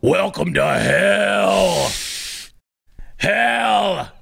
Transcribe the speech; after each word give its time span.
Welcome 0.00 0.54
to 0.54 0.64
hell. 0.64 1.90
Hell. 3.16 4.12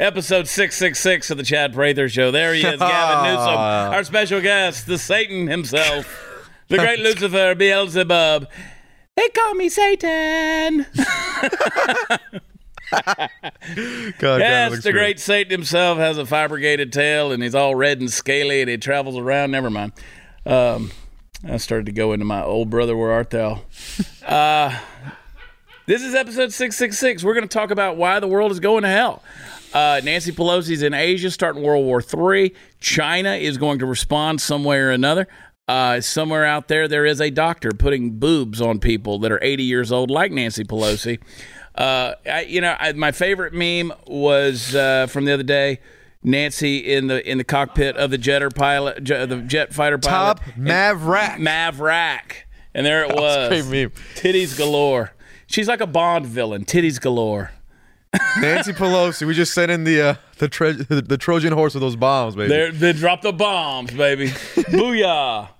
Episode 0.00 0.48
666 0.48 1.30
of 1.30 1.36
the 1.36 1.42
Chad 1.42 1.74
Prather 1.74 2.08
Show. 2.08 2.30
There 2.30 2.54
he 2.54 2.60
is, 2.60 2.64
Gavin 2.78 3.32
Newsom, 3.32 3.56
our 3.56 4.04
special 4.04 4.40
guest, 4.40 4.86
the 4.86 4.96
Satan 4.96 5.46
himself, 5.46 6.50
the 6.68 6.78
great 6.78 6.98
Lucifer, 7.00 7.54
Beelzebub. 7.54 8.48
They 9.16 9.28
call 9.28 9.54
me 9.54 9.68
Satan. 9.68 10.86
God, 12.90 14.40
yes, 14.40 14.70
looks 14.70 14.84
the 14.84 14.92
great 14.92 15.20
Satan 15.20 15.50
himself 15.50 15.98
has 15.98 16.18
a 16.18 16.26
fabricated 16.26 16.92
tail 16.92 17.32
and 17.32 17.42
he's 17.42 17.54
all 17.54 17.74
red 17.74 18.00
and 18.00 18.10
scaly 18.10 18.60
and 18.60 18.70
he 18.70 18.76
travels 18.78 19.16
around. 19.16 19.50
Never 19.50 19.70
mind. 19.70 19.92
Um, 20.46 20.90
I 21.46 21.58
started 21.58 21.86
to 21.86 21.92
go 21.92 22.12
into 22.12 22.24
my 22.24 22.42
old 22.42 22.70
brother, 22.70 22.96
where 22.96 23.12
art 23.12 23.30
thou? 23.30 23.62
Uh, 24.28 24.78
this 25.86 26.02
is 26.02 26.14
episode 26.14 26.52
666. 26.52 27.24
We're 27.24 27.32
going 27.32 27.48
to 27.48 27.48
talk 27.48 27.70
about 27.70 27.96
why 27.96 28.20
the 28.20 28.26
world 28.28 28.52
is 28.52 28.60
going 28.60 28.82
to 28.82 28.90
hell. 28.90 29.22
Uh, 29.72 30.02
Nancy 30.04 30.32
Pelosi's 30.32 30.82
in 30.82 30.92
Asia 30.92 31.30
starting 31.30 31.62
World 31.62 31.86
War 31.86 32.02
III. 32.02 32.54
China 32.78 33.36
is 33.36 33.56
going 33.56 33.78
to 33.78 33.86
respond 33.86 34.42
some 34.42 34.64
way 34.64 34.76
or 34.80 34.90
another. 34.90 35.26
Uh, 35.66 36.00
somewhere 36.02 36.44
out 36.44 36.68
there, 36.68 36.88
there 36.88 37.06
is 37.06 37.22
a 37.22 37.30
doctor 37.30 37.70
putting 37.72 38.18
boobs 38.18 38.60
on 38.60 38.78
people 38.78 39.18
that 39.20 39.32
are 39.32 39.38
80 39.42 39.62
years 39.62 39.90
old, 39.90 40.10
like 40.10 40.30
Nancy 40.30 40.64
Pelosi. 40.64 41.20
Uh, 41.78 42.14
I, 42.26 42.40
you 42.42 42.60
know, 42.60 42.76
I, 42.78 42.92
my 42.92 43.12
favorite 43.12 43.54
meme 43.54 43.92
was 44.06 44.74
uh, 44.74 45.06
from 45.06 45.24
the 45.24 45.32
other 45.32 45.44
day. 45.44 45.78
Nancy 46.24 46.78
in 46.78 47.06
the 47.06 47.26
in 47.30 47.38
the 47.38 47.44
cockpit 47.44 47.96
of 47.96 48.10
the 48.10 48.18
jetter 48.18 48.52
pilot, 48.52 49.04
jet, 49.04 49.28
the 49.28 49.36
jet 49.42 49.72
fighter 49.72 49.98
pilot, 49.98 50.38
Top 50.38 50.44
Mavrak. 50.58 51.36
Mavrak, 51.36 52.32
and 52.74 52.84
there 52.84 53.04
it 53.04 53.14
was. 53.14 53.48
Great 53.48 53.66
meme. 53.66 53.92
Titties 54.16 54.58
galore. 54.58 55.12
She's 55.46 55.68
like 55.68 55.80
a 55.80 55.86
Bond 55.86 56.26
villain. 56.26 56.64
Titties 56.64 57.00
galore. 57.00 57.52
Nancy 58.40 58.72
Pelosi. 58.72 59.26
We 59.28 59.34
just 59.34 59.54
sent 59.54 59.70
in 59.70 59.84
the 59.84 60.00
uh, 60.02 60.14
the, 60.38 60.48
tre- 60.48 60.72
the 60.72 61.16
Trojan 61.16 61.52
horse 61.52 61.74
with 61.74 61.82
those 61.82 61.94
bombs, 61.96 62.34
baby. 62.34 62.48
They 62.48 62.70
they 62.70 62.92
drop 62.92 63.22
the 63.22 63.32
bombs, 63.32 63.92
baby. 63.92 64.28
Booyah! 64.56 65.50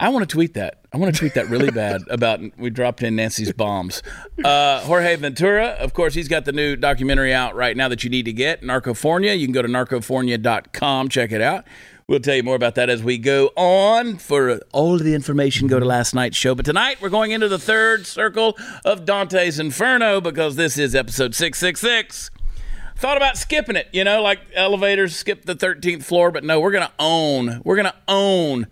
I 0.00 0.10
want 0.10 0.28
to 0.28 0.32
tweet 0.32 0.54
that. 0.54 0.84
I 0.92 0.96
want 0.96 1.12
to 1.12 1.18
tweet 1.18 1.34
that 1.34 1.48
really 1.48 1.70
bad 1.70 2.02
about 2.10 2.40
we 2.56 2.70
dropped 2.70 3.02
in 3.02 3.16
Nancy's 3.16 3.52
bombs. 3.52 4.02
Uh, 4.44 4.80
Jorge 4.80 5.16
Ventura, 5.16 5.70
of 5.80 5.92
course, 5.92 6.14
he's 6.14 6.28
got 6.28 6.44
the 6.44 6.52
new 6.52 6.76
documentary 6.76 7.34
out 7.34 7.56
right 7.56 7.76
now 7.76 7.88
that 7.88 8.04
you 8.04 8.10
need 8.10 8.24
to 8.26 8.32
get, 8.32 8.62
Narcofornia. 8.62 9.36
You 9.38 9.46
can 9.46 9.52
go 9.52 9.62
to 9.62 9.68
narcofornia.com, 9.68 11.08
check 11.08 11.32
it 11.32 11.40
out. 11.40 11.64
We'll 12.06 12.20
tell 12.20 12.36
you 12.36 12.42
more 12.42 12.54
about 12.54 12.76
that 12.76 12.88
as 12.88 13.02
we 13.02 13.18
go 13.18 13.50
on. 13.54 14.16
For 14.16 14.60
all 14.72 14.94
of 14.94 15.02
the 15.02 15.14
information, 15.14 15.66
go 15.66 15.78
to 15.78 15.84
last 15.84 16.14
night's 16.14 16.38
show. 16.38 16.54
But 16.54 16.64
tonight, 16.64 17.02
we're 17.02 17.10
going 17.10 17.32
into 17.32 17.48
the 17.48 17.58
third 17.58 18.06
circle 18.06 18.56
of 18.84 19.04
Dante's 19.04 19.58
Inferno 19.58 20.20
because 20.20 20.56
this 20.56 20.78
is 20.78 20.94
episode 20.94 21.34
666 21.34 22.30
thought 22.96 23.16
about 23.16 23.36
skipping 23.36 23.76
it, 23.76 23.88
you 23.92 24.02
know, 24.02 24.20
like 24.20 24.40
elevators 24.54 25.14
skip 25.14 25.44
the 25.44 25.54
13th 25.54 26.02
floor, 26.02 26.32
but 26.32 26.42
no, 26.42 26.58
we're 26.58 26.72
going 26.72 26.84
to 26.84 26.92
own, 26.98 27.62
we're 27.64 27.76
going 27.76 27.86
to 27.86 27.94
own 28.08 28.66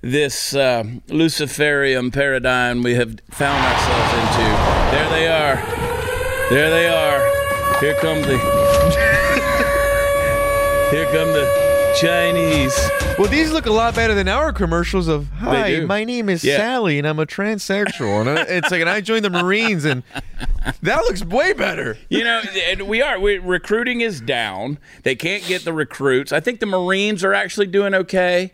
this 0.00 0.54
uh, 0.54 0.84
Luciferium 1.08 2.12
paradigm 2.12 2.82
we 2.82 2.94
have 2.94 3.18
found 3.30 3.64
ourselves 3.64 4.14
into. 4.14 4.44
There 4.92 5.10
they 5.10 5.28
are. 5.28 5.56
There 6.50 6.70
they 6.70 6.88
are. 6.88 7.78
Here 7.80 7.94
come 8.00 8.22
the. 8.22 8.38
Here 10.90 11.04
come 11.06 11.28
the 11.34 11.94
Chinese. 12.00 12.74
well, 13.18 13.28
these 13.28 13.50
look 13.52 13.66
a 13.66 13.70
lot 13.72 13.94
better 13.94 14.14
than 14.14 14.26
our 14.28 14.52
commercials 14.54 15.06
of 15.08 15.28
"Hi, 15.28 15.80
my 15.80 16.04
name 16.04 16.28
is 16.30 16.42
Yeah. 16.42 16.56
Sally 16.56 16.98
and 16.98 17.06
I'm 17.06 17.18
a 17.18 17.26
transsexual." 17.26 18.26
And 18.26 18.38
it's 18.48 18.70
like, 18.70 18.80
and 18.80 18.88
I 18.88 19.00
joined 19.02 19.24
the 19.24 19.30
Marines, 19.30 19.84
and 19.84 20.02
that 20.82 21.02
looks 21.02 21.22
way 21.24 21.52
better. 21.52 21.98
You 22.08 22.24
know, 22.24 22.40
and 22.70 22.82
we 22.88 23.02
are. 23.02 23.18
We, 23.20 23.38
recruiting 23.38 24.00
is 24.00 24.20
down. 24.20 24.78
They 25.02 25.14
can't 25.14 25.44
get 25.44 25.64
the 25.64 25.72
recruits. 25.74 26.32
I 26.32 26.40
think 26.40 26.60
the 26.60 26.66
Marines 26.66 27.22
are 27.22 27.34
actually 27.34 27.66
doing 27.66 27.92
okay. 27.94 28.52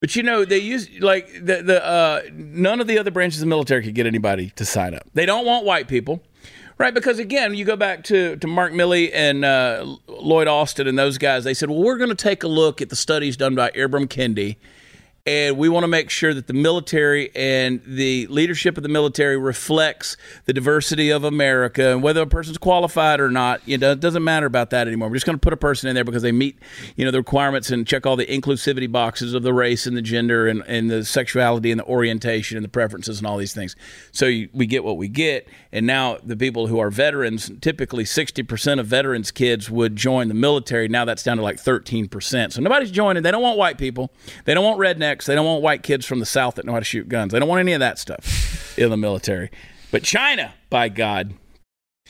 But 0.00 0.14
you 0.14 0.22
know, 0.22 0.44
they 0.44 0.58
use 0.58 0.88
like 1.00 1.32
the 1.32 1.62
the 1.62 1.84
uh, 1.84 2.22
none 2.32 2.80
of 2.80 2.86
the 2.86 2.98
other 2.98 3.10
branches 3.10 3.40
of 3.40 3.46
the 3.46 3.48
military 3.48 3.82
could 3.82 3.94
get 3.94 4.06
anybody 4.06 4.50
to 4.56 4.64
sign 4.64 4.94
up. 4.94 5.02
They 5.14 5.26
don't 5.26 5.44
want 5.44 5.64
white 5.64 5.88
people, 5.88 6.22
right? 6.78 6.94
Because 6.94 7.18
again, 7.18 7.54
you 7.54 7.64
go 7.64 7.74
back 7.74 8.04
to 8.04 8.36
to 8.36 8.46
Mark 8.46 8.72
Milley 8.72 9.10
and 9.12 9.44
uh, 9.44 9.96
Lloyd 10.06 10.46
Austin 10.46 10.86
and 10.86 10.96
those 10.96 11.18
guys. 11.18 11.42
They 11.42 11.54
said, 11.54 11.68
well, 11.68 11.82
we're 11.82 11.98
going 11.98 12.10
to 12.10 12.14
take 12.14 12.44
a 12.44 12.48
look 12.48 12.80
at 12.80 12.90
the 12.90 12.96
studies 12.96 13.36
done 13.36 13.56
by 13.56 13.70
Ibram 13.72 14.06
Kendi, 14.06 14.56
and 15.28 15.58
we 15.58 15.68
want 15.68 15.84
to 15.84 15.88
make 15.88 16.08
sure 16.08 16.32
that 16.32 16.46
the 16.46 16.54
military 16.54 17.30
and 17.36 17.82
the 17.84 18.26
leadership 18.28 18.78
of 18.78 18.82
the 18.82 18.88
military 18.88 19.36
reflects 19.36 20.16
the 20.46 20.54
diversity 20.54 21.10
of 21.10 21.22
America 21.22 21.92
and 21.92 22.02
whether 22.02 22.22
a 22.22 22.26
person's 22.26 22.56
qualified 22.56 23.20
or 23.20 23.30
not. 23.30 23.60
You 23.68 23.76
know, 23.76 23.90
it 23.90 24.00
doesn't 24.00 24.24
matter 24.24 24.46
about 24.46 24.70
that 24.70 24.86
anymore. 24.86 25.10
We're 25.10 25.16
just 25.16 25.26
going 25.26 25.36
to 25.36 25.40
put 25.40 25.52
a 25.52 25.58
person 25.58 25.86
in 25.86 25.94
there 25.94 26.04
because 26.04 26.22
they 26.22 26.32
meet, 26.32 26.58
you 26.96 27.04
know, 27.04 27.10
the 27.10 27.18
requirements 27.18 27.70
and 27.70 27.86
check 27.86 28.06
all 28.06 28.16
the 28.16 28.24
inclusivity 28.24 28.90
boxes 28.90 29.34
of 29.34 29.42
the 29.42 29.52
race 29.52 29.86
and 29.86 29.94
the 29.94 30.00
gender 30.00 30.48
and, 30.48 30.62
and 30.66 30.90
the 30.90 31.04
sexuality 31.04 31.70
and 31.70 31.80
the 31.80 31.84
orientation 31.84 32.56
and 32.56 32.64
the 32.64 32.70
preferences 32.70 33.18
and 33.18 33.26
all 33.26 33.36
these 33.36 33.52
things. 33.52 33.76
So 34.12 34.24
you, 34.24 34.48
we 34.54 34.64
get 34.64 34.82
what 34.82 34.96
we 34.96 35.08
get. 35.08 35.46
And 35.72 35.86
now 35.86 36.16
the 36.24 36.38
people 36.38 36.68
who 36.68 36.78
are 36.78 36.88
veterans, 36.88 37.52
typically 37.60 38.04
60% 38.04 38.80
of 38.80 38.86
veterans' 38.86 39.30
kids 39.30 39.68
would 39.68 39.94
join 39.94 40.28
the 40.28 40.34
military. 40.34 40.88
Now 40.88 41.04
that's 41.04 41.22
down 41.22 41.36
to 41.36 41.42
like 41.42 41.58
13%. 41.58 42.54
So 42.54 42.62
nobody's 42.62 42.90
joining. 42.90 43.22
They 43.22 43.30
don't 43.30 43.42
want 43.42 43.58
white 43.58 43.76
people. 43.76 44.10
They 44.46 44.54
don't 44.54 44.64
want 44.64 44.80
rednecks. 44.80 45.17
They 45.26 45.34
don't 45.34 45.46
want 45.46 45.62
white 45.62 45.82
kids 45.82 46.06
from 46.06 46.20
the 46.20 46.26
South 46.26 46.54
that 46.56 46.64
know 46.64 46.72
how 46.72 46.78
to 46.78 46.84
shoot 46.84 47.08
guns. 47.08 47.32
They 47.32 47.38
don't 47.38 47.48
want 47.48 47.60
any 47.60 47.72
of 47.72 47.80
that 47.80 47.98
stuff 47.98 48.78
in 48.78 48.90
the 48.90 48.96
military. 48.96 49.50
But 49.90 50.02
China, 50.02 50.52
by 50.70 50.88
God, 50.88 51.34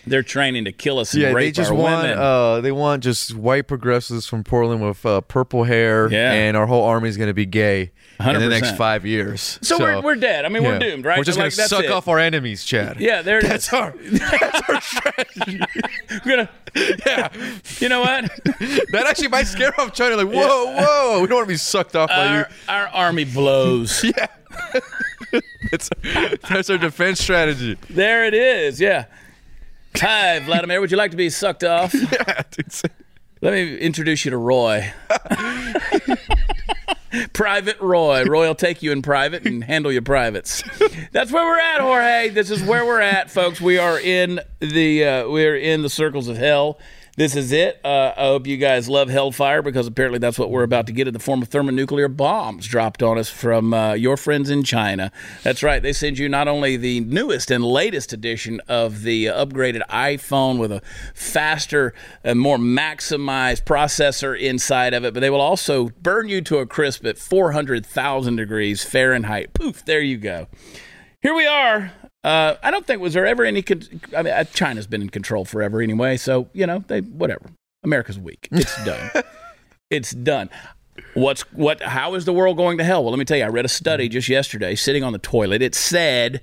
they're 0.06 0.22
training 0.22 0.64
to 0.64 0.72
kill 0.72 0.98
us 0.98 1.12
and 1.14 1.22
Yeah, 1.22 1.32
they 1.32 1.50
just 1.50 1.72
want 1.72 2.02
women. 2.02 2.18
uh, 2.18 2.60
they 2.60 2.72
want 2.72 3.02
just 3.02 3.34
white 3.34 3.66
progressives 3.68 4.26
from 4.26 4.44
Portland 4.44 4.80
with 4.86 5.04
uh, 5.04 5.20
purple 5.22 5.64
hair, 5.64 6.08
Yeah. 6.10 6.32
and 6.32 6.56
our 6.56 6.66
whole 6.66 6.84
army 6.84 7.08
is 7.08 7.16
going 7.16 7.28
to 7.28 7.34
be 7.34 7.46
gay 7.46 7.92
in 8.20 8.24
the 8.26 8.32
100%. 8.32 8.48
next 8.50 8.76
five 8.76 9.06
years. 9.06 9.58
so, 9.62 9.78
we're, 9.78 10.00
we're 10.02 10.14
dead. 10.16 10.44
I 10.44 10.48
mean, 10.48 10.64
we're 10.64 10.78
doomed, 10.78 11.04
right? 11.04 11.18
We're 11.18 11.24
just 11.24 11.38
Like, 11.38 11.44
going 11.44 11.50
to 11.52 11.56
that's 11.58 11.70
suck 11.70 11.84
it. 11.84 11.90
off 11.90 12.08
our 12.08 12.18
enemies, 12.18 12.64
Chad. 12.64 12.98
Yeah, 13.00 13.22
there 13.22 13.38
it 13.38 13.44
is. 13.44 13.50
that's 13.50 13.72
our 13.72 13.92
that's 14.10 14.68
our 14.68 14.80
strategy. 14.80 15.60
We're 16.24 16.36
gonna, 16.36 16.50
yeah, 17.06 17.32
you 17.78 17.88
know 17.88 18.00
what? 18.00 18.24
that 18.92 19.04
actually 19.08 19.28
might 19.28 19.46
scare 19.46 19.78
off 19.80 19.92
China. 19.94 20.16
Like, 20.16 20.26
whoa, 20.34 20.74
whoa, 20.76 21.20
we 21.20 21.28
don't 21.28 21.36
want 21.36 21.46
to 21.48 21.52
be 21.52 21.56
sucked 21.56 21.94
off 21.94 22.08
by 22.08 22.24
you. 22.38 22.44
our, 22.68 22.86
our 22.86 22.86
army 22.88 23.24
blows. 23.24 24.02
Yeah. 24.02 24.26
It's, 25.72 25.90
that's 26.48 26.70
our 26.70 26.78
defense 26.78 27.20
strategy. 27.20 27.76
There 27.90 28.24
it 28.24 28.34
is. 28.34 28.80
Yeah. 28.80 29.04
Hi, 29.96 30.38
Vladimir. 30.40 30.80
Would 30.80 30.90
you 30.90 30.96
like 30.96 31.10
to 31.12 31.16
be 31.16 31.28
sucked 31.30 31.62
off? 31.64 31.94
Yeah, 31.94 32.42
dude. 32.50 32.72
Let 33.40 33.52
me 33.52 33.76
introduce 33.78 34.24
you 34.24 34.30
to 34.32 34.36
Roy. 34.36 34.92
Private 37.32 37.80
Roy. 37.80 38.24
Roy 38.24 38.46
will 38.48 38.54
take 38.54 38.82
you 38.82 38.92
in 38.92 39.02
private 39.02 39.46
and 39.46 39.62
handle 39.64 39.92
your 39.92 40.02
privates. 40.02 40.62
That's 41.12 41.32
where 41.32 41.44
we're 41.44 41.58
at, 41.60 41.80
Jorge. 41.80 42.28
This 42.30 42.50
is 42.50 42.62
where 42.62 42.84
we're 42.84 43.00
at, 43.00 43.30
folks. 43.30 43.60
We 43.60 43.78
are 43.78 43.98
in 44.00 44.40
the 44.60 45.04
uh, 45.04 45.28
we're 45.28 45.56
in 45.56 45.82
the 45.82 45.90
circles 45.90 46.28
of 46.28 46.36
hell. 46.36 46.78
This 47.18 47.34
is 47.34 47.50
it. 47.50 47.80
Uh, 47.84 48.12
I 48.16 48.26
hope 48.26 48.46
you 48.46 48.56
guys 48.56 48.88
love 48.88 49.08
hellfire 49.08 49.60
because 49.60 49.88
apparently 49.88 50.20
that's 50.20 50.38
what 50.38 50.52
we're 50.52 50.62
about 50.62 50.86
to 50.86 50.92
get 50.92 51.08
in 51.08 51.14
the 51.14 51.18
form 51.18 51.42
of 51.42 51.48
thermonuclear 51.48 52.06
bombs 52.06 52.68
dropped 52.68 53.02
on 53.02 53.18
us 53.18 53.28
from 53.28 53.74
uh, 53.74 53.94
your 53.94 54.16
friends 54.16 54.50
in 54.50 54.62
China. 54.62 55.10
That's 55.42 55.64
right. 55.64 55.82
They 55.82 55.92
send 55.92 56.16
you 56.16 56.28
not 56.28 56.46
only 56.46 56.76
the 56.76 57.00
newest 57.00 57.50
and 57.50 57.64
latest 57.64 58.12
edition 58.12 58.60
of 58.68 59.02
the 59.02 59.30
uh, 59.30 59.44
upgraded 59.44 59.84
iPhone 59.88 60.60
with 60.60 60.70
a 60.70 60.80
faster 61.12 61.92
and 62.22 62.38
more 62.38 62.56
maximized 62.56 63.64
processor 63.64 64.38
inside 64.38 64.94
of 64.94 65.04
it, 65.04 65.12
but 65.12 65.18
they 65.18 65.30
will 65.30 65.40
also 65.40 65.88
burn 66.00 66.28
you 66.28 66.40
to 66.42 66.58
a 66.58 66.66
crisp 66.66 67.04
at 67.04 67.18
400,000 67.18 68.36
degrees 68.36 68.84
Fahrenheit. 68.84 69.54
Poof, 69.54 69.84
there 69.84 70.00
you 70.00 70.18
go. 70.18 70.46
Here 71.20 71.34
we 71.34 71.48
are. 71.48 71.90
Uh, 72.28 72.58
I 72.62 72.70
don't 72.70 72.86
think 72.86 73.00
was 73.00 73.14
there 73.14 73.24
ever 73.24 73.42
any. 73.42 73.62
Con- 73.62 73.82
I 74.14 74.22
mean, 74.22 74.34
uh, 74.34 74.44
China's 74.44 74.86
been 74.86 75.00
in 75.00 75.08
control 75.08 75.46
forever 75.46 75.80
anyway, 75.80 76.18
so 76.18 76.50
you 76.52 76.66
know 76.66 76.84
they 76.86 77.00
whatever. 77.00 77.46
America's 77.82 78.18
weak. 78.18 78.48
It's 78.52 78.84
done. 78.84 79.10
it's 79.90 80.10
done. 80.10 80.50
What's 81.14 81.40
what? 81.54 81.80
How 81.82 82.16
is 82.16 82.26
the 82.26 82.34
world 82.34 82.58
going 82.58 82.76
to 82.76 82.84
hell? 82.84 83.02
Well, 83.02 83.12
let 83.12 83.18
me 83.18 83.24
tell 83.24 83.38
you. 83.38 83.44
I 83.44 83.48
read 83.48 83.64
a 83.64 83.68
study 83.68 84.10
just 84.10 84.28
yesterday, 84.28 84.74
sitting 84.74 85.02
on 85.02 85.14
the 85.14 85.18
toilet. 85.18 85.62
It 85.62 85.74
said 85.74 86.42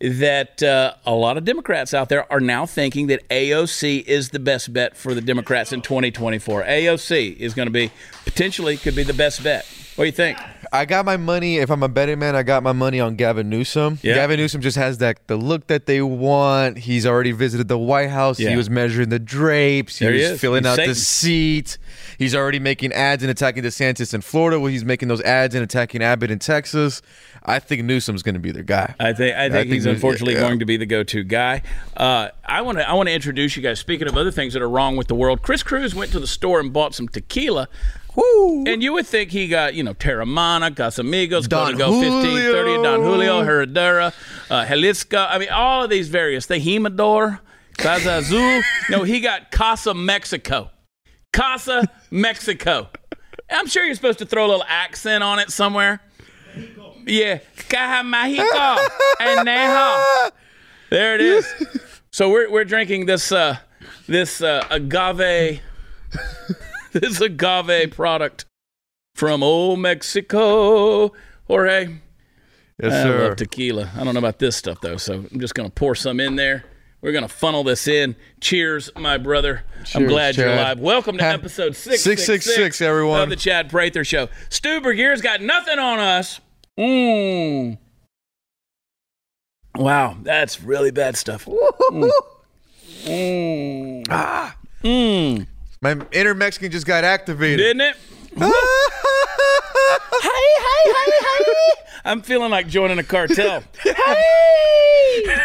that 0.00 0.62
uh, 0.62 0.94
a 1.04 1.12
lot 1.12 1.36
of 1.36 1.44
Democrats 1.44 1.92
out 1.92 2.08
there 2.08 2.30
are 2.32 2.40
now 2.40 2.64
thinking 2.64 3.08
that 3.08 3.28
AOC 3.28 4.04
is 4.04 4.30
the 4.30 4.38
best 4.38 4.72
bet 4.72 4.96
for 4.96 5.12
the 5.12 5.20
Democrats 5.20 5.70
in 5.70 5.82
2024. 5.82 6.64
AOC 6.64 7.36
is 7.36 7.52
going 7.52 7.66
to 7.66 7.72
be 7.72 7.90
potentially 8.24 8.78
could 8.78 8.96
be 8.96 9.02
the 9.02 9.12
best 9.12 9.44
bet. 9.44 9.66
What 9.96 10.04
do 10.04 10.06
you 10.06 10.12
think? 10.12 10.38
I 10.72 10.84
got 10.84 11.04
my 11.04 11.16
money. 11.16 11.58
If 11.58 11.70
I'm 11.70 11.82
a 11.82 11.88
betting 11.88 12.18
man, 12.18 12.36
I 12.36 12.42
got 12.42 12.62
my 12.62 12.72
money 12.72 13.00
on 13.00 13.16
Gavin 13.16 13.48
Newsom. 13.48 13.98
Yeah. 14.02 14.14
Gavin 14.14 14.38
Newsom 14.38 14.60
just 14.60 14.76
has 14.76 14.98
that 14.98 15.26
the 15.26 15.36
look 15.36 15.66
that 15.68 15.86
they 15.86 16.02
want. 16.02 16.78
He's 16.78 17.06
already 17.06 17.32
visited 17.32 17.68
the 17.68 17.78
White 17.78 18.10
House. 18.10 18.38
Yeah. 18.38 18.50
He 18.50 18.56
was 18.56 18.68
measuring 18.70 19.08
the 19.08 19.18
drapes. 19.18 19.98
He 19.98 20.04
There 20.04 20.14
he 20.14 20.20
was 20.20 20.30
is. 20.32 20.40
filling 20.40 20.64
He's 20.64 20.70
out 20.72 20.76
Satan. 20.76 20.90
the 20.90 20.94
seat. 20.94 21.78
He's 22.18 22.34
already 22.34 22.58
making 22.58 22.92
ads 22.92 23.22
and 23.22 23.30
attacking 23.30 23.62
DeSantis 23.62 24.14
in 24.14 24.20
Florida. 24.20 24.58
Where 24.60 24.70
he's 24.70 24.84
making 24.84 25.08
those 25.08 25.22
ads 25.22 25.54
and 25.54 25.62
attacking 25.62 26.02
Abbott 26.02 26.30
in 26.30 26.38
Texas. 26.38 27.02
I 27.48 27.60
think 27.60 27.84
Newsom's 27.84 28.22
going 28.24 28.34
to 28.34 28.40
be 28.40 28.50
their 28.50 28.64
guy. 28.64 28.94
I 28.98 29.12
think 29.12 29.36
I 29.36 29.42
think 29.48 29.52
think 29.52 29.72
he's 29.72 29.86
unfortunately 29.86 30.34
yeah. 30.34 30.40
going 30.40 30.58
to 30.58 30.64
be 30.64 30.76
the 30.76 30.86
go-to 30.86 31.22
guy. 31.22 31.62
Uh, 31.96 32.28
I 32.44 32.62
want 32.62 32.78
to 32.78 32.88
I 32.88 32.94
want 32.94 33.08
to 33.08 33.14
introduce 33.14 33.56
you 33.56 33.62
guys. 33.62 33.78
Speaking 33.78 34.08
of 34.08 34.16
other 34.16 34.32
things 34.32 34.52
that 34.54 34.62
are 34.62 34.68
wrong 34.68 34.96
with 34.96 35.06
the 35.06 35.14
world, 35.14 35.42
Chris 35.42 35.62
Cruz 35.62 35.94
went 35.94 36.10
to 36.12 36.18
the 36.18 36.26
store 36.26 36.58
and 36.58 36.72
bought 36.72 36.94
some 36.94 37.08
tequila. 37.08 37.68
And 38.16 38.82
you 38.82 38.92
would 38.94 39.06
think 39.06 39.30
he 39.30 39.48
got, 39.48 39.74
you 39.74 39.82
know, 39.82 39.94
Teremana, 39.94 40.74
Casamigos, 40.74 41.48
Don 41.48 41.74
Código 41.74 41.90
1530, 42.00 42.82
Don 42.82 43.02
Julio. 43.02 43.42
Herradura, 43.42 44.12
uh, 44.50 44.66
Jalisco. 44.66 45.18
I 45.18 45.38
mean, 45.38 45.50
all 45.50 45.84
of 45.84 45.90
these 45.90 46.08
various. 46.08 46.46
The 46.46 46.54
Jimador, 46.54 47.40
Casa 47.76 48.18
Azul. 48.18 48.62
no, 48.90 49.02
he 49.02 49.20
got 49.20 49.50
Casa 49.50 49.94
Mexico. 49.94 50.70
Casa 51.32 51.86
Mexico. 52.10 52.88
I'm 53.50 53.66
sure 53.66 53.84
you're 53.84 53.94
supposed 53.94 54.18
to 54.20 54.26
throw 54.26 54.46
a 54.46 54.48
little 54.48 54.64
accent 54.66 55.22
on 55.22 55.38
it 55.38 55.50
somewhere. 55.50 56.00
Yeah, 57.06 57.38
Caja 57.68 58.02
Mexico. 58.02 58.76
Anejo. 59.20 60.30
There 60.90 61.14
it 61.14 61.20
is. 61.20 61.46
So 62.10 62.30
we're 62.30 62.50
we're 62.50 62.64
drinking 62.64 63.06
this 63.06 63.30
uh 63.30 63.58
this 64.08 64.40
uh, 64.40 64.66
agave 64.70 65.60
this 67.00 67.20
agave 67.20 67.90
product 67.92 68.44
from 69.14 69.42
old 69.42 69.78
Mexico. 69.80 71.12
Jorge, 71.46 71.96
Yes, 72.82 72.92
I 72.92 73.02
sir. 73.04 73.28
love 73.28 73.36
tequila. 73.36 73.90
I 73.96 74.04
don't 74.04 74.14
know 74.14 74.18
about 74.18 74.38
this 74.38 74.56
stuff 74.56 74.80
though, 74.80 74.96
so 74.96 75.14
I'm 75.32 75.40
just 75.40 75.54
gonna 75.54 75.70
pour 75.70 75.94
some 75.94 76.20
in 76.20 76.36
there. 76.36 76.64
We're 77.02 77.12
gonna 77.12 77.28
funnel 77.28 77.62
this 77.62 77.86
in. 77.86 78.16
Cheers, 78.40 78.90
my 78.96 79.16
brother. 79.18 79.62
I'm 79.78 79.84
Cheers, 79.84 80.10
glad 80.10 80.36
you're 80.36 80.48
alive. 80.52 80.78
Welcome 80.80 81.18
to 81.18 81.24
Ha- 81.24 81.30
episode 81.30 81.76
six 81.76 82.02
666, 82.02 82.80
everyone. 82.80 83.20
of 83.22 83.28
the 83.30 83.36
Chad 83.36 83.70
Prather 83.70 84.04
Show. 84.04 84.28
Stu 84.48 84.80
Burguiere's 84.80 85.20
got 85.22 85.40
nothing 85.40 85.78
on 85.78 85.98
us. 86.00 86.40
Mmm. 86.78 87.78
Wow, 89.76 90.16
that's 90.22 90.62
really 90.62 90.90
bad 90.90 91.16
stuff. 91.16 91.44
Mmm. 91.46 92.10
Ah, 94.10 94.56
Mmm. 94.82 95.46
My 95.94 96.06
inner 96.12 96.34
Mexican 96.34 96.70
just 96.72 96.86
got 96.86 97.04
activated. 97.04 97.58
Didn't 97.58 97.80
it? 97.82 97.96
Hey, 100.22 100.30
hey, 100.58 100.92
hey, 100.92 101.10
hey. 101.20 101.44
I'm 102.04 102.22
feeling 102.22 102.50
like 102.50 102.66
joining 102.68 102.98
a 102.98 103.02
cartel. 103.04 103.62
hey! 103.82 105.36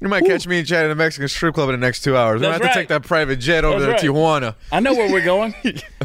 You 0.00 0.08
might 0.08 0.24
catch 0.24 0.46
me 0.46 0.58
and 0.58 0.66
Chad 0.66 0.84
in 0.84 0.90
a 0.92 0.94
Mexican 0.94 1.28
strip 1.28 1.54
club 1.54 1.68
in 1.70 1.80
the 1.80 1.84
next 1.84 2.02
two 2.02 2.16
hours. 2.16 2.40
We're 2.40 2.52
gonna 2.52 2.64
have 2.64 2.72
to 2.72 2.78
take 2.78 2.88
that 2.88 3.02
private 3.02 3.36
jet 3.36 3.64
over 3.64 3.80
That's 3.80 4.00
there 4.02 4.12
to 4.12 4.18
right. 4.18 4.42
Tijuana. 4.42 4.54
I 4.70 4.80
know 4.80 4.94
where 4.94 5.10
we're 5.10 5.24
going. 5.24 5.54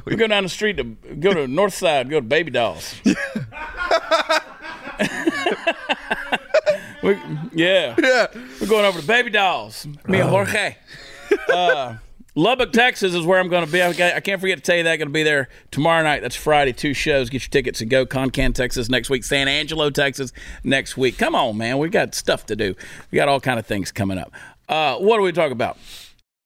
We 0.05 0.15
go 0.15 0.25
down 0.27 0.43
the 0.43 0.49
street 0.49 0.77
to 0.77 0.83
go 0.83 1.33
to 1.33 1.47
North 1.47 1.75
Side, 1.75 2.09
go 2.09 2.19
to 2.19 2.25
Baby 2.25 2.51
Dolls. 2.51 2.95
We- 7.03 7.17
yeah, 7.53 7.95
Yeah. 8.01 8.27
we're 8.61 8.67
going 8.67 8.85
over 8.85 8.99
to 9.01 9.05
Baby 9.07 9.29
Dolls. 9.29 9.85
Me 10.07 10.19
and 10.21 10.29
Jorge. 10.29 10.77
Uh, 11.49 11.95
Lubbock, 12.35 12.71
Texas 12.71 13.13
is 13.13 13.27
where 13.27 13.39
I'm 13.39 13.47
going 13.47 13.63
to 13.63 13.71
be. 13.71 13.83
I 13.83 14.19
can't 14.19 14.41
forget 14.41 14.57
to 14.57 14.63
tell 14.63 14.75
you 14.75 14.83
that. 14.83 14.93
I'm 14.93 14.97
going 14.97 15.09
to 15.09 15.13
be 15.13 15.21
there 15.21 15.49
tomorrow 15.69 16.01
night. 16.01 16.23
That's 16.23 16.35
Friday. 16.35 16.73
Two 16.73 16.95
shows. 16.95 17.29
Get 17.29 17.43
your 17.43 17.49
tickets 17.49 17.79
and 17.79 17.91
go. 17.91 18.07
Concan, 18.07 18.55
Texas 18.55 18.89
next 18.89 19.11
week. 19.11 19.23
San 19.23 19.47
Angelo, 19.47 19.91
Texas 19.91 20.33
next 20.63 20.97
week. 20.97 21.19
Come 21.19 21.35
on, 21.35 21.57
man. 21.57 21.77
We 21.77 21.89
got 21.89 22.15
stuff 22.15 22.47
to 22.47 22.55
do. 22.55 22.73
We 23.11 23.17
got 23.17 23.27
all 23.27 23.39
kind 23.39 23.59
of 23.59 23.67
things 23.67 23.91
coming 23.91 24.17
up. 24.17 24.31
Uh, 24.67 24.97
what 24.97 25.17
do 25.17 25.23
we 25.23 25.31
talk 25.31 25.51
about? 25.51 25.77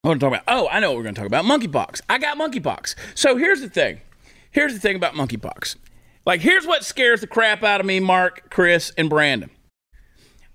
What 0.01 0.11
are 0.11 0.13
we 0.15 0.19
talking 0.19 0.39
about? 0.39 0.43
Oh, 0.49 0.67
I 0.69 0.81
know 0.81 0.89
what 0.89 0.97
we're 0.97 1.03
going 1.03 1.15
to 1.15 1.21
talk 1.21 1.27
about. 1.27 1.45
Monkeypox. 1.45 2.01
I 2.09 2.17
got 2.17 2.37
monkeypox. 2.37 2.95
So 3.15 3.37
here's 3.37 3.61
the 3.61 3.69
thing. 3.69 4.01
Here's 4.51 4.73
the 4.73 4.81
thing 4.81 4.97
about 4.97 5.13
monkeypox. 5.13 5.77
Like, 6.25 6.41
here's 6.41 6.67
what 6.67 6.83
scares 6.83 7.21
the 7.21 7.27
crap 7.27 7.63
out 7.63 7.79
of 7.79 7.85
me, 7.85 8.01
Mark, 8.01 8.49
Chris, 8.49 8.91
and 8.97 9.09
Brandon. 9.09 9.51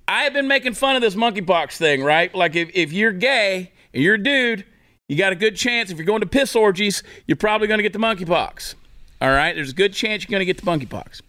I 0.06 0.24
have 0.24 0.34
been 0.34 0.48
making 0.48 0.74
fun 0.74 0.94
of 0.96 1.00
this 1.00 1.14
monkeypox 1.14 1.78
thing, 1.78 2.04
right? 2.04 2.34
Like, 2.34 2.54
if, 2.54 2.70
if 2.74 2.92
you're 2.92 3.12
gay 3.12 3.72
and 3.94 4.02
you're 4.02 4.16
a 4.16 4.22
dude, 4.22 4.66
you 5.12 5.18
got 5.18 5.30
a 5.30 5.36
good 5.36 5.56
chance. 5.56 5.90
If 5.90 5.98
you're 5.98 6.06
going 6.06 6.22
to 6.22 6.26
piss 6.26 6.56
orgies, 6.56 7.02
you're 7.26 7.36
probably 7.36 7.68
going 7.68 7.76
to 7.76 7.82
get 7.82 7.92
the 7.92 7.98
monkeypox. 7.98 8.74
All 9.20 9.28
right? 9.28 9.54
There's 9.54 9.72
a 9.72 9.74
good 9.74 9.92
chance 9.92 10.22
you're 10.22 10.30
going 10.30 10.40
to 10.40 10.46
get 10.46 10.56
the 10.56 10.62
monkeypox 10.62 11.20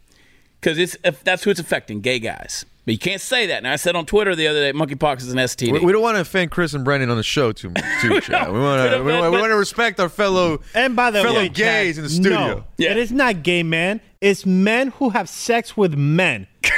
because 0.62 0.78
it's 0.78 0.96
if 1.04 1.22
that's 1.26 1.44
who 1.44 1.50
it's 1.50 1.60
affecting, 1.60 2.00
gay 2.00 2.18
guys. 2.20 2.66
But 2.86 2.94
you 2.94 2.98
can't 2.98 3.20
say 3.20 3.48
that. 3.48 3.62
Now, 3.64 3.74
I 3.74 3.76
said 3.76 3.98
on 3.98 4.06
Twitter 4.06 4.36
the 4.38 4.48
other 4.48 4.72
day, 4.72 4.78
monkeypox 4.78 5.18
is 5.18 5.34
an 5.34 5.38
STD. 5.38 5.74
We, 5.74 5.80
we 5.82 5.92
don't 5.92 6.02
want 6.02 6.16
to 6.16 6.22
offend 6.22 6.52
Chris 6.52 6.74
and 6.74 6.86
Brendan 6.86 7.10
on 7.10 7.18
the 7.18 7.24
show 7.24 7.52
too 7.52 7.72
much, 7.72 7.84
too, 8.02 8.22
Chad. 8.22 8.50
We 8.54 8.60
want 8.60 8.84
to 8.84 8.90
don't, 8.90 9.06
we 9.06 9.12
want, 9.12 9.34
we 9.34 9.40
want 9.40 9.52
to 9.52 9.58
respect 9.58 10.00
our 10.00 10.08
fellow 10.10 10.62
And 10.74 10.96
by 10.96 11.12
the 11.12 11.22
fellow 11.22 11.40
way, 11.40 11.50
gays 11.50 11.96
Chad, 11.96 11.98
in 11.98 12.04
the 12.04 12.10
studio. 12.10 12.32
No, 12.40 12.64
Yeah. 12.78 12.92
it 12.92 12.98
is 12.98 13.12
not 13.12 13.44
gay 13.44 13.64
men. 13.64 14.00
It's 14.22 14.46
men 14.46 14.92
who 14.92 15.10
have 15.10 15.28
sex 15.28 15.76
with 15.76 15.94
men. 15.98 16.48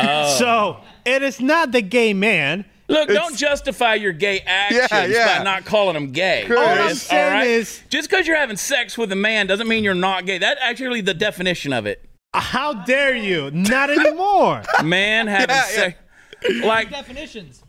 Oh. 0.00 0.36
So 0.38 0.80
it 1.06 1.22
is 1.22 1.40
not 1.40 1.70
the 1.70 1.80
gay 1.80 2.12
man. 2.14 2.64
Look, 2.88 3.08
It's- 3.08 3.16
don't 3.16 3.36
justify 3.36 3.94
your 3.94 4.12
gay 4.12 4.40
actions 4.40 4.88
yeah. 5.14 5.38
by 5.38 5.44
not 5.44 5.64
calling 5.64 5.94
them 5.94 6.12
gay. 6.12 6.44
Chris. 6.46 6.58
All 6.58 6.66
I'm 6.68 6.86
Chris, 6.86 7.02
saying 7.02 7.50
is- 7.50 7.82
just 7.88 8.10
because 8.10 8.26
you're 8.26 8.36
having 8.36 8.56
sex 8.58 8.98
with 8.98 9.10
a 9.12 9.16
man 9.16 9.46
doesn't 9.46 9.66
mean 9.68 9.84
you're 9.84 9.94
not 9.94 10.26
gay. 10.26 10.38
That's 10.38 10.60
actually 10.62 11.00
the 11.00 11.14
definition 11.14 11.72
of 11.72 11.86
it. 11.86 12.04
How 12.34 12.74
dare 12.84 13.14
you? 13.14 13.50
Not 13.52 13.90
anymore. 13.90 14.62
Man 14.82 15.28
having 15.28 15.54
Yeah, 15.54 15.62
sex, 15.62 15.98
like 16.64 16.90
definitions. 16.90 17.62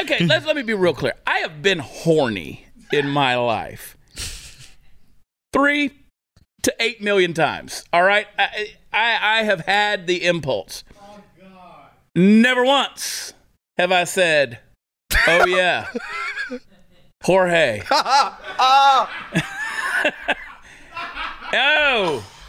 okay. 0.00 0.24
Let's 0.26 0.44
let 0.44 0.56
me 0.56 0.62
be 0.62 0.74
real 0.74 0.92
clear. 0.92 1.14
I 1.24 1.38
have 1.38 1.62
been 1.62 1.78
horny 1.78 2.66
in 2.92 3.08
my 3.08 3.36
life 3.36 3.96
three 5.52 5.92
to 6.62 6.74
eight 6.80 7.00
million 7.00 7.32
times. 7.32 7.84
All 7.92 8.02
right, 8.02 8.26
I 8.38 8.66
I, 8.92 9.38
I 9.38 9.42
have 9.44 9.60
had 9.60 10.06
the 10.08 10.24
impulse. 10.24 10.82
Oh, 11.00 11.20
Never 12.16 12.64
once 12.64 13.32
have 13.78 13.92
I 13.92 14.04
said, 14.04 14.58
"Oh 15.26 15.46
yeah, 15.46 15.86
Jorge." 17.22 17.82
oh, 17.90 19.08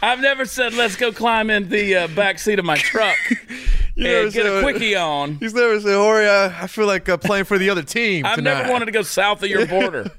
I've 0.02 0.20
never 0.20 0.44
said, 0.44 0.74
"Let's 0.74 0.96
go 0.96 1.12
climb 1.12 1.50
in 1.50 1.68
the 1.68 1.94
uh, 1.94 2.08
back 2.08 2.38
seat 2.38 2.58
of 2.58 2.64
my 2.64 2.76
truck 2.76 3.16
never 3.96 4.24
and 4.24 4.32
get 4.32 4.46
a 4.46 4.62
quickie 4.62 4.96
on." 4.96 5.36
He's 5.36 5.54
never 5.54 5.80
said, 5.80 5.96
Hori, 5.96 6.28
I, 6.28 6.64
I 6.64 6.66
feel 6.66 6.86
like 6.86 7.08
uh, 7.08 7.16
playing 7.16 7.44
for 7.44 7.58
the 7.58 7.70
other 7.70 7.82
team 7.82 8.26
I've 8.26 8.36
tonight. 8.36 8.62
never 8.62 8.72
wanted 8.72 8.86
to 8.86 8.92
go 8.92 9.02
south 9.02 9.42
of 9.42 9.48
your 9.48 9.66
border. 9.66 10.10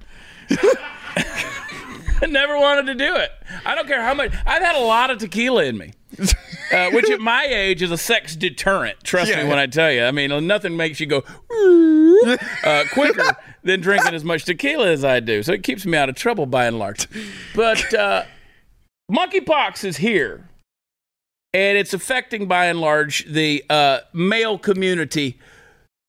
I 2.24 2.28
never 2.28 2.58
wanted 2.58 2.86
to 2.86 2.96
do 2.96 3.16
it. 3.16 3.31
I 3.66 3.75
don't 3.75 3.88
care 3.88 4.02
how 4.02 4.13
much. 4.13 4.31
I've 4.46 4.62
had 4.62 4.75
a 4.75 4.80
lot 4.80 5.10
of 5.10 5.18
tequila 5.18 5.66
in 5.66 5.78
me, 5.78 5.94
uh, 6.73 6.89
which 6.91 7.09
at 7.09 7.19
my 7.19 7.44
age 7.44 7.81
is 7.81 7.91
a 7.91 7.98
sex 7.98 8.36
deterrent. 8.36 9.03
Trust 9.03 9.29
Yeah. 9.31 9.43
me 9.43 9.50
when 9.50 9.60
I 9.60 9.67
tell 9.67 9.91
you. 9.91 10.03
I 10.03 10.12
mean, 10.12 10.48
nothing 10.48 10.75
makes 10.77 11.00
you 11.00 11.05
go 11.07 11.24
uh, 12.63 12.84
quicker 12.93 13.36
than 13.63 13.81
drinking 13.81 14.13
as 14.13 14.24
much 14.24 14.46
tequila 14.46 14.88
as 14.91 15.03
I 15.03 15.19
do. 15.19 15.43
So 15.43 15.53
it 15.53 15.63
keeps 15.63 15.86
me 15.86 15.98
out 15.98 16.10
of 16.10 16.15
trouble 16.15 16.46
by 16.46 16.65
and 16.65 16.79
large. 16.79 17.07
But 17.55 17.93
uh, 17.93 18.24
monkeypox 19.12 19.84
is 19.84 19.98
here, 19.98 20.50
and 21.53 21.77
it's 21.77 21.93
affecting 21.93 22.48
by 22.48 22.65
and 22.67 22.79
large 22.79 23.25
the 23.31 23.63
uh, 23.69 24.00
male 24.13 24.57
community 24.57 25.38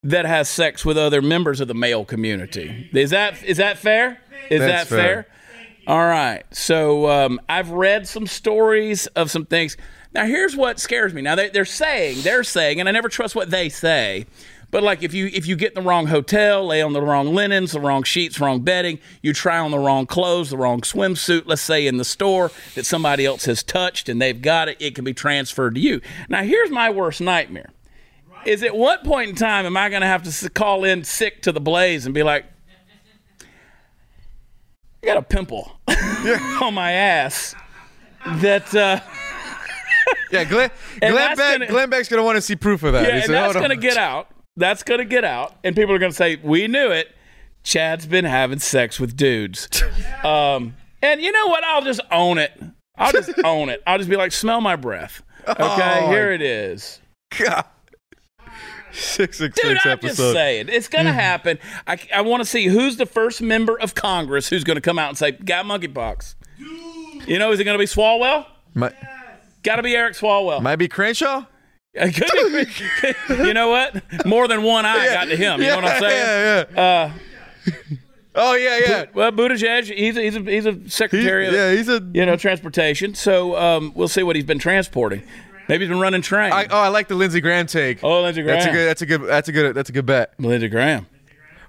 that 0.05 0.25
has 0.25 0.49
sex 0.49 0.85
with 0.85 0.99
other 0.99 1.23
members 1.23 1.61
of 1.61 1.69
the 1.69 1.75
male 1.75 2.05
community. 2.05 2.91
Is 2.93 3.11
that 3.11 3.43
is 3.45 3.59
that 3.59 3.79
fair? 3.79 4.21
Is 4.51 4.61
That's 4.61 4.89
that 4.91 4.97
fair? 4.97 5.23
fair. 5.23 5.27
All 5.87 6.07
right. 6.07 6.43
So 6.55 7.09
um, 7.09 7.41
I've 7.49 7.71
read 7.71 8.07
some 8.09 8.27
stories 8.27 9.07
of 9.09 9.31
some 9.31 9.47
things. 9.47 9.77
Now 10.15 10.27
here's 10.27 10.55
what 10.57 10.79
scares 10.79 11.15
me. 11.15 11.23
Now 11.23 11.35
they, 11.35 11.49
they're 11.49 11.65
saying 11.65 12.23
they're 12.23 12.45
saying, 12.45 12.81
and 12.81 12.89
I 12.89 12.93
never 12.93 13.09
trust 13.09 13.35
what 13.35 13.51
they 13.51 13.69
say. 13.69 14.27
But 14.71 14.83
like 14.83 15.03
if 15.03 15.13
you 15.13 15.27
if 15.27 15.47
you 15.47 15.55
get 15.55 15.77
in 15.77 15.83
the 15.83 15.89
wrong 15.89 16.07
hotel, 16.07 16.67
lay 16.67 16.81
on 16.81 16.95
the 16.95 17.03
wrong 17.03 17.35
linens, 17.35 17.73
the 17.73 17.81
wrong 17.81 18.03
sheets, 18.03 18.41
wrong 18.41 18.61
bedding, 18.61 18.99
you 19.21 19.33
try 19.33 19.59
on 19.59 19.71
the 19.71 19.79
wrong 19.79 20.07
clothes, 20.07 20.51
the 20.51 20.57
wrong 20.57 20.81
swimsuit, 20.81 21.43
let's 21.47 21.63
say 21.63 21.87
in 21.87 21.99
the 21.99 22.05
store 22.05 22.51
that 22.75 22.87
somebody 22.87 23.27
else 23.27 23.45
has 23.45 23.63
touched 23.63 24.09
and 24.09 24.21
they've 24.21 24.41
got 24.41 24.69
it, 24.69 24.79
it 24.81 24.95
can 24.95 25.05
be 25.05 25.13
transferred 25.13 25.75
to 25.75 25.81
you. 25.81 26.01
Now 26.29 26.43
here's 26.43 26.71
my 26.71 26.91
worst 26.91 27.21
nightmare 27.21 27.71
is 28.47 28.63
at 28.63 28.75
what 28.75 29.05
point 29.05 29.31
in 29.31 29.37
time 29.37 29.67
am 29.67 29.77
I 29.77 29.89
going 29.89 30.01
to 30.01 30.09
have 30.09 30.23
to 30.25 30.51
call 30.51 30.85
in 30.85 31.05
sick 31.05 31.43
to 31.43 31.53
the 31.53 31.61
blaze 31.61 32.07
and 32.07 32.15
be 32.15 32.23
like, 32.23 32.45
I 35.03 35.07
got 35.07 35.17
a 35.17 35.23
pimple 35.23 35.71
on 36.61 36.75
my 36.75 36.93
ass 36.93 37.55
that, 38.25 38.75
uh, 38.75 39.01
Yeah, 40.31 40.45
Glenn, 40.45 40.71
Glenn, 41.01 41.15
Beck, 41.37 41.37
gonna- 41.37 41.67
Glenn 41.67 41.91
Beck's 41.91 42.09
going 42.09 42.19
to 42.19 42.25
want 42.25 42.37
to 42.37 42.41
see 42.41 42.57
proof 42.57 42.83
of 42.85 42.95
that. 42.95 43.03
yeah, 43.07 43.17
and 43.17 43.25
said, 43.25 43.33
that's 43.35 43.53
"Hold 43.53 43.57
on." 43.57 43.69
going 43.69 43.79
to 43.81 43.87
get 43.87 43.99
out. 43.99 44.29
That's 44.57 44.83
going 44.83 44.99
to 44.99 45.05
get 45.05 45.25
out, 45.25 45.55
and 45.63 45.77
people 45.77 45.95
are 45.95 45.99
going 45.99 46.11
to 46.13 46.17
say, 46.17 46.37
"We 46.43 46.69
knew 46.69 46.91
it." 46.91 47.15
Chad's 47.65 48.07
been 48.07 48.25
having 48.25 48.59
sex 48.59 48.99
with 48.99 49.15
dudes, 49.15 49.69
um, 50.25 50.75
and 51.03 51.21
you 51.21 51.33
know 51.33 51.49
what? 51.49 51.63
I'll 51.65 51.83
just 51.83 52.01
own 52.11 52.39
it. 52.39 52.59
I'll 52.97 53.13
just 53.13 53.31
own 53.45 53.69
it. 53.69 53.83
I'll 53.87 53.99
just 53.99 54.09
be 54.09 54.17
like, 54.17 54.33
smell 54.33 54.63
my 54.63 54.75
breath. 54.75 55.23
Okay, 55.47 55.57
Oh. 55.61 56.11
here 56.11 56.33
it 56.33 56.41
is. 56.41 57.01
God. 57.39 57.65
Six 58.93 59.39
six 59.39 59.59
Dude, 59.61 59.73
six 59.79 59.87
I'm 59.87 59.99
just 60.01 60.17
saying, 60.19 60.69
it's 60.69 60.89
going 60.89 61.07
to 61.07 61.13
happen. 61.13 61.59
I, 61.87 61.99
I 62.15 62.21
want 62.21 62.43
to 62.43 62.45
see 62.45 62.67
who's 62.67 62.97
the 62.99 63.07
first 63.07 63.41
member 63.41 63.79
of 63.81 63.95
Congress 63.95 64.49
who's 64.49 64.65
going 64.65 64.75
to 64.77 64.83
come 64.83 64.99
out 64.99 65.09
and 65.09 65.17
say, 65.17 65.33
got 65.33 65.65
monkeypox. 65.65 66.35
You 67.27 67.39
know, 67.39 67.53
is 67.53 67.61
it 67.61 67.65
going 67.65 67.75
to 67.75 67.79
be 67.79 67.87
Swalwell? 67.87 68.47
Might, 68.75 68.93
Got 69.63 69.77
to 69.77 69.83
be 69.83 69.95
Eric 69.95 70.15
Swalwell. 70.15 70.61
might 70.63 70.77
be 70.77 70.89
Crenshaw. 70.89 71.45
Could 71.95 72.15
be- 72.15 73.35
you 73.47 73.53
know 73.53 73.69
what? 73.69 74.27
More 74.27 74.49
than 74.49 74.63
one 74.63 74.87
eye 74.87 75.09
got 75.09 75.27
to 75.27 75.37
him. 75.37 75.61
You 75.61 75.67
know 75.69 75.77
what 75.77 75.85
I'm 75.85 76.01
saying? 76.01 76.67
Yeah, 76.75 76.75
yeah. 76.75 76.81
Uh, 76.83 77.13
oh 78.35 78.55
yeah, 78.55 78.79
yeah. 78.87 79.05
well, 79.13 79.31
Buttigieg, 79.31 79.85
he's 79.95 80.17
a, 80.17 80.21
he's 80.23 80.37
a, 80.37 80.41
he's 80.41 80.67
a 80.67 80.89
secretary 80.89 81.49
of 81.49 81.53
yeah, 81.55 81.73
he's 81.73 81.89
a. 81.91 82.03
you 82.15 82.25
know 82.25 82.37
transportation. 82.37 83.15
So 83.15 83.57
um, 83.57 83.93
we'll 83.95 84.09
see 84.09 84.23
what 84.23 84.37
he's 84.37 84.45
been 84.47 84.59
transporting. 84.59 85.23
Maybe 85.69 85.85
he's 85.85 85.91
been 85.91 86.01
running 86.01 86.23
train. 86.23 86.51
I, 86.53 86.67
oh, 86.71 86.81
I 86.81 86.89
like 86.89 87.09
the 87.09 87.15
Lindsey 87.15 87.41
Graham 87.41 87.67
take. 87.67 88.03
oh, 88.03 88.23
Lindsey 88.23 88.43
Graham. 88.43 88.59
That's 88.59 88.67
a 88.67 88.73
good. 88.73 88.87
That's 88.89 89.03
a 89.03 89.07
good. 89.07 89.21
That's 89.29 89.49
a 89.49 89.53
good. 89.53 89.75
That's 89.75 89.91
a 89.91 89.93
good 89.93 90.07
bet. 90.07 90.33
Lindsey 90.39 90.69
Graham. 90.69 91.07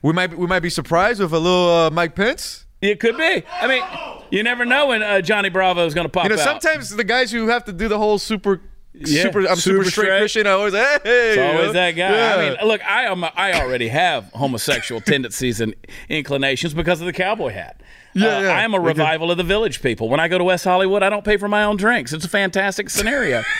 We 0.01 0.13
might. 0.13 0.27
be- 0.27 0.35
We 0.37 0.47
might 0.47 0.61
be 0.61 0.69
surprised 0.69 1.19
with 1.19 1.33
a 1.33 1.39
little 1.39 1.69
uh, 1.69 1.89
Mike 1.89 2.15
Pence. 2.15 2.65
It 2.83 2.99
could 2.99 3.15
be. 3.17 3.43
I 3.51 3.67
mean, 3.67 3.83
you 4.29 4.43
never 4.43 4.65
know 4.65 4.87
when 4.87 5.01
uh, 5.01 5.21
Johnny 5.21 5.49
Bravo 5.49 5.85
is 5.85 5.93
going 5.93 6.05
to 6.05 6.09
pop 6.09 6.25
You 6.25 6.29
know, 6.35 6.35
out. 6.35 6.61
sometimes 6.61 6.89
the 6.89 7.03
guys 7.05 7.31
who 7.31 7.47
have 7.47 7.63
to 7.65 7.71
do 7.73 7.87
the 7.87 7.97
whole 7.97 8.19
super, 8.19 8.59
Yeah, 8.93 9.23
super, 9.23 9.39
I'm 9.47 9.55
super, 9.55 9.55
super 9.55 9.83
straight, 9.85 9.91
straight. 10.05 10.19
Christian. 10.19 10.47
I 10.47 10.51
always, 10.51 10.73
hey, 10.73 10.97
hey, 11.03 11.27
It's 11.29 11.37
you 11.37 11.43
always 11.43 11.67
know? 11.67 11.73
that 11.73 11.91
guy. 11.91 12.11
Yeah. 12.11 12.35
I 12.35 12.49
mean, 12.49 12.67
look, 12.67 12.81
I 12.85 13.03
am. 13.05 13.23
I 13.23 13.53
already 13.61 13.87
have 13.87 14.25
homosexual 14.33 14.99
tendencies 15.13 15.61
and 15.61 15.73
inclinations 16.09 16.73
because 16.73 16.99
of 16.99 17.05
the 17.05 17.13
cowboy 17.13 17.51
hat. 17.53 17.81
Yeah, 18.13 18.37
Uh, 18.37 18.41
yeah. 18.41 18.49
I 18.49 18.61
am 18.63 18.73
a 18.73 18.79
revival 18.79 19.31
of 19.31 19.37
the 19.37 19.43
village 19.43 19.81
people. 19.81 20.09
When 20.09 20.19
I 20.19 20.27
go 20.27 20.37
to 20.37 20.43
West 20.43 20.65
Hollywood, 20.65 21.01
I 21.03 21.09
don't 21.09 21.23
pay 21.25 21.37
for 21.37 21.47
my 21.47 21.63
own 21.63 21.77
drinks. 21.77 22.11
It's 22.13 22.25
a 22.25 22.29
fantastic 22.29 22.89
scenario. 22.89 23.43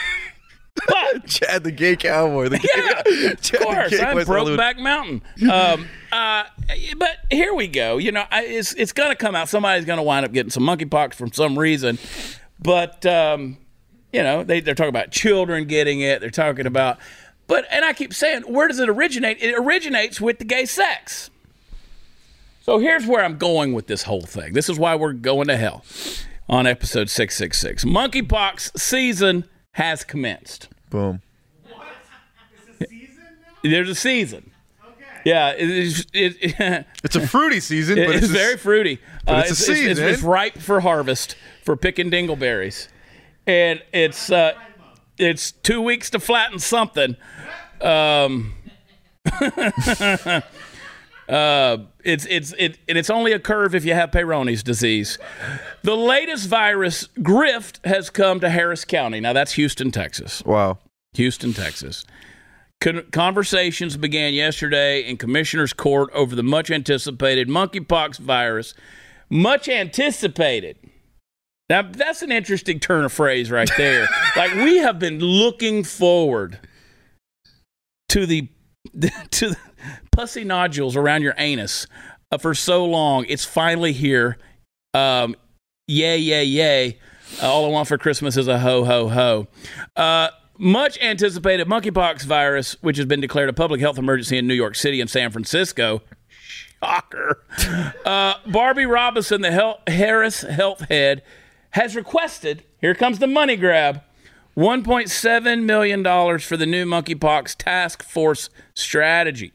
but 0.76 1.26
Chad 1.28 1.64
the 1.64 1.72
gay 1.72 1.96
cowboy. 1.96 2.50
The 2.50 2.60
Yeah, 2.76 3.34
Chad 3.36 3.62
of 3.62 3.68
course, 3.68 3.92
the 3.92 3.98
gay 3.98 4.04
I'm 4.04 4.16
West 4.16 4.28
Hollywood. 4.28 4.60
Brokeback 4.60 4.80
Mountain. 4.80 5.22
Um, 5.50 5.88
uh, 6.12 6.44
but 6.98 7.18
here 7.30 7.54
we 7.54 7.68
go. 7.68 7.98
You 7.98 8.12
know, 8.12 8.26
I, 8.32 8.46
it's 8.46 8.74
it's 8.74 8.94
going 8.94 9.10
to 9.10 9.16
come 9.16 9.36
out. 9.36 9.50
Somebody's 9.50 9.86
going 9.86 9.98
to 9.98 10.04
wind 10.04 10.26
up 10.26 10.32
getting 10.32 10.50
some 10.50 10.64
monkeypox 10.64 11.14
for 11.14 11.28
some 11.28 11.58
reason. 11.58 12.00
But 12.60 13.06
um, 13.06 13.58
you 14.12 14.24
know, 14.24 14.44
they 14.44 14.60
they're 14.60 14.76
talking 14.76 14.90
about 14.90 15.12
children 15.12 15.66
getting 15.66 16.02
it. 16.02 16.22
They're 16.22 16.30
talking 16.30 16.66
about, 16.66 16.98
but 17.48 17.66
and 17.72 17.86
I 17.86 17.94
keep 17.94 18.14
saying, 18.14 18.44
where 18.44 18.68
does 18.68 18.80
it 18.80 18.90
originate? 18.90 19.42
It 19.42 19.56
originates 19.58 20.20
with 20.20 20.40
the 20.40 20.46
gay 20.46 20.66
sex. 20.66 21.30
So 22.62 22.80
here's 22.80 23.06
where 23.06 23.24
I'm 23.26 23.38
going 23.38 23.74
with 23.74 23.88
this 23.88 24.04
whole 24.04 24.22
thing. 24.22 24.54
This 24.54 24.70
is 24.70 24.80
why 24.80 24.96
we're 24.96 25.12
going 25.12 25.48
to 25.48 25.58
hell 25.58 25.84
on 26.48 26.66
episode 26.66 27.10
666. 27.10 27.84
Monkeypox 27.84 28.80
season 28.80 29.44
has 29.74 30.04
commenced. 30.04 30.70
Boom. 30.90 31.22
What? 31.64 31.88
Is 32.80 32.82
A 32.82 32.88
season 32.88 33.24
now? 33.64 33.70
There's 33.70 33.90
a 33.90 33.96
season. 33.96 34.52
Okay. 34.86 35.04
Yeah, 35.26 35.52
it, 35.52 35.70
is- 35.70 36.08
it, 36.14 36.36
it, 36.60 36.86
It's 37.04 37.16
a 37.16 37.28
fruity 37.28 37.60
season, 37.60 37.96
but 37.96 38.16
it's, 38.16 38.26
it's, 38.26 38.30
a- 38.34 38.38
very 38.38 38.58
fruity. 38.58 39.00
Uh, 39.28 39.44
it's 39.46 39.50
a 39.50 39.52
it's, 39.54 39.70
it's, 39.70 39.80
season. 39.80 40.08
it's 40.08 40.22
ripe 40.22 40.58
for 40.60 40.80
harvest 40.80 41.36
for 41.64 41.76
picking 41.76 42.10
dingleberries, 42.12 42.88
and 43.48 43.82
it's 43.94 44.32
uh, 44.32 44.54
it's 45.18 45.52
two 45.52 45.82
weeks 45.82 46.10
to 46.12 46.20
flatten 46.20 46.60
something. 46.60 47.16
Um, 47.82 48.54
uh, 51.34 51.78
it's 52.04 52.28
it's 52.28 52.54
it, 52.60 52.78
and 52.88 52.96
it's 52.96 53.10
only 53.10 53.32
a 53.32 53.40
curve 53.40 53.74
if 53.74 53.84
you 53.84 53.96
have 53.96 54.12
Peyronie's 54.12 54.62
disease. 54.62 55.18
The 55.82 55.98
latest 55.98 56.48
virus 56.48 57.08
grift 57.18 57.84
has 57.86 58.12
come 58.12 58.40
to 58.42 58.52
Harris 58.52 58.86
County. 58.86 59.20
Now 59.20 59.34
that's 59.34 59.54
Houston, 59.54 59.90
Texas. 59.90 60.44
Wow. 60.46 60.78
Houston, 61.14 61.54
Texas. 61.54 62.06
Con- 62.82 63.08
conversations 63.12 63.98
began 63.98 64.34
yesterday 64.36 65.02
in 65.02 65.18
Commissioner's 65.18 65.74
Court 65.74 66.12
over 66.14 66.36
the 66.36 66.44
much 66.44 66.70
anticipated 66.70 67.48
monkeypox 67.48 68.20
virus. 68.20 68.76
Much 69.28 69.68
anticipated. 69.68 70.78
Now, 71.68 71.82
that's 71.82 72.22
an 72.22 72.32
interesting 72.32 72.80
turn 72.80 73.06
of 73.06 73.12
phrase 73.12 73.50
right 73.50 73.72
there. 73.78 74.08
like, 74.36 74.54
we 74.54 74.78
have 74.78 75.00
been 75.00 75.18
looking 75.20 75.84
forward 75.84 76.60
to 78.10 78.28
the 78.28 78.50
to 79.32 79.50
the 79.50 79.58
pussy 80.12 80.44
nodules 80.44 80.96
around 80.96 81.22
your 81.22 81.36
anus 81.38 81.88
uh, 82.32 82.38
for 82.38 82.54
so 82.54 82.86
long. 82.86 83.26
It's 83.28 83.46
finally 83.46 83.94
here. 83.94 84.38
Um, 84.94 85.36
yay, 85.88 86.18
yay, 86.18 86.44
yay. 86.44 87.00
Uh, 87.42 87.52
all 87.52 87.66
I 87.66 87.70
want 87.70 87.88
for 87.88 87.98
Christmas 87.98 88.38
is 88.38 88.48
a 88.48 88.60
ho, 88.60 88.84
ho, 88.84 89.08
ho. 89.10 89.48
Uh, 89.96 90.30
much 90.58 91.00
anticipated 91.02 91.68
monkeypox 91.68 92.24
virus, 92.24 92.76
which 92.82 92.98
has 92.98 93.06
been 93.06 93.22
declared 93.22 93.50
a 93.50 93.54
public 93.54 93.82
health 93.82 93.98
emergency 93.98 94.38
in 94.38 94.48
New 94.48 94.54
York 94.54 94.76
City 94.76 95.02
and 95.02 95.10
San 95.10 95.32
Francisco. 95.32 96.02
Shocker. 96.84 97.44
Uh, 98.06 98.36
Barbie 98.48 98.86
Robinson, 98.86 99.42
the 99.42 99.52
Hel- 99.52 99.80
Harris 99.88 100.42
Health 100.42 100.82
head, 100.90 101.24
has 101.72 101.96
requested 101.96 102.64
here 102.82 102.94
comes 102.94 103.20
the 103.20 103.28
money 103.28 103.56
grab 103.56 104.02
$1.7 104.56 105.64
million 105.64 106.04
for 106.40 106.58
the 106.58 106.66
new 106.66 106.86
monkeypox 106.86 107.56
task 107.58 108.04
force 108.04 108.50
strategy. 108.76 109.52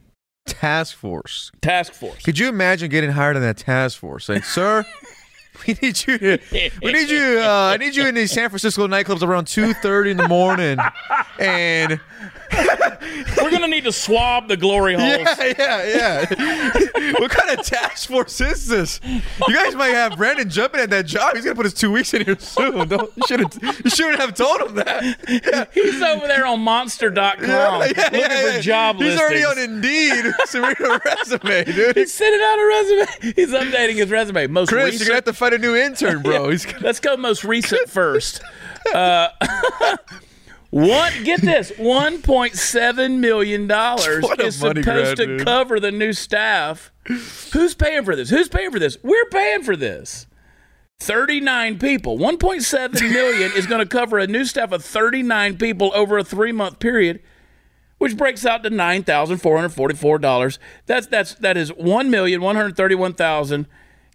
Task 0.46 0.96
force. 0.96 1.52
Task 1.60 1.92
force. 1.92 2.22
Could 2.22 2.38
you 2.38 2.48
imagine 2.48 2.90
getting 2.90 3.10
hired 3.10 3.36
in 3.36 3.42
that 3.42 3.58
task 3.58 3.98
force? 3.98 4.24
Saying, 4.26 4.42
sir, 4.42 4.84
we 5.66 5.76
need 5.82 6.06
you. 6.06 6.18
To, 6.18 6.70
we 6.82 6.92
need 6.92 7.10
you. 7.10 7.40
Uh, 7.40 7.72
I 7.74 7.76
need 7.76 7.94
you 7.94 8.06
in 8.06 8.14
these 8.14 8.32
San 8.32 8.48
Francisco 8.48 8.86
nightclubs 8.86 9.22
around 9.22 9.46
two 9.46 9.74
thirty 9.74 10.10
in 10.10 10.16
the 10.16 10.28
morning, 10.28 10.78
and 11.38 12.00
We're 12.52 13.50
going 13.50 13.62
to 13.62 13.68
need 13.68 13.84
to 13.84 13.92
swab 13.92 14.48
the 14.48 14.56
glory 14.56 14.94
holes. 14.94 15.06
yeah, 15.38 15.52
yeah, 15.58 16.26
yeah. 16.38 17.12
what 17.18 17.30
kind 17.30 17.58
of 17.58 17.64
task 17.64 18.08
force 18.08 18.40
is 18.40 18.66
this? 18.66 19.00
You 19.04 19.54
guys 19.54 19.74
might 19.74 19.88
have 19.88 20.16
Brandon 20.16 20.48
jumping 20.48 20.80
at 20.80 20.90
that 20.90 21.06
job. 21.06 21.34
He's 21.34 21.44
gonna 21.44 21.54
put 21.54 21.66
his 21.66 21.74
two 21.74 21.90
weeks 21.90 22.12
in 22.14 22.24
here 22.24 22.38
soon. 22.38 22.88
Don't, 22.88 23.10
you 23.16 23.22
shouldn't. 23.26 23.62
You 23.62 23.90
shouldn't 23.90 24.20
have 24.20 24.34
told 24.34 24.60
him 24.62 24.74
that. 24.76 25.68
He's 25.72 26.02
over 26.02 26.26
there 26.26 26.46
on 26.46 26.60
monster.com 26.60 27.78
looking 27.78 28.54
for 28.54 28.60
job 28.60 28.96
He's 28.96 29.04
listings. 29.04 29.20
already 29.20 29.44
on 29.44 29.58
Indeed 29.58 30.34
submitting 30.44 30.86
a 30.86 31.00
resume, 31.04 31.64
dude. 31.64 31.96
He's 31.96 32.12
sending 32.12 32.40
out 32.40 32.58
a 32.58 32.66
resume. 32.66 33.34
He's 33.36 33.50
updating 33.50 33.96
his 33.96 34.10
resume. 34.10 34.46
Most 34.48 34.68
Chris, 34.68 34.84
recent. 34.84 35.00
you're 35.00 35.08
gonna 35.08 35.16
have 35.16 35.24
to 35.24 35.32
find 35.32 35.54
a 35.54 35.58
new 35.58 35.76
intern, 35.76 36.22
bro. 36.22 36.50
He's 36.50 36.66
Let's 36.80 37.00
go 37.00 37.16
most 37.16 37.44
recent 37.44 37.88
first. 37.88 38.42
Uh, 38.94 39.28
one, 40.70 41.24
get 41.24 41.40
this, 41.40 41.72
one 41.78 42.20
point 42.20 42.54
seven 42.54 43.20
million 43.20 43.66
dollars 43.66 44.24
is 44.38 44.56
supposed 44.56 44.82
grab, 44.82 45.16
to 45.16 45.26
dude. 45.26 45.44
cover 45.44 45.80
the 45.80 45.90
new 45.90 46.12
staff. 46.12 46.92
Who's 47.52 47.74
paying 47.74 48.04
for 48.04 48.14
this? 48.14 48.28
Who's 48.28 48.48
paying 48.48 48.70
for 48.70 48.78
this? 48.78 48.98
We're 49.02 49.26
paying 49.26 49.62
for 49.62 49.76
this. 49.76 50.26
Thirty-nine 51.00 51.78
people. 51.78 52.18
One 52.18 52.38
point 52.38 52.62
seven 52.64 53.12
million 53.12 53.52
is 53.54 53.66
going 53.66 53.80
to 53.80 53.86
cover 53.86 54.18
a 54.18 54.26
new 54.26 54.44
staff 54.44 54.72
of 54.72 54.84
thirty-nine 54.84 55.56
people 55.56 55.90
over 55.94 56.18
a 56.18 56.24
three-month 56.24 56.80
period, 56.80 57.22
which 57.98 58.16
breaks 58.16 58.44
out 58.44 58.62
to 58.64 58.70
nine 58.70 59.04
thousand 59.04 59.38
four 59.38 59.56
hundred 59.56 59.70
forty-four 59.70 60.18
dollars. 60.18 60.58
That's 60.86 61.06
that's 61.06 61.34
that 61.36 61.56
is 61.56 61.72
one 61.72 62.10
million 62.10 62.40
one 62.42 62.56
hundred 62.56 62.76
thirty-one 62.76 63.14
thousand 63.14 63.66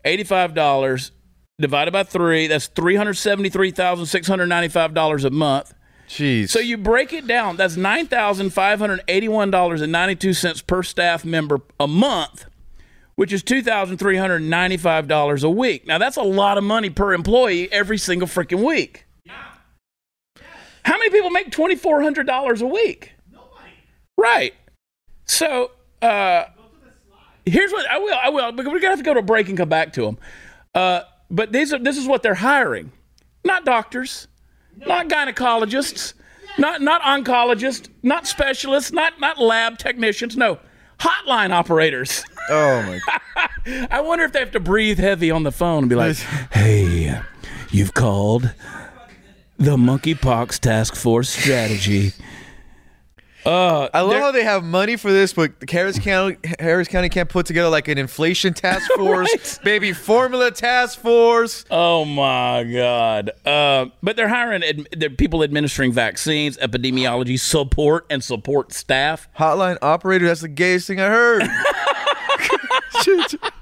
eighty-five 0.05 0.53
dollars 0.53 1.11
divided 1.59 1.91
by 1.91 2.03
three. 2.03 2.47
That's 2.47 2.67
three 2.67 2.95
hundred 2.95 3.13
seventy-three 3.13 3.71
thousand 3.71 4.05
six 4.07 4.27
hundred 4.27 4.47
ninety-five 4.47 4.93
dollars 4.93 5.23
a 5.23 5.29
month. 5.31 5.73
Jeez. 6.13 6.49
So 6.49 6.59
you 6.59 6.77
break 6.77 7.11
it 7.11 7.25
down. 7.25 7.57
That's 7.57 7.75
nine 7.75 8.05
thousand 8.05 8.51
five 8.51 8.77
hundred 8.77 9.01
eighty-one 9.07 9.49
dollars 9.49 9.81
and 9.81 9.91
ninety-two 9.91 10.33
cents 10.33 10.61
per 10.61 10.83
staff 10.83 11.25
member 11.25 11.61
a 11.79 11.87
month, 11.87 12.45
which 13.15 13.33
is 13.33 13.41
two 13.41 13.63
thousand 13.63 13.97
three 13.97 14.17
hundred 14.17 14.43
ninety-five 14.43 15.07
dollars 15.07 15.43
a 15.43 15.49
week. 15.49 15.87
Now 15.87 15.97
that's 15.97 16.17
a 16.17 16.21
lot 16.21 16.59
of 16.59 16.63
money 16.63 16.91
per 16.91 17.13
employee 17.13 17.71
every 17.71 17.97
single 17.97 18.27
freaking 18.27 18.63
week. 18.63 19.07
How 20.85 20.99
many 20.99 21.09
people 21.09 21.31
make 21.31 21.49
twenty-four 21.49 22.03
hundred 22.03 22.27
dollars 22.27 22.61
a 22.61 22.67
week? 22.67 23.13
Nobody. 23.31 23.71
Right. 24.15 24.53
So 25.25 25.71
uh, 26.03 26.43
here's 27.43 27.71
what 27.71 27.89
I 27.89 27.97
will. 27.97 28.17
I 28.21 28.29
will. 28.29 28.51
But 28.51 28.65
we're 28.67 28.73
gonna 28.79 28.89
have 28.89 28.99
to 28.99 29.03
go 29.03 29.15
to 29.15 29.21
a 29.21 29.23
break 29.23 29.49
and 29.49 29.57
come 29.57 29.69
back 29.69 29.93
to 29.93 30.01
them. 30.03 30.19
Uh, 30.75 31.01
but 31.31 31.51
these 31.51 31.73
are 31.73 31.79
this 31.79 31.97
is 31.97 32.05
what 32.05 32.21
they're 32.21 32.35
hiring, 32.35 32.91
not 33.43 33.65
doctors, 33.65 34.27
not 34.77 35.07
gynecologists, 35.09 36.13
not 36.57 36.81
not 36.81 37.01
oncologists, 37.01 37.89
not 38.01 38.27
specialists, 38.27 38.91
not 38.91 39.19
not 39.19 39.39
lab 39.39 39.77
technicians. 39.77 40.35
No, 40.37 40.59
hotline 40.99 41.51
operators. 41.51 42.23
oh 42.49 42.81
my. 42.83 42.99
God. 43.65 43.87
I 43.91 44.01
wonder 44.01 44.25
if 44.25 44.33
they 44.33 44.39
have 44.39 44.51
to 44.51 44.59
breathe 44.59 44.99
heavy 44.99 45.31
on 45.31 45.43
the 45.43 45.51
phone 45.51 45.83
and 45.83 45.89
be 45.89 45.95
like, 45.95 46.17
"Hey, 46.51 47.21
you've 47.71 47.93
called 47.93 48.53
the 49.57 49.77
monkeypox 49.77 50.59
task 50.59 50.95
force 50.95 51.29
strategy." 51.29 52.11
Uh, 53.45 53.89
I 53.93 54.01
love 54.01 54.21
how 54.21 54.31
they 54.31 54.43
have 54.45 54.63
money 54.63 54.95
for 54.95 55.11
this, 55.11 55.33
but 55.33 55.51
Harris 55.69 55.99
County 55.99 56.37
Harris 56.59 56.87
County 56.87 57.09
can't 57.09 57.27
put 57.27 57.45
together 57.45 57.67
like 57.69 57.89
an 57.89 57.97
inflation 57.97 58.53
task 58.53 58.89
force, 58.95 59.29
Right. 59.33 59.59
baby 59.63 59.91
formula 59.91 60.49
task 60.51 60.99
force. 60.99 61.65
Oh 61.69 62.05
my 62.05 62.63
God! 62.63 63.31
Uh, 63.45 63.87
but 64.01 64.15
they're 64.15 64.29
hiring 64.29 64.63
ad- 64.63 64.87
they're 64.95 65.09
people 65.09 65.43
administering 65.43 65.91
vaccines, 65.91 66.55
epidemiology 66.57 67.37
support, 67.39 68.05
and 68.09 68.23
support 68.23 68.71
staff. 68.71 69.27
Hotline 69.37 69.77
operator, 69.81 70.27
that's 70.27 70.41
the 70.41 70.47
gayest 70.47 70.87
thing 70.87 71.01
I 71.01 71.07
heard. 71.07 71.43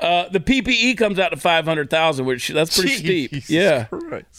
Uh, 0.00 0.28
the 0.28 0.38
PPE 0.38 0.96
comes 0.96 1.18
out 1.18 1.30
to 1.30 1.36
five 1.36 1.64
hundred 1.64 1.90
thousand, 1.90 2.24
which 2.24 2.46
that's 2.50 2.78
pretty 2.78 2.94
steep. 2.94 3.48
Yeah. 3.48 3.86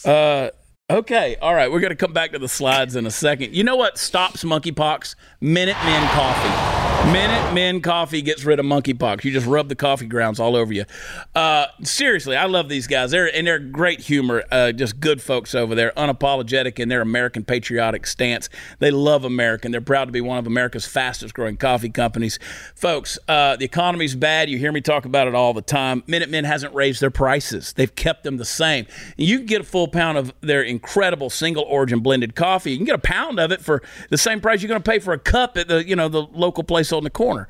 Uh, 0.06 0.52
okay. 0.90 1.36
All 1.42 1.54
right. 1.54 1.72
We're 1.72 1.80
going 1.80 1.92
to 1.92 1.96
come 1.96 2.14
back 2.14 2.32
to 2.32 2.40
the 2.40 2.50
slides 2.50 2.96
in 2.96 3.06
a 3.06 3.12
second. 3.12 3.56
You 3.56 3.64
know 3.64 3.76
what 3.76 3.98
stops 3.98 4.44
monkeypox? 4.44 5.16
Minutemen 5.42 6.08
coffee. 6.10 6.79
Minutemen 7.06 7.82
coffee 7.82 8.22
gets 8.22 8.44
rid 8.44 8.60
of 8.60 8.66
monkeypox. 8.68 9.24
You 9.24 9.32
just 9.32 9.48
rub 9.48 9.68
the 9.68 9.76
coffee 9.76 10.06
grounds 10.06 10.40
all 10.40 10.56
over 10.56 10.72
you. 10.72 10.86
Uh, 11.34 11.66
seriously, 11.82 12.36
I 12.36 12.46
love 12.46 12.70
these 12.70 12.86
guys. 12.86 13.10
They're 13.10 13.34
and 13.34 13.48
they're 13.48 13.58
great 13.58 14.02
humor. 14.02 14.44
Uh, 14.52 14.72
just 14.72 15.00
good 15.00 15.20
folks 15.20 15.56
over 15.56 15.74
there, 15.74 15.92
unapologetic 15.98 16.78
in 16.78 16.88
their 16.88 17.02
American 17.02 17.44
patriotic 17.44 18.06
stance. 18.06 18.48
They 18.78 18.92
love 18.92 19.26
America. 19.26 19.66
and 19.66 19.74
They're 19.74 19.82
proud 19.82 20.06
to 20.06 20.12
be 20.12 20.22
one 20.22 20.38
of 20.38 20.46
America's 20.46 20.86
fastest 20.86 21.34
growing 21.34 21.58
coffee 21.58 21.90
companies. 21.90 22.38
Folks, 22.76 23.18
uh, 23.28 23.56
the 23.56 23.66
economy's 23.66 24.16
bad. 24.16 24.48
You 24.50 24.60
hear 24.60 24.72
me 24.72 24.82
talk 24.82 25.06
about 25.06 25.28
it 25.28 25.34
all 25.34 25.54
the 25.54 25.64
time. 25.64 26.04
Minute 26.06 26.30
Men 26.30 26.44
hasn't 26.44 26.76
raised 26.76 27.02
their 27.02 27.10
prices. 27.10 27.74
They've 27.74 27.96
kept 27.96 28.24
them 28.24 28.38
the 28.38 28.46
same. 28.46 28.86
You 29.18 29.38
can 29.38 29.48
get 29.48 29.62
a 29.62 29.66
full 29.66 29.88
pound 29.88 30.20
of 30.20 30.32
their 30.42 30.62
incredible 30.62 31.32
single 31.32 31.64
origin 31.64 32.02
blended 32.02 32.36
coffee. 32.36 32.72
You 32.72 32.78
can 32.78 32.86
get 32.86 32.96
a 32.96 33.00
pound 33.00 33.40
of 33.40 33.52
it 33.52 33.62
for 33.62 33.82
the 34.12 34.18
same 34.18 34.42
price 34.42 34.62
you're 34.62 34.70
going 34.70 34.84
to 34.84 34.88
pay 34.90 35.00
for 35.00 35.14
a 35.14 35.20
cup 35.20 35.58
at 35.58 35.68
the 35.68 35.88
you 35.88 35.96
know 35.96 36.08
the 36.08 36.22
local 36.22 36.64
place 36.64 36.89
on 36.92 37.04
the 37.04 37.10
corner. 37.10 37.48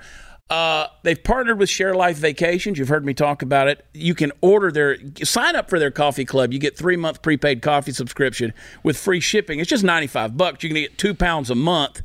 Uh, 0.49 0.87
they've 1.03 1.23
partnered 1.23 1.59
with 1.59 1.69
Share 1.69 1.93
Life 1.93 2.17
Vacations. 2.17 2.79
You've 2.79 2.87
heard 2.87 3.05
me 3.05 3.13
talk 3.13 3.43
about 3.43 3.67
it. 3.67 3.85
You 3.93 4.15
can 4.15 4.31
order 4.41 4.71
their 4.71 4.97
sign 5.23 5.55
up 5.55 5.69
for 5.69 5.77
their 5.77 5.91
coffee 5.91 6.25
club. 6.25 6.51
You 6.51 6.57
get 6.57 6.75
three 6.75 6.95
month 6.95 7.21
prepaid 7.21 7.61
coffee 7.61 7.91
subscription 7.91 8.53
with 8.81 8.97
free 8.97 9.19
shipping. 9.19 9.59
It's 9.59 9.69
just 9.69 9.83
ninety 9.83 10.07
five 10.07 10.37
bucks. 10.37 10.63
You 10.63 10.69
can 10.69 10.77
get 10.77 10.97
two 10.97 11.13
pounds 11.13 11.51
a 11.51 11.55
month, 11.55 12.01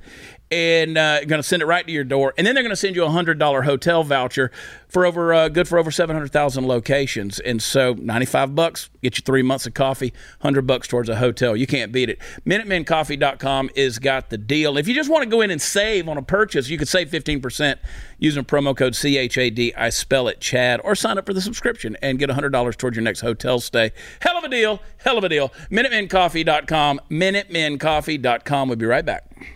and 0.54 0.96
uh, 0.96 1.24
going 1.24 1.40
to 1.40 1.42
send 1.42 1.62
it 1.62 1.66
right 1.66 1.84
to 1.84 1.92
your 1.92 2.04
door. 2.04 2.32
And 2.38 2.46
then 2.46 2.54
they're 2.54 2.62
going 2.62 2.70
to 2.70 2.76
send 2.76 2.94
you 2.94 3.04
a 3.04 3.10
hundred 3.10 3.40
dollar 3.40 3.62
hotel 3.62 4.04
voucher 4.04 4.52
for 4.86 5.04
over 5.04 5.34
uh, 5.34 5.48
good 5.48 5.66
for 5.66 5.78
over 5.78 5.90
seven 5.90 6.14
hundred 6.14 6.30
thousand 6.30 6.68
locations. 6.68 7.40
And 7.40 7.60
so 7.60 7.94
ninety 7.94 8.26
five 8.26 8.54
bucks 8.54 8.88
get 9.02 9.18
you 9.18 9.22
three 9.22 9.42
months 9.42 9.66
of 9.66 9.74
coffee, 9.74 10.12
hundred 10.42 10.62
bucks 10.68 10.86
towards 10.86 11.08
a 11.08 11.16
hotel. 11.16 11.56
You 11.56 11.66
can't 11.66 11.90
beat 11.90 12.08
it. 12.08 12.20
MinutemenCoffee.com 12.46 13.70
is 13.74 13.98
got 13.98 14.30
the 14.30 14.38
deal. 14.38 14.78
If 14.78 14.86
you 14.86 14.94
just 14.94 15.10
want 15.10 15.24
to 15.24 15.28
go 15.28 15.40
in 15.40 15.50
and 15.50 15.60
save 15.60 16.08
on 16.08 16.16
a 16.16 16.22
purchase, 16.22 16.68
you 16.68 16.78
could 16.78 16.88
save 16.88 17.10
fifteen 17.10 17.40
percent 17.40 17.80
using 18.20 18.44
promo 18.44 18.76
code 18.76 18.94
CHAD. 18.94 19.72
I 19.76 19.90
spell 19.90 20.28
it 20.28 20.40
Chad, 20.40 20.80
or 20.84 20.94
sign 20.94 21.18
up 21.18 21.26
for 21.26 21.34
the 21.34 21.40
subscription 21.40 21.96
and 22.00 22.16
get 22.16 22.30
hundred 22.30 22.50
dollars 22.50 22.76
towards 22.76 22.96
your 22.96 23.02
next 23.02 23.22
hotel 23.22 23.58
stay. 23.58 23.90
Hell 24.20 24.38
of 24.38 24.44
a 24.44 24.48
deal. 24.48 24.80
Hell 24.98 25.18
of 25.18 25.24
a 25.24 25.28
deal. 25.28 25.48
MinutemenCoffee.com. 25.72 27.00
MinutemenCoffee.com. 27.10 28.68
We'll 28.68 28.76
be 28.76 28.86
right 28.86 29.04
back. 29.04 29.53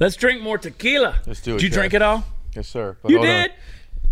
Let's 0.00 0.16
drink 0.16 0.42
more 0.42 0.58
tequila. 0.58 1.16
Let's 1.26 1.40
do 1.40 1.56
it, 1.56 1.60
Did 1.60 1.74
you 1.74 1.82
take 1.82 1.94
it 1.94 2.02
all? 2.02 2.24
Yes, 2.54 2.68
sir. 2.68 2.96
But 3.02 3.10
You 3.10 3.18
hold 3.18 3.28
on. 3.28 3.34
did? 3.42 3.52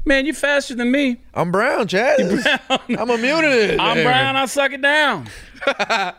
Man, 0.04 0.24
you're 0.24 0.34
faster 0.34 0.74
than 0.74 0.90
me. 0.90 1.20
I'm 1.34 1.50
brown, 1.50 1.88
Chad. 1.88 2.20
I'm 2.20 3.10
immune 3.10 3.42
to 3.42 3.48
this. 3.48 3.80
I'm 3.80 4.02
brown, 4.04 4.36
I 4.36 4.46
suck 4.46 4.72
it 4.72 4.82
down. 4.82 5.28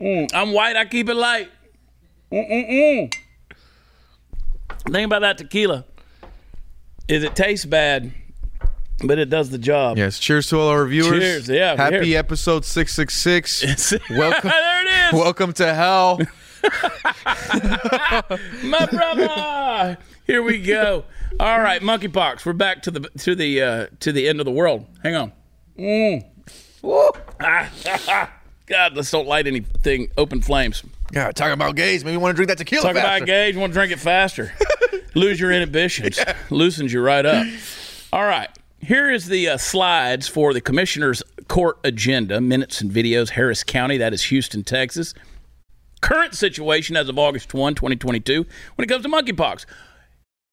Mm, 0.00 0.28
I'm 0.34 0.50
white, 0.52 0.74
I 0.74 0.84
keep 0.84 1.08
it 1.08 1.14
light. 1.14 1.48
Mm-mm-mm. 2.32 3.14
Thing 4.90 5.04
about 5.04 5.20
that 5.20 5.38
tequila 5.38 5.84
is 7.06 7.22
it 7.22 7.36
tastes 7.36 7.64
bad, 7.64 8.12
but 9.04 9.20
it 9.20 9.30
does 9.30 9.50
the 9.50 9.58
job. 9.58 9.96
Yes. 9.98 10.18
Cheers 10.18 10.48
to 10.48 10.58
all 10.58 10.66
our 10.70 10.84
viewers. 10.86 11.20
Cheers, 11.20 11.48
yeah, 11.48 11.76
Happy 11.76 12.16
episode 12.16 12.64
six 12.64 12.92
six 12.94 13.14
six. 13.14 13.92
Welcome. 14.10 14.50
there 14.50 14.86
it 14.86 15.14
is, 15.14 15.20
Welcome 15.20 15.52
to 15.52 15.72
hell. 15.72 16.18
my 18.64 18.86
brother. 18.86 19.98
Here 20.26 20.42
we 20.42 20.60
go. 20.60 21.04
All 21.38 21.60
right, 21.60 21.80
monkeypox. 21.82 22.44
We're 22.44 22.52
back 22.52 22.82
to 22.82 22.90
the 22.90 23.00
to 23.20 23.34
the 23.34 23.62
uh, 23.62 23.86
to 24.00 24.12
the 24.12 24.28
end 24.28 24.40
of 24.40 24.46
the 24.46 24.52
world. 24.52 24.86
Hang 25.02 25.14
on. 25.14 25.32
Mm. 25.78 26.24
God, 28.66 28.96
let's 28.96 29.10
don't 29.10 29.26
light 29.26 29.46
anything. 29.46 30.08
Open 30.16 30.40
flames. 30.40 30.82
God, 31.12 31.36
talking 31.36 31.52
about 31.52 31.76
gays. 31.76 32.04
Maybe 32.04 32.14
you 32.14 32.20
want 32.20 32.32
to 32.32 32.36
drink 32.36 32.48
that 32.48 32.58
tequila 32.58 32.82
Talk 32.82 32.94
faster. 32.94 33.16
about 33.16 33.26
gauge. 33.26 33.56
Want 33.56 33.72
to 33.72 33.78
drink 33.78 33.92
it 33.92 34.00
faster? 34.00 34.52
Lose 35.14 35.38
your 35.38 35.50
inhibitions. 35.50 36.18
Loosens 36.50 36.92
you 36.92 37.02
right 37.02 37.26
up. 37.26 37.46
All 38.12 38.24
right. 38.24 38.48
Here 38.80 39.10
is 39.10 39.26
the 39.26 39.50
uh, 39.50 39.56
slides 39.58 40.26
for 40.26 40.52
the 40.54 40.60
commissioner's 40.60 41.22
court 41.48 41.78
agenda, 41.84 42.40
minutes 42.40 42.80
and 42.80 42.90
videos. 42.90 43.30
Harris 43.30 43.62
County, 43.62 43.98
that 43.98 44.12
is 44.12 44.24
Houston, 44.24 44.64
Texas. 44.64 45.14
Current 46.02 46.34
situation 46.34 46.96
as 46.96 47.08
of 47.08 47.18
August 47.18 47.54
1, 47.54 47.74
2022, 47.74 48.44
when 48.74 48.84
it 48.84 48.88
comes 48.88 49.04
to 49.04 49.08
monkeypox. 49.08 49.64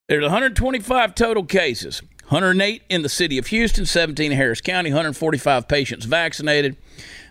There's 0.08 0.24
125 0.24 1.14
total 1.14 1.44
cases, 1.44 2.02
108 2.30 2.84
in 2.90 3.02
the 3.02 3.10
city 3.10 3.38
of 3.38 3.48
Houston, 3.48 3.86
17 3.86 4.32
in 4.32 4.38
Harris 4.38 4.62
County, 4.62 4.92
145 4.92 5.68
patients 5.68 6.06
vaccinated 6.06 6.78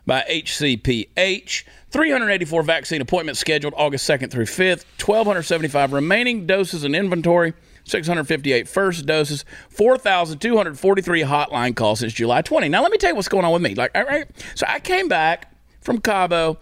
by 0.04 0.24
HCPH, 0.28 1.64
384 1.90 2.62
vaccine 2.62 3.00
appointments 3.00 3.40
scheduled 3.40 3.74
August 3.76 4.08
2nd 4.08 4.30
through 4.30 4.46
5th, 4.46 4.84
1,275 5.04 5.92
remaining 5.92 6.46
doses 6.46 6.84
in 6.84 6.94
inventory, 6.94 7.54
658 7.84 8.68
first 8.68 9.06
doses, 9.06 9.44
4,243 9.70 11.22
hotline 11.22 11.74
calls 11.74 12.00
since 12.00 12.12
July 12.12 12.42
20. 12.42 12.68
Now, 12.68 12.82
let 12.82 12.90
me 12.90 12.98
tell 12.98 13.10
you 13.10 13.16
what's 13.16 13.28
going 13.28 13.44
on 13.44 13.52
with 13.52 13.62
me. 13.62 13.74
Like, 13.74 13.90
all 13.94 14.04
right, 14.04 14.26
so 14.54 14.66
I 14.68 14.80
came 14.80 15.08
back 15.08 15.52
from 15.80 16.00
Cabo. 16.00 16.58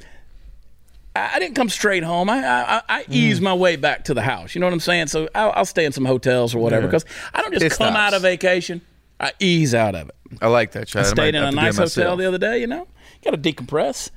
I 1.16 1.36
I 1.36 1.38
didn't 1.38 1.54
come 1.56 1.68
straight 1.68 2.02
home. 2.02 2.28
I 2.30 2.38
I, 2.46 2.82
I 2.88 3.04
ease 3.10 3.40
my 3.40 3.54
way 3.54 3.76
back 3.76 4.04
to 4.04 4.14
the 4.14 4.22
house. 4.22 4.54
You 4.54 4.60
know 4.60 4.66
what 4.66 4.72
I'm 4.74 4.80
saying? 4.80 5.08
So 5.08 5.28
I'll, 5.34 5.52
I'll 5.56 5.64
stay 5.64 5.84
in 5.84 5.92
some 5.92 6.04
hotels 6.04 6.54
or 6.54 6.58
whatever 6.58 6.86
because 6.86 7.04
I 7.34 7.42
don't 7.42 7.52
just 7.52 7.64
It 7.64 7.72
come 7.72 7.96
out 7.96 8.14
of 8.14 8.22
vacation. 8.22 8.80
I 9.18 9.32
ease 9.40 9.74
out 9.74 9.94
of 9.94 10.08
it. 10.10 10.14
I 10.42 10.48
like 10.48 10.72
that, 10.72 10.88
Chad. 10.88 11.04
I 11.06 11.08
Stayed 11.08 11.16
might 11.16 11.34
in 11.34 11.44
a 11.44 11.50
nice 11.50 11.76
hotel 11.76 11.84
myself. 11.84 12.18
the 12.18 12.26
other 12.26 12.38
day. 12.38 12.60
You 12.60 12.66
know, 12.66 12.86
got 13.24 13.30
to 13.30 13.38
decompress. 13.38 14.10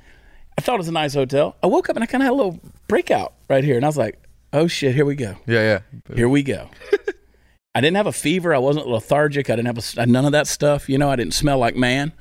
I 0.58 0.62
thought 0.62 0.76
it 0.76 0.80
was 0.80 0.90
a 0.90 0.92
nice 0.94 1.14
hotel. 1.14 1.56
I 1.64 1.68
woke 1.68 1.90
up 1.90 1.96
and 1.96 2.04
I 2.04 2.06
kind 2.06 2.22
of 2.22 2.26
had 2.26 2.34
a 2.34 2.36
little 2.36 2.60
breakout 2.88 3.34
right 3.50 3.64
here, 3.64 3.78
and 3.78 3.86
I 3.86 3.88
was 3.88 3.96
like, 3.98 4.20
"Oh 4.52 4.68
shit, 4.68 4.94
here 4.94 5.06
we 5.06 5.16
go, 5.16 5.36
Yeah, 5.48 5.80
yeah. 6.08 6.16
here 6.16 6.28
we 6.28 6.44
go." 6.44 6.70
I 7.76 7.82
didn't 7.82 7.96
have 7.98 8.08
a 8.08 8.12
fever. 8.12 8.54
I 8.54 8.58
wasn't 8.58 8.88
lethargic. 8.88 9.50
I 9.50 9.56
didn't 9.56 9.68
have 9.74 9.98
a, 9.98 10.06
none 10.06 10.26
of 10.26 10.32
that 10.34 10.48
stuff. 10.48 10.90
You 10.90 10.98
know, 10.98 11.10
I 11.10 11.16
didn't 11.16 11.34
smell 11.34 11.60
like 11.60 11.76
man. 11.76 12.12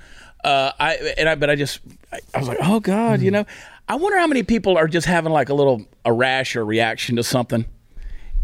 Uh, 0.44 0.70
I 0.78 0.94
and 1.18 1.28
I, 1.28 1.34
but 1.34 1.50
I 1.50 1.56
just, 1.56 1.80
I, 2.12 2.20
I 2.34 2.38
was 2.38 2.46
like, 2.46 2.58
oh 2.62 2.78
god, 2.80 3.20
you 3.22 3.30
know. 3.32 3.44
I 3.88 3.96
wonder 3.96 4.18
how 4.18 4.26
many 4.26 4.42
people 4.42 4.76
are 4.76 4.86
just 4.86 5.06
having 5.06 5.32
like 5.32 5.48
a 5.48 5.54
little 5.54 5.86
a 6.04 6.12
rash 6.12 6.54
or 6.56 6.64
reaction 6.64 7.16
to 7.16 7.22
something, 7.22 7.64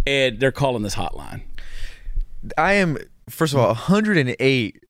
and 0.06 0.40
they're 0.40 0.52
calling 0.52 0.82
this 0.82 0.94
hotline. 0.94 1.42
I 2.58 2.74
am 2.74 2.98
first 3.28 3.52
of 3.52 3.58
all 3.60 3.66
108 3.68 4.84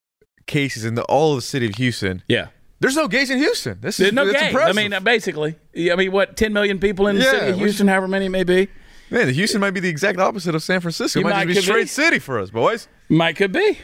cases 0.47 0.85
in 0.85 0.95
the 0.95 1.03
all 1.05 1.33
of 1.33 1.39
the 1.39 1.43
city 1.43 1.67
of 1.67 1.75
Houston. 1.77 2.23
Yeah, 2.29 2.49
There's 2.81 2.97
no 2.97 3.09
gays 3.09 3.31
in 3.31 3.39
Houston. 3.39 3.79
This 3.81 3.97
there's 3.97 4.09
is 4.11 4.15
no 4.15 4.31
gays. 4.31 4.55
I 4.55 4.73
mean, 4.73 4.95
basically, 5.03 5.57
I 5.91 5.97
mean, 5.97 6.13
what, 6.13 6.37
10 6.37 6.53
million 6.53 6.79
people 6.79 7.07
in 7.07 7.17
the 7.19 7.25
Yeah, 7.25 7.31
city 7.31 7.51
of 7.51 7.59
Houston, 7.59 7.89
however 7.89 8.09
many 8.09 8.27
it 8.27 8.31
may 8.31 8.45
be. 8.45 8.69
man, 9.11 9.29
Houston 9.29 9.61
might 9.61 9.71
be 9.73 9.81
the 9.81 9.89
exact 9.89 10.19
opposite 10.19 10.55
of 10.55 10.63
San 10.63 10.81
Francisco. 10.81 11.21
It 11.21 11.23
might, 11.25 11.31
might 11.33 11.47
be 11.49 11.55
straight 11.55 11.85
be. 11.85 11.89
city 11.89 12.19
for 12.19 12.39
us, 12.39 12.51
boys. 12.51 12.89
Might 13.09 13.37
could 13.37 13.53
be. 13.53 13.79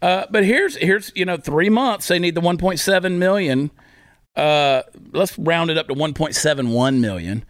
Uh, 0.00 0.26
but 0.30 0.44
here's 0.44 0.76
here's 0.76 1.12
you 1.14 1.24
know 1.24 1.36
three 1.36 1.68
months 1.68 2.08
they 2.08 2.18
need 2.18 2.34
the 2.34 2.40
1.7 2.40 3.18
million. 3.18 3.70
Uh, 4.34 4.82
let's 5.12 5.38
round 5.38 5.70
it 5.70 5.78
up 5.78 5.88
to 5.88 5.94
1.71 5.94 7.00
million. 7.00 7.44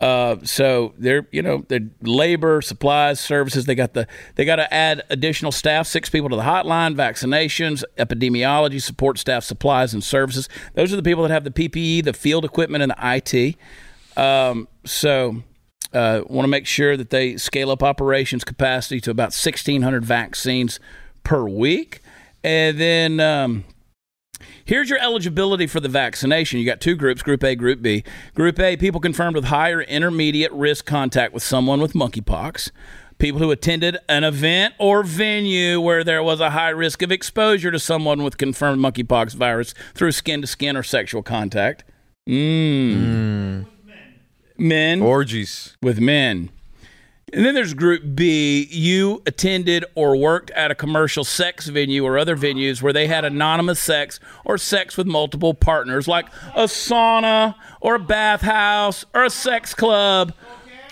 Uh, 0.00 0.36
so 0.44 0.94
they're 0.96 1.28
you 1.30 1.42
know 1.42 1.62
they're 1.68 1.90
labor, 2.00 2.62
supplies, 2.62 3.20
services. 3.20 3.66
They 3.66 3.74
got 3.74 3.92
the 3.92 4.06
they 4.36 4.46
got 4.46 4.56
to 4.56 4.72
add 4.72 5.02
additional 5.10 5.52
staff, 5.52 5.86
six 5.86 6.08
people 6.08 6.30
to 6.30 6.36
the 6.36 6.42
hotline, 6.42 6.96
vaccinations, 6.96 7.84
epidemiology, 7.98 8.80
support 8.80 9.18
staff, 9.18 9.44
supplies 9.44 9.92
and 9.92 10.02
services. 10.02 10.48
Those 10.72 10.90
are 10.90 10.96
the 10.96 11.02
people 11.02 11.22
that 11.24 11.30
have 11.30 11.44
the 11.44 11.50
PPE, 11.50 12.04
the 12.04 12.14
field 12.14 12.46
equipment, 12.46 12.82
and 12.82 12.92
the 12.92 12.96
IT. 12.98 13.56
Um, 14.16 14.68
so 14.86 15.42
uh, 15.92 16.22
want 16.26 16.44
to 16.44 16.50
make 16.50 16.66
sure 16.66 16.96
that 16.96 17.10
they 17.10 17.36
scale 17.36 17.70
up 17.70 17.82
operations 17.82 18.42
capacity 18.42 19.00
to 19.02 19.10
about 19.10 19.34
1,600 19.34 20.04
vaccines 20.04 20.80
per 21.24 21.46
week. 21.46 22.00
And 22.42 22.78
then 22.78 23.20
um, 23.20 23.64
here's 24.70 24.88
your 24.88 25.00
eligibility 25.00 25.66
for 25.66 25.80
the 25.80 25.88
vaccination. 25.88 26.60
You 26.60 26.64
got 26.64 26.80
two 26.80 26.94
groups 26.94 27.22
Group 27.22 27.42
A, 27.42 27.56
Group 27.56 27.82
B. 27.82 28.04
Group 28.36 28.58
A, 28.60 28.76
people 28.76 29.00
confirmed 29.00 29.34
with 29.34 29.46
high 29.46 29.70
or 29.70 29.82
intermediate 29.82 30.52
risk 30.52 30.86
contact 30.86 31.34
with 31.34 31.42
someone 31.42 31.80
with 31.80 31.92
monkeypox. 31.92 32.70
people 33.18 33.40
who 33.40 33.50
attended 33.50 33.98
an 34.08 34.22
event 34.22 34.74
or 34.78 35.02
venue 35.02 35.80
where 35.80 36.04
there 36.04 36.22
was 36.22 36.40
a 36.40 36.50
high 36.50 36.70
risk 36.70 37.02
of 37.02 37.10
exposure 37.10 37.72
to 37.72 37.80
someone 37.80 38.22
with 38.22 38.38
confirmed 38.38 38.80
monkeypox 38.80 39.34
virus 39.34 39.74
through 39.92 40.12
skin 40.12 40.40
to 40.40 40.46
skin 40.46 40.76
or 40.76 40.84
sexual 40.84 41.22
contact. 41.22 41.82
Mmm. 42.28 42.94
Mm. 42.94 43.66
Men 44.56 45.02
Orgies. 45.02 45.76
with 45.82 45.98
men. 46.00 46.50
And 47.32 47.44
then 47.44 47.54
there's 47.54 47.74
group 47.74 48.02
B. 48.14 48.66
You 48.70 49.22
attended 49.26 49.84
or 49.94 50.16
worked 50.16 50.50
at 50.52 50.70
a 50.70 50.74
commercial 50.74 51.22
sex 51.24 51.68
venue 51.68 52.04
or 52.04 52.18
other 52.18 52.36
venues 52.36 52.82
where 52.82 52.92
they 52.92 53.06
had 53.06 53.24
anonymous 53.24 53.80
sex 53.80 54.18
or 54.44 54.58
sex 54.58 54.96
with 54.96 55.06
multiple 55.06 55.54
partners, 55.54 56.08
like 56.08 56.26
a 56.54 56.64
sauna 56.64 57.54
or 57.80 57.94
a 57.96 57.98
bathhouse 58.00 59.04
or 59.14 59.24
a 59.24 59.30
sex 59.30 59.74
club 59.74 60.32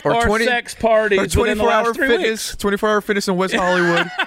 or, 0.05 0.25
20 0.25 0.45
sex 0.45 0.75
parties 0.75 1.37
Or 1.37 1.43
within 1.43 1.59
the 1.59 1.65
24 1.65 1.73
hour 1.73 1.95
fitness. 1.95 2.53
weeks. 2.53 2.57
24 2.57 2.89
hour 2.89 3.01
fitness 3.01 3.29
in 3.29 3.37
West 3.37 3.55
Hollywood. 3.55 4.09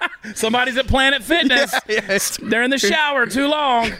Somebody's 0.34 0.76
at 0.76 0.86
Planet 0.86 1.22
Fitness. 1.22 1.74
yes. 1.88 2.36
They're 2.42 2.62
in 2.62 2.70
the 2.70 2.78
shower 2.78 3.26
too 3.26 3.48
long. 3.48 3.92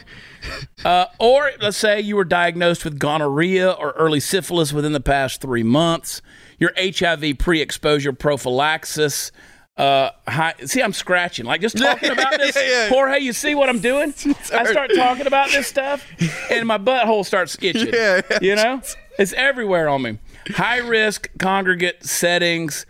Uh, 0.84 1.06
or 1.18 1.50
let's 1.60 1.76
say 1.76 2.00
you 2.00 2.16
were 2.16 2.24
diagnosed 2.24 2.84
with 2.84 2.98
gonorrhea 2.98 3.70
or 3.70 3.90
early 3.92 4.20
syphilis 4.20 4.72
within 4.72 4.92
the 4.92 5.00
past 5.00 5.40
three 5.40 5.62
months. 5.64 6.22
Your 6.58 6.72
HIV 6.76 7.38
pre-exposure 7.38 8.12
prophylaxis. 8.12 9.30
Uh, 9.76 10.10
high, 10.26 10.54
see, 10.64 10.82
I'm 10.82 10.92
scratching. 10.92 11.46
Like 11.46 11.60
just 11.60 11.78
talking 11.78 12.10
about 12.10 12.32
this, 12.38 12.56
yeah, 12.56 12.62
yeah. 12.68 12.88
Jorge. 12.88 13.20
You 13.20 13.32
see 13.32 13.54
what 13.54 13.68
I'm 13.68 13.78
doing? 13.78 14.12
I 14.52 14.64
start 14.64 14.90
talking 14.94 15.28
about 15.28 15.50
this 15.50 15.68
stuff, 15.68 16.04
and 16.50 16.66
my 16.66 16.78
butthole 16.78 17.24
starts 17.24 17.56
itching. 17.62 17.94
Yeah, 17.94 18.20
yeah. 18.28 18.38
You 18.42 18.56
know, 18.56 18.82
it's 19.20 19.32
everywhere 19.34 19.88
on 19.88 20.02
me. 20.02 20.18
High 20.48 20.78
risk 20.78 21.28
congregate 21.38 22.04
settings. 22.04 22.86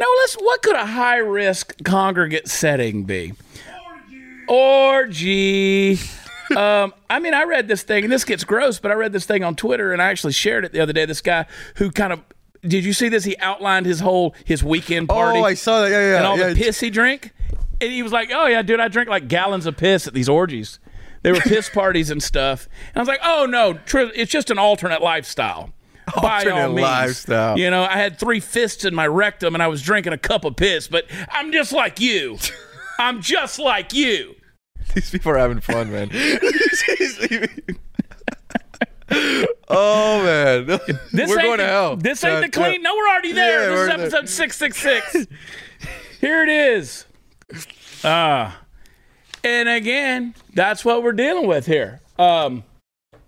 Now, 0.00 0.06
let's. 0.18 0.34
What 0.34 0.62
could 0.62 0.74
a 0.74 0.86
high 0.86 1.18
risk 1.18 1.74
congregate 1.84 2.48
setting 2.48 3.04
be? 3.04 3.34
Orgy. 4.48 5.98
um, 6.56 6.92
I 7.08 7.18
mean, 7.20 7.34
I 7.34 7.44
read 7.44 7.68
this 7.68 7.82
thing, 7.82 8.04
and 8.04 8.12
this 8.12 8.24
gets 8.24 8.44
gross, 8.44 8.78
but 8.78 8.90
I 8.90 8.94
read 8.94 9.12
this 9.12 9.26
thing 9.26 9.44
on 9.44 9.54
Twitter, 9.54 9.92
and 9.92 10.02
I 10.02 10.06
actually 10.10 10.32
shared 10.32 10.64
it 10.64 10.72
the 10.72 10.80
other 10.80 10.92
day. 10.92 11.04
This 11.06 11.20
guy 11.20 11.46
who 11.76 11.90
kind 11.90 12.12
of 12.12 12.20
did 12.62 12.84
you 12.84 12.92
see 12.92 13.08
this? 13.08 13.24
He 13.24 13.36
outlined 13.38 13.86
his 13.86 14.00
whole 14.00 14.34
his 14.44 14.62
weekend 14.62 15.10
oh, 15.10 15.14
party 15.14 15.38
Oh, 15.38 15.44
I 15.44 15.54
saw 15.54 15.82
that. 15.82 15.90
Yeah, 15.90 16.10
yeah. 16.10 16.16
and 16.18 16.26
all 16.26 16.38
yeah. 16.38 16.48
the 16.48 16.54
piss 16.54 16.80
he 16.80 16.90
drank. 16.90 17.32
And 17.80 17.92
he 17.92 18.02
was 18.02 18.12
like, 18.12 18.30
"Oh 18.32 18.46
yeah, 18.46 18.62
dude, 18.62 18.80
I 18.80 18.88
drink 18.88 19.08
like 19.08 19.28
gallons 19.28 19.66
of 19.66 19.76
piss 19.76 20.06
at 20.06 20.14
these 20.14 20.28
orgies. 20.28 20.78
They 21.22 21.32
were 21.32 21.40
piss 21.40 21.68
parties 21.74 22.10
and 22.10 22.22
stuff." 22.22 22.68
And 22.88 22.96
I 22.96 23.00
was 23.00 23.08
like, 23.08 23.20
"Oh 23.22 23.46
no, 23.46 23.78
it's 24.14 24.30
just 24.30 24.50
an 24.50 24.58
alternate 24.58 25.02
lifestyle." 25.02 25.72
By 26.14 26.22
all 26.22 26.52
Alternate 26.52 26.68
means. 26.68 26.80
lifestyle. 26.82 27.58
You 27.58 27.68
know, 27.68 27.82
I 27.82 27.96
had 27.96 28.18
three 28.18 28.38
fists 28.38 28.84
in 28.84 28.94
my 28.94 29.08
rectum 29.08 29.54
and 29.54 29.62
I 29.62 29.66
was 29.66 29.82
drinking 29.82 30.12
a 30.12 30.18
cup 30.18 30.44
of 30.44 30.54
piss, 30.54 30.86
but 30.86 31.06
I'm 31.30 31.50
just 31.50 31.72
like 31.72 31.98
you. 32.00 32.38
I'm 32.98 33.20
just 33.20 33.58
like 33.58 33.92
you. 33.92 34.36
These 34.94 35.10
people 35.10 35.32
are 35.32 35.38
having 35.38 35.60
fun, 35.60 35.90
man. 35.90 36.10
Oh 39.68 40.22
man, 40.22 40.66
This 41.12 41.28
we're 41.28 41.38
ain't 41.38 41.42
going 41.42 41.58
the, 41.58 41.64
to 41.64 41.66
hell. 41.66 41.96
This 41.96 42.24
ain't 42.24 42.42
the 42.42 42.48
clean. 42.48 42.82
No, 42.82 42.94
we're 42.94 43.08
already 43.08 43.32
there. 43.32 43.70
Yeah, 43.70 43.76
this 43.76 43.80
is 43.80 43.88
episode 43.88 44.28
six 44.28 44.56
six 44.56 44.78
six. 44.80 45.26
Here 46.20 46.42
it 46.42 46.48
is. 46.48 47.04
Ah, 48.04 48.60
and 49.44 49.68
again, 49.68 50.34
that's 50.54 50.84
what 50.84 51.02
we're 51.02 51.12
dealing 51.12 51.46
with 51.46 51.66
here. 51.66 52.00
Um, 52.18 52.64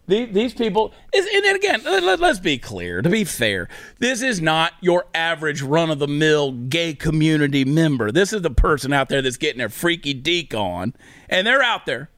the, 0.08 0.24
these 0.24 0.54
people 0.54 0.92
is, 1.14 1.28
and 1.32 1.44
then 1.44 1.54
again, 1.54 1.82
let, 1.84 2.20
us 2.20 2.40
be 2.40 2.58
clear. 2.58 3.02
To 3.02 3.10
be 3.10 3.24
fair, 3.24 3.68
this 3.98 4.22
is 4.22 4.40
not 4.40 4.72
your 4.80 5.04
average 5.14 5.60
run 5.62 5.90
of 5.90 5.98
the 5.98 6.08
mill 6.08 6.52
gay 6.52 6.94
community 6.94 7.64
member. 7.64 8.10
This 8.10 8.32
is 8.32 8.42
the 8.42 8.50
person 8.50 8.92
out 8.92 9.10
there 9.10 9.20
that's 9.20 9.36
getting 9.36 9.58
their 9.58 9.68
freaky 9.68 10.14
deek 10.14 10.54
on, 10.54 10.94
and 11.28 11.46
they're 11.46 11.62
out 11.62 11.84
there. 11.86 12.10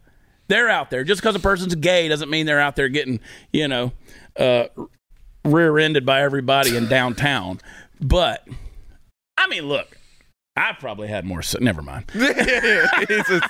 They're 0.50 0.68
out 0.68 0.90
there. 0.90 1.04
Just 1.04 1.22
because 1.22 1.36
a 1.36 1.40
person's 1.40 1.76
gay 1.76 2.08
doesn't 2.08 2.28
mean 2.28 2.44
they're 2.44 2.60
out 2.60 2.74
there 2.74 2.88
getting, 2.88 3.20
you 3.52 3.68
know, 3.68 3.92
uh, 4.36 4.64
rear-ended 5.44 6.04
by 6.04 6.22
everybody 6.22 6.76
in 6.76 6.88
downtown. 6.88 7.60
But 8.00 8.46
I 9.38 9.46
mean, 9.46 9.68
look, 9.68 9.96
I 10.56 10.72
probably 10.72 11.06
had 11.06 11.24
more. 11.24 11.42
So, 11.42 11.58
never 11.60 11.82
mind. 11.82 12.10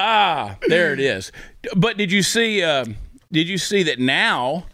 Ah, 0.00 0.56
there 0.68 0.92
it 0.92 1.00
is. 1.00 1.32
But 1.74 1.96
did 1.96 2.12
you 2.12 2.22
see? 2.22 2.62
Uh, 2.62 2.84
did 3.32 3.48
you 3.48 3.58
see 3.58 3.82
that 3.82 3.98
now? 3.98 4.66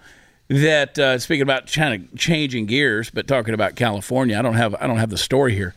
That 0.49 0.99
uh, 0.99 1.18
speaking 1.18 1.40
about 1.40 1.73
kind 1.73 2.05
of 2.05 2.18
changing 2.18 2.66
gears, 2.66 3.09
but 3.09 3.27
talking 3.27 3.55
about 3.55 3.75
California, 3.75 4.38
I 4.38 4.42
don't 4.42 4.57
have 4.57 4.75
I 4.75 4.87
don't 4.87 4.99
have 4.99 5.09
the 5.09 5.16
story 5.16 5.55
here, 5.55 5.75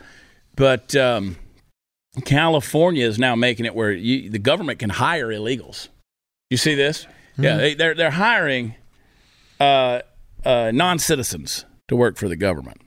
but 0.57 0.93
um, 0.97 1.37
California 2.25 3.05
is 3.05 3.19
now 3.19 3.35
making 3.35 3.65
it 3.65 3.75
where 3.75 3.91
you, 3.91 4.29
the 4.29 4.39
government 4.39 4.79
can 4.79 4.89
hire 4.89 5.27
illegals. 5.27 5.89
You 6.49 6.57
see 6.57 6.75
this? 6.75 7.05
Yeah, 7.37 7.57
they, 7.57 7.73
they're 7.75 7.93
they're 7.93 8.11
hiring 8.11 8.75
uh, 9.59 10.01
uh, 10.43 10.71
non 10.73 10.97
citizens 10.97 11.65
to 11.87 11.95
work 11.95 12.17
for 12.17 12.27
the 12.27 12.35
government, 12.35 12.81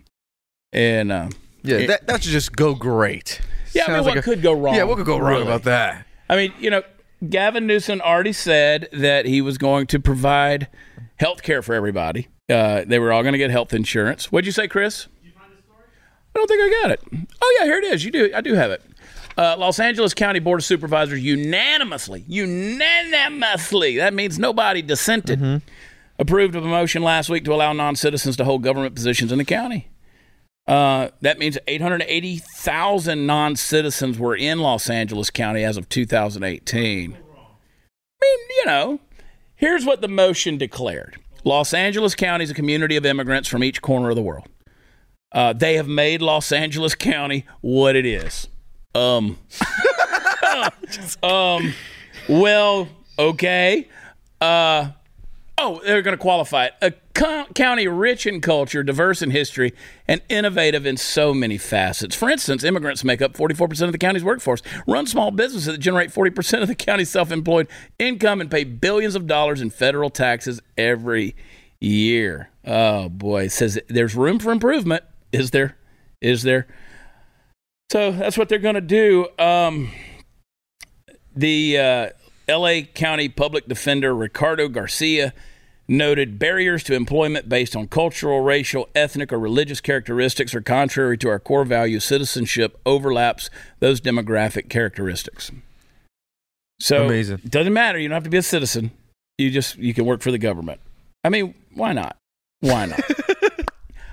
and 0.73 1.13
uh, 1.13 1.29
yeah, 1.63 1.87
that, 1.87 2.07
that 2.09 2.23
should 2.23 2.33
just 2.33 2.57
go 2.57 2.75
great. 2.75 3.41
yeah, 3.73 3.85
I 3.87 3.89
mean, 3.89 3.97
what 3.99 4.07
like 4.07 4.17
a- 4.17 4.23
could 4.23 4.43
go 4.43 4.53
wrong? 4.53 4.75
Yeah, 4.75 4.85
what 4.85 4.97
could 4.97 5.07
go 5.07 5.19
wrong 5.19 5.31
really? 5.31 5.43
about 5.43 5.63
that? 5.65 6.05
I 6.29 6.37
mean, 6.37 6.53
you 6.59 6.71
know, 6.71 6.83
Gavin 7.29 7.67
Newsom 7.67 8.01
already 8.01 8.33
said 8.33 8.89
that 8.93 9.27
he 9.27 9.41
was 9.41 9.59
going 9.59 9.87
to 9.89 10.01
provide 10.01 10.69
health 11.17 11.43
care 11.43 11.63
for 11.63 11.75
everybody. 11.75 12.29
Uh, 12.49 12.83
they 12.85 12.99
were 12.99 13.13
all 13.13 13.23
going 13.23 13.33
to 13.33 13.39
get 13.39 13.51
health 13.51 13.73
insurance. 13.73 14.33
What'd 14.33 14.47
you 14.47 14.53
say, 14.53 14.67
Chris? 14.67 15.07
I 16.35 16.39
don't 16.39 16.47
think 16.47 16.63
I 16.63 16.83
got 16.83 16.91
it. 16.93 17.27
Oh 17.43 17.57
yeah, 17.59 17.67
here 17.67 17.79
it 17.79 17.85
is. 17.85 18.05
You 18.05 18.11
do. 18.11 18.33
I 18.35 18.41
do 18.41 18.55
have 18.55 18.71
it. 18.71 18.83
Uh, 19.41 19.57
Los 19.57 19.81
Angeles 19.81 20.13
County 20.13 20.39
Board 20.39 20.61
of 20.61 20.67
Supervisors 20.67 21.25
unanimously, 21.25 22.27
unanimously, 22.29 23.97
that 23.97 24.13
means 24.13 24.39
nobody 24.39 24.83
dissented, 24.83 25.63
approved 26.19 26.55
of 26.55 26.63
a 26.63 26.69
motion 26.69 27.03
last 27.03 27.31
week 27.31 27.47
to 27.47 27.55
allow 27.55 27.73
non-citizens 27.73 28.37
to 28.37 28.45
hold 28.45 28.63
government 28.63 28.95
positions 28.95 29.33
in 29.33 29.39
the 29.39 29.45
county. 29.47 29.89
Uh, 30.67 31.09
that 31.23 31.39
means 31.39 31.57
880,000 31.67 33.25
non-citizens 33.25 34.19
were 34.19 34.37
in 34.37 34.59
Los 34.59 34.91
Angeles 34.91 35.31
County 35.31 35.65
as 35.65 35.79
of 35.79 35.89
2018. 35.89 37.13
I 37.13 37.15
mean, 37.15 38.39
you 38.59 38.67
know, 38.67 39.01
here's 39.57 39.87
what 39.87 40.03
the 40.03 40.09
motion 40.09 40.59
declared. 40.59 41.17
Los 41.45 41.73
Angeles 41.73 42.15
County 42.15 42.45
is 42.45 42.51
a 42.51 42.55
community 42.55 42.97
of 42.97 43.07
immigrants 43.07 43.49
from 43.49 43.65
each 43.65 43.81
corner 43.81 44.11
of 44.11 44.17
the 44.17 44.23
world. 44.23 44.51
Uh, 45.33 45.55
they 45.55 45.77
have 45.77 45.89
made 45.89 46.21
Los 46.21 46.53
Angeles 46.53 46.95
County 46.95 47.47
what 47.63 47.97
it 47.97 48.05
is. 48.05 48.47
Um, 48.95 49.39
um, 51.23 51.75
well, 52.29 52.89
okay. 53.19 53.89
Uh, 54.41 54.91
oh, 55.59 55.81
they're 55.85 56.03
going 56.03 56.17
to 56.17 56.21
qualify 56.21 56.67
it. 56.67 56.75
A 56.83 56.93
co- 57.15 57.47
county 57.55 57.87
rich 57.87 58.27
in 58.27 58.41
culture, 58.41 58.83
diverse 58.83 59.23
in 59.23 59.31
history, 59.31 59.73
and 60.09 60.21
innovative 60.29 60.87
in 60.87 60.97
so 60.97 61.33
many 61.33 61.59
facets. 61.59 62.17
For 62.17 62.29
instance, 62.29 62.65
immigrants 62.65 63.05
make 63.05 63.23
up 63.23 63.35
44% 63.35 63.83
of 63.83 63.93
the 63.93 63.99
county's 63.99 64.25
workforce, 64.25 64.63
run 64.87 65.07
small 65.07 65.31
businesses 65.31 65.67
that 65.67 65.79
generate 65.79 66.11
40% 66.11 66.63
of 66.63 66.69
the 66.69 66.75
county's 66.75 67.11
self 67.11 67.31
employed 67.31 67.69
income, 67.99 68.41
and 68.41 68.51
pay 68.51 68.65
billions 68.65 69.15
of 69.15 69.27
dollars 69.27 69.61
in 69.61 69.71
federal 69.71 70.11
taxes 70.11 70.61
every 70.77 71.37
year. 71.79 72.51
Oh, 72.65 73.09
boy. 73.09 73.45
It 73.45 73.53
says 73.53 73.79
there's 73.89 74.15
room 74.15 74.39
for 74.39 74.51
improvement. 74.53 75.05
Is 75.33 75.51
there? 75.51 75.77
Is 76.21 76.43
there? 76.43 76.67
So 77.91 78.13
that's 78.13 78.39
what 78.39 78.49
they're 78.49 78.61
going 78.61 78.77
to 78.77 78.81
do. 78.81 79.27
Um, 79.37 79.91
the 81.35 81.77
uh, 81.77 82.11
L.A. 82.47 82.85
County 82.85 83.29
Public 83.29 83.67
Defender 83.67 84.15
Ricardo 84.15 84.69
Garcia 84.69 85.35
noted 85.89 86.39
barriers 86.39 86.85
to 86.85 86.95
employment 86.95 87.49
based 87.49 87.75
on 87.75 87.89
cultural, 87.89 88.43
racial, 88.43 88.89
ethnic, 88.95 89.33
or 89.33 89.41
religious 89.41 89.81
characteristics 89.81 90.55
are 90.55 90.61
contrary 90.61 91.19
to 91.19 91.29
our 91.29 91.41
core 91.41 91.65
value. 91.65 91.99
Citizenship 91.99 92.81
overlaps 92.87 93.51
those 93.81 94.01
demographic 94.01 94.69
characteristics. 94.69 95.51
So 96.79 97.07
Amazing. 97.07 97.41
it 97.45 97.51
doesn't 97.51 97.73
matter. 97.73 97.99
You 97.99 98.09
don't 98.09 98.15
have 98.15 98.23
to 98.23 98.31
be 98.31 98.39
a 98.39 98.43
citizen. 98.43 98.93
You 99.37 99.51
just 99.51 99.77
you 99.79 99.95
can 99.95 100.05
work 100.05 100.23
for 100.23 100.31
the 100.31 100.39
government. 100.39 100.81
I 101.25 101.29
mean, 101.29 101.55
why 101.75 101.93
not? 101.93 102.17
Why 102.61 102.87
not? 102.87 103.01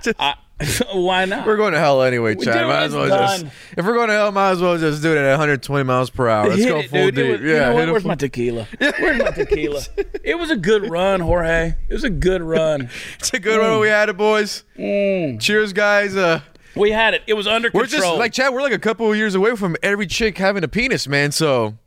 I, 0.20 0.34
why 0.94 1.26
not? 1.26 1.46
We're 1.46 1.58
going 1.58 1.74
to 1.74 1.80
hell 1.80 2.02
anyway, 2.02 2.34
Chad. 2.36 2.66
Might 2.66 2.84
as 2.86 2.94
well 2.94 3.08
just. 3.08 3.46
If 3.78 3.86
we're 3.86 3.94
going 3.94 4.08
to 4.08 4.14
hell, 4.14 4.32
might 4.32 4.52
as 4.52 4.62
well 4.62 4.78
just 4.78 5.02
do 5.04 5.12
it 5.12 5.18
at 5.18 5.30
120 5.30 5.84
miles 5.84 6.10
per 6.10 6.28
hour. 6.28 6.50
Let's 6.50 6.62
Hit 6.64 6.70
go 6.70 6.80
it, 6.80 6.90
full 6.90 7.12
dude. 7.12 7.16
Deep. 7.16 7.32
was- 7.32 7.42
yeah, 7.42 7.48
you 7.54 7.60
know 7.60 7.74
what? 7.76 7.88
Where's 7.92 8.02
full- 8.04 8.10
my 8.10 8.16
tequila? 8.16 8.68
Where's 8.80 9.22
my 9.22 9.32
tequila? 9.32 9.82
It 10.24 10.36
was 10.40 10.50
a 10.50 10.56
good 10.56 10.90
run, 10.90 11.20
Jorge. 11.20 11.76
It 11.90 11.94
was 11.94 12.04
a 12.04 12.10
good 12.10 12.42
run. 12.42 12.90
It's 13.20 13.32
a 13.34 13.40
good 13.40 13.60
run. 13.60 13.80
We 13.80 13.88
had 13.88 14.10
it, 14.10 14.18
boys. 14.18 14.64
Cheers, 14.76 15.74
guys. 15.74 16.16
Uh, 16.16 16.42
We 16.76 16.90
had 16.92 17.14
it. 17.14 17.22
It 17.28 17.34
was 17.36 17.46
under 17.48 17.70
we're 17.74 17.84
control. 17.84 18.02
just 18.14 18.18
like 18.20 18.34
Chad. 18.34 18.52
We're 18.54 18.62
like 18.64 18.74
a 18.74 18.80
couple 18.80 19.10
of 19.12 19.16
years 19.18 19.36
away 19.36 19.56
from 19.56 19.76
every 19.84 20.08
chick 20.08 20.38
having 20.40 20.64
a 20.64 20.68
penis, 20.68 21.08
man. 21.08 21.32
So 21.32 21.78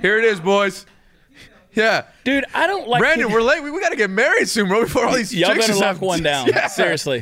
here 0.00 0.18
it 0.18 0.24
is, 0.24 0.40
boys. 0.40 0.84
Yeah, 1.74 2.04
dude, 2.22 2.44
I 2.54 2.68
don't 2.68 2.86
like. 2.88 3.00
It. 3.00 3.02
Brandon, 3.02 3.32
we're 3.32 3.42
late. 3.42 3.60
We, 3.62 3.72
we 3.72 3.80
got 3.80 3.88
to 3.88 3.96
get 3.96 4.08
married 4.08 4.48
soon, 4.48 4.68
bro. 4.68 4.82
Before 4.84 5.06
all 5.06 5.14
these 5.16 5.34
Y'all 5.34 5.48
chicks 5.54 5.66
better 5.66 5.78
just 5.78 5.80
lock 5.80 6.00
one 6.00 6.22
down. 6.22 6.46
Yeah. 6.46 6.68
Seriously. 6.68 7.20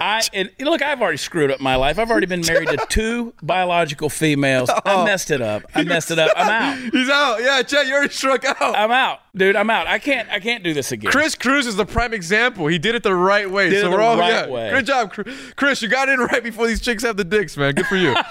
I, 0.00 0.22
and 0.32 0.50
look, 0.60 0.80
I've 0.80 1.00
already 1.02 1.16
screwed 1.16 1.50
up 1.50 1.60
my 1.60 1.74
life. 1.74 1.98
I've 1.98 2.10
already 2.10 2.26
been 2.26 2.42
married 2.46 2.68
to 2.68 2.76
two 2.88 3.34
biological 3.42 4.08
females. 4.08 4.70
I 4.70 4.80
oh. 4.86 5.04
messed 5.04 5.30
it 5.30 5.40
up. 5.40 5.64
I 5.74 5.82
messed 5.82 6.10
it 6.10 6.18
up. 6.18 6.30
I'm 6.36 6.48
out. 6.48 6.78
He's 6.92 7.08
out. 7.08 7.40
Yeah, 7.40 7.62
Chad, 7.62 7.88
you 7.88 7.94
already 7.94 8.12
struck 8.12 8.44
out. 8.44 8.60
I'm 8.60 8.92
out, 8.92 9.20
dude. 9.34 9.56
I'm 9.56 9.70
out. 9.70 9.88
I 9.88 9.98
can't. 9.98 10.28
I 10.30 10.38
can't 10.38 10.62
do 10.62 10.72
this 10.72 10.92
again. 10.92 11.10
Chris 11.10 11.34
Cruz 11.34 11.66
is 11.66 11.76
the 11.76 11.86
prime 11.86 12.14
example. 12.14 12.68
He 12.68 12.78
did 12.78 12.94
it 12.94 13.02
the 13.02 13.14
right 13.14 13.50
way. 13.50 13.70
Did 13.70 13.80
so 13.80 13.88
it 13.88 13.90
we're 13.90 13.98
the 13.98 14.04
all 14.04 14.18
right 14.18 14.48
yeah. 14.48 14.48
way. 14.48 14.70
Good 14.70 14.86
job, 14.86 15.12
Chris. 15.56 15.82
You 15.82 15.88
got 15.88 16.08
in 16.08 16.20
right 16.20 16.42
before 16.42 16.66
these 16.66 16.80
chicks 16.80 17.02
have 17.02 17.16
the 17.16 17.24
dicks, 17.24 17.56
man. 17.56 17.74
Good 17.74 17.86
for 17.86 17.96
you. 17.96 18.14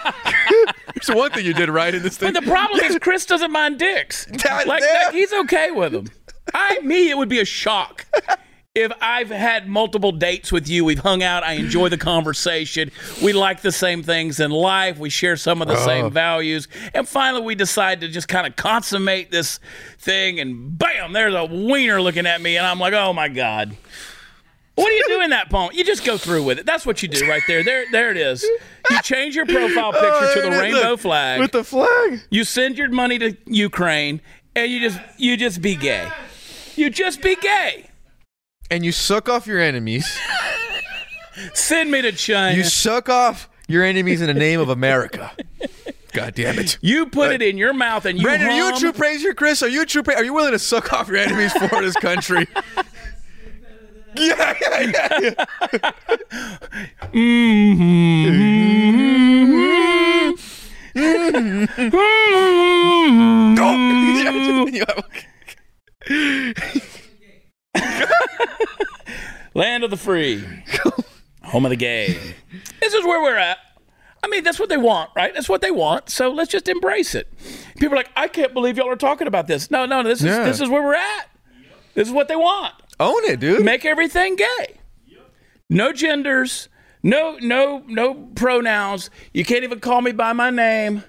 It's 0.97 1.13
one 1.13 1.31
thing 1.31 1.45
you 1.45 1.53
did 1.53 1.69
right 1.69 1.93
in 1.93 2.01
this 2.01 2.17
thing. 2.17 2.33
But 2.33 2.43
the 2.43 2.49
problem 2.49 2.83
is 2.83 2.97
Chris 2.99 3.25
doesn't 3.25 3.51
mind 3.51 3.77
dicks. 3.77 4.25
God 4.25 4.65
Like, 4.65 4.81
like, 4.81 5.13
he's 5.13 5.31
okay 5.31 5.69
with 5.69 5.91
them. 5.91 6.07
I 6.53 6.79
me, 6.79 7.11
it 7.11 7.17
would 7.17 7.29
be 7.29 7.39
a 7.39 7.45
shock. 7.45 8.05
If 8.77 8.91
I've 9.01 9.31
had 9.31 9.67
multiple 9.67 10.11
dates 10.11 10.51
with 10.51 10.69
you, 10.69 10.85
we've 10.85 10.99
hung 10.99 11.23
out, 11.23 11.41
I 11.41 11.53
enjoy 11.53 11.89
the 11.89 11.97
conversation, 11.97 12.91
we 13.23 13.33
like 13.33 13.61
the 13.61 13.71
same 13.71 14.03
things 14.03 14.39
in 14.39 14.51
life, 14.51 14.99
we 14.99 15.09
share 15.09 15.35
some 15.35 15.63
of 15.63 15.67
the 15.67 15.77
same 15.77 16.05
uh-huh. 16.05 16.09
values, 16.09 16.67
and 16.93 17.09
finally 17.09 17.43
we 17.43 17.55
decide 17.55 18.01
to 18.01 18.07
just 18.07 18.27
kind 18.27 18.45
of 18.45 18.55
consummate 18.55 19.31
this 19.31 19.59
thing, 19.97 20.39
and 20.39 20.77
bam, 20.77 21.11
there's 21.11 21.33
a 21.33 21.45
wiener 21.45 21.99
looking 21.99 22.27
at 22.27 22.39
me, 22.39 22.55
and 22.55 22.67
I'm 22.67 22.79
like, 22.79 22.93
oh 22.93 23.13
my 23.13 23.29
God. 23.29 23.75
What 24.75 24.85
do 24.85 24.93
you 24.93 25.05
do 25.07 25.21
in 25.21 25.31
that 25.31 25.51
moment? 25.51 25.73
You 25.73 25.83
just 25.83 26.05
go 26.05 26.19
through 26.19 26.43
with 26.43 26.59
it. 26.59 26.67
That's 26.67 26.85
what 26.85 27.01
you 27.01 27.09
do 27.09 27.27
right 27.27 27.41
there. 27.47 27.63
There, 27.63 27.85
there 27.91 28.11
it 28.11 28.17
is. 28.17 28.43
You 28.43 29.01
change 29.01 29.35
your 29.35 29.47
profile 29.47 29.91
oh, 29.91 29.91
picture 29.93 30.05
Oh, 30.05 30.33
to 30.35 30.41
the 30.41 30.49
there 30.51 30.65
it 30.65 30.67
is. 30.67 30.73
rainbow 30.75 30.91
Look, 30.91 30.99
flag. 30.99 31.39
With 31.39 31.51
the 31.51 31.63
flag. 31.63 32.21
You 32.29 32.43
send 32.43 32.77
your 32.77 32.91
money 32.91 33.17
to 33.17 33.35
Ukraine, 33.47 34.21
and 34.55 34.71
you 34.71 34.79
just 34.79 34.99
you 35.17 35.35
just 35.35 35.63
be 35.63 35.75
gay. 35.75 36.07
You 36.75 36.91
just 36.91 37.23
be 37.23 37.35
gay. 37.37 37.86
And 38.69 38.83
you 38.83 38.91
suck 38.91 39.29
off 39.29 39.47
your 39.47 39.59
enemies. 39.59 40.05
Send 41.53 41.91
me 41.91 42.01
to 42.01 42.11
China. 42.11 42.57
You 42.57 42.63
suck 42.63 43.09
off 43.09 43.49
your 43.67 43.83
enemies 43.83 44.21
in 44.21 44.27
the 44.27 44.33
name 44.33 44.59
of 44.59 44.69
America. 44.69 45.31
God 46.13 46.33
damn 46.35 46.57
it. 46.57 46.77
You 46.81 47.05
put 47.07 47.31
it 47.31 47.41
uh, 47.41 47.45
in 47.45 47.57
your 47.57 47.73
mouth, 47.73 48.05
and 48.05 48.17
you 48.17 48.23
Brandon, 48.23 48.49
are 48.49 48.55
you 48.55 48.75
a 48.75 48.79
true 48.79 48.93
praiser, 48.93 49.33
Chris? 49.33 49.61
Are 49.61 49.67
you 49.67 49.83
a 49.83 49.85
true 49.85 50.03
pra- 50.03 50.15
Are 50.15 50.23
you 50.23 50.33
willing 50.33 50.53
to 50.53 50.59
suck 50.59 50.91
off 50.93 51.09
your 51.09 51.17
enemies 51.17 51.53
for 51.53 51.81
this 51.81 51.95
country? 51.95 52.47
yeah, 54.15 54.55
yeah, 54.61 55.19
yeah. 55.21 55.45
Mm-hmm. 57.13 57.97
Land 69.53 69.83
of 69.83 69.89
the 69.89 69.97
free, 69.97 70.43
home 71.43 71.65
of 71.65 71.69
the 71.71 71.75
gay. 71.75 72.13
This 72.79 72.93
is 72.93 73.03
where 73.05 73.21
we're 73.21 73.37
at. 73.37 73.57
I 74.23 74.27
mean, 74.27 74.43
that's 74.43 74.59
what 74.59 74.69
they 74.69 74.77
want, 74.77 75.09
right? 75.15 75.33
That's 75.33 75.49
what 75.49 75.61
they 75.61 75.71
want. 75.71 76.09
So 76.09 76.29
let's 76.29 76.51
just 76.51 76.67
embrace 76.67 77.15
it. 77.15 77.27
People 77.77 77.93
are 77.93 77.97
like, 77.97 78.09
I 78.15 78.27
can't 78.27 78.53
believe 78.53 78.77
y'all 78.77 78.89
are 78.89 78.95
talking 78.95 79.27
about 79.27 79.47
this. 79.47 79.71
No, 79.71 79.85
no, 79.85 80.03
this 80.03 80.19
is 80.19 80.25
Yeah. 80.25 80.43
this 80.43 80.59
is 80.61 80.69
where 80.69 80.81
we're 80.83 80.95
at. 80.95 81.29
This 81.95 82.07
is 82.07 82.13
what 82.13 82.27
they 82.27 82.35
want. 82.35 82.73
Own 82.99 83.23
it, 83.25 83.39
dude. 83.39 83.63
make 83.65 83.85
everything 83.85 84.35
gay. 84.35 84.77
No 85.69 85.91
genders, 85.91 86.69
no 87.03 87.37
no 87.41 87.83
no 87.87 88.13
pronouns. 88.35 89.09
You 89.33 89.43
can't 89.43 89.63
even 89.63 89.79
call 89.79 90.01
me 90.01 90.11
by 90.11 90.33
my 90.33 90.49
name. 90.49 91.03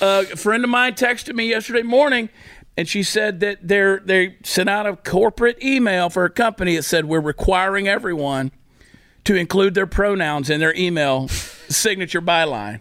Uh, 0.00 0.24
a 0.30 0.36
friend 0.36 0.62
of 0.62 0.68
mine 0.68 0.92
texted 0.92 1.34
me 1.34 1.48
yesterday 1.48 1.82
morning, 1.82 2.28
and 2.76 2.88
she 2.88 3.02
said 3.02 3.40
that 3.40 3.58
they're 3.66 4.00
they 4.04 4.36
sent 4.42 4.68
out 4.68 4.86
a 4.86 4.96
corporate 4.96 5.62
email 5.62 6.10
for 6.10 6.24
a 6.24 6.30
company 6.30 6.76
that 6.76 6.82
said 6.82 7.04
we're 7.06 7.20
requiring 7.20 7.88
everyone 7.88 8.52
to 9.24 9.34
include 9.34 9.74
their 9.74 9.86
pronouns 9.86 10.50
in 10.50 10.60
their 10.60 10.74
email 10.76 11.28
signature 11.28 12.22
byline. 12.22 12.80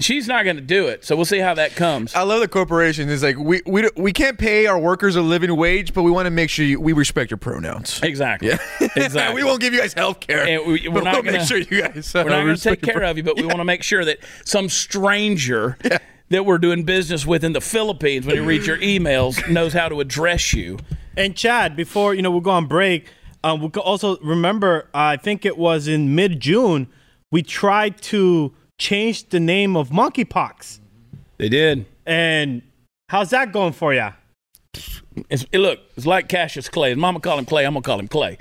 She's 0.00 0.26
not 0.26 0.42
going 0.42 0.56
to 0.56 0.62
do 0.62 0.88
it, 0.88 1.04
so 1.04 1.14
we'll 1.14 1.24
see 1.26 1.38
how 1.38 1.54
that 1.54 1.76
comes. 1.76 2.12
I 2.16 2.22
love 2.22 2.40
the 2.40 2.48
corporation. 2.48 3.08
It's 3.08 3.22
like 3.22 3.36
we 3.38 3.62
we 3.66 3.88
we 3.96 4.12
can't 4.12 4.36
pay 4.36 4.66
our 4.66 4.78
workers 4.78 5.14
a 5.14 5.22
living 5.22 5.54
wage, 5.56 5.94
but 5.94 6.02
we 6.02 6.10
want 6.10 6.26
to 6.26 6.30
make 6.30 6.50
sure 6.50 6.64
you, 6.64 6.80
we 6.80 6.92
respect 6.92 7.30
your 7.30 7.38
pronouns. 7.38 8.00
Exactly. 8.02 8.50
Exactly. 8.96 9.34
we 9.34 9.44
won't 9.44 9.60
give 9.60 9.72
you 9.72 9.78
guys 9.80 9.92
health 9.94 10.18
care. 10.18 10.60
We- 10.66 10.88
we're 10.88 10.94
but 10.94 11.04
not 11.04 11.14
we'll 11.14 11.22
gonna- 11.22 11.38
make 11.38 11.46
sure 11.46 11.58
you 11.58 11.82
guys. 11.82 12.12
Uh, 12.16 12.22
We're 12.24 12.30
not 12.30 12.42
going 12.42 12.56
to 12.56 12.60
take 12.62 12.82
care 12.82 13.02
of 13.04 13.16
you, 13.16 13.22
but 13.22 13.36
we 13.36 13.44
want 13.46 13.58
to 13.58 13.64
make 13.64 13.84
sure 13.84 14.04
that 14.04 14.18
some 14.44 14.68
stranger 14.68 15.78
that 16.32 16.44
we're 16.44 16.58
doing 16.58 16.82
business 16.84 17.24
with 17.26 17.44
in 17.44 17.52
the 17.52 17.60
Philippines, 17.60 18.26
when 18.26 18.36
you 18.36 18.44
read 18.44 18.66
your 18.66 18.78
emails, 18.78 19.48
knows 19.50 19.72
how 19.72 19.88
to 19.88 20.00
address 20.00 20.52
you. 20.52 20.78
And 21.16 21.36
Chad, 21.36 21.76
before 21.76 22.14
you 22.14 22.22
know, 22.22 22.30
we'll 22.30 22.40
go 22.40 22.50
on 22.50 22.66
break. 22.66 23.06
Um, 23.44 23.60
we 23.60 23.68
could 23.70 23.80
also 23.82 24.18
remember. 24.18 24.88
I 24.94 25.16
think 25.16 25.44
it 25.44 25.56
was 25.58 25.88
in 25.88 26.14
mid 26.14 26.40
June. 26.40 26.88
We 27.30 27.42
tried 27.42 28.00
to 28.02 28.52
change 28.78 29.28
the 29.30 29.40
name 29.40 29.76
of 29.76 29.90
monkeypox. 29.90 30.80
They 31.38 31.48
did. 31.48 31.86
And 32.06 32.62
how's 33.08 33.30
that 33.30 33.52
going 33.52 33.72
for 33.72 33.92
you? 33.94 34.08
It's, 35.28 35.44
it- 35.52 35.58
look, 35.58 35.80
it's 35.96 36.06
like 36.06 36.28
Cassius 36.28 36.68
Clay. 36.68 36.90
His 36.90 36.98
mama 36.98 37.20
called 37.20 37.38
him 37.40 37.44
Clay. 37.44 37.64
I'm 37.66 37.74
gonna 37.74 37.82
call 37.82 37.98
him 37.98 38.08
Clay. 38.08 38.38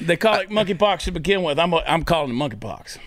They 0.00 0.16
call 0.16 0.40
it 0.40 0.50
monkeypox 0.50 1.00
to 1.04 1.12
begin 1.12 1.42
with. 1.42 1.58
I'm 1.58 1.72
I'm 1.74 2.04
calling 2.04 2.30
it 2.30 2.34
monkeypox. 2.34 2.98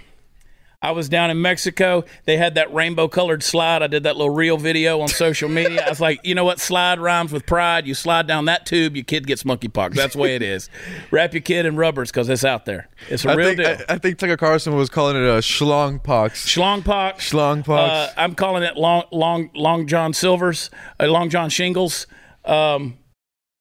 I 0.85 0.91
was 0.91 1.09
down 1.09 1.31
in 1.31 1.41
Mexico. 1.41 2.05
They 2.25 2.37
had 2.37 2.53
that 2.55 2.71
rainbow 2.71 3.07
colored 3.07 3.41
slide. 3.41 3.81
I 3.81 3.87
did 3.87 4.03
that 4.03 4.17
little 4.17 4.31
reel 4.31 4.55
video 4.57 5.01
on 5.01 5.07
social 5.07 5.49
media. 5.49 5.83
I 5.83 5.89
was 5.89 5.99
like, 5.99 6.19
you 6.23 6.35
know 6.35 6.43
what? 6.43 6.59
Slide 6.59 6.99
rhymes 6.99 7.31
with 7.31 7.47
pride. 7.47 7.87
You 7.87 7.95
slide 7.95 8.27
down 8.27 8.45
that 8.45 8.67
tube, 8.67 8.95
your 8.95 9.03
kid 9.03 9.25
gets 9.25 9.41
monkeypox. 9.41 9.95
That's 9.95 10.13
the 10.13 10.19
way 10.19 10.35
it 10.35 10.43
is. 10.43 10.69
Wrap 11.09 11.33
your 11.33 11.41
kid 11.41 11.65
in 11.65 11.75
rubbers 11.75 12.11
because 12.11 12.29
it's 12.29 12.45
out 12.45 12.65
there. 12.65 12.87
It's 13.09 13.25
a 13.25 13.31
I 13.31 13.33
real 13.33 13.47
think 13.47 13.57
deal. 13.61 13.85
I, 13.89 13.95
I 13.95 13.97
think 13.97 14.19
Tucker 14.19 14.37
Carlson 14.37 14.75
was 14.75 14.91
calling 14.91 15.15
it 15.15 15.23
a 15.23 15.39
schlong 15.39 16.03
pox. 16.03 16.45
Schlongpox. 16.45 17.15
Schlongpox. 17.15 17.89
Uh, 17.89 18.13
I'm 18.15 18.35
calling 18.35 18.61
it 18.61 18.77
long, 18.77 19.05
long, 19.11 19.49
long 19.55 19.87
John 19.87 20.13
Silvers, 20.13 20.69
uh, 20.99 21.07
Long 21.07 21.31
John 21.31 21.49
Shingles. 21.49 22.05
Um, 22.43 22.99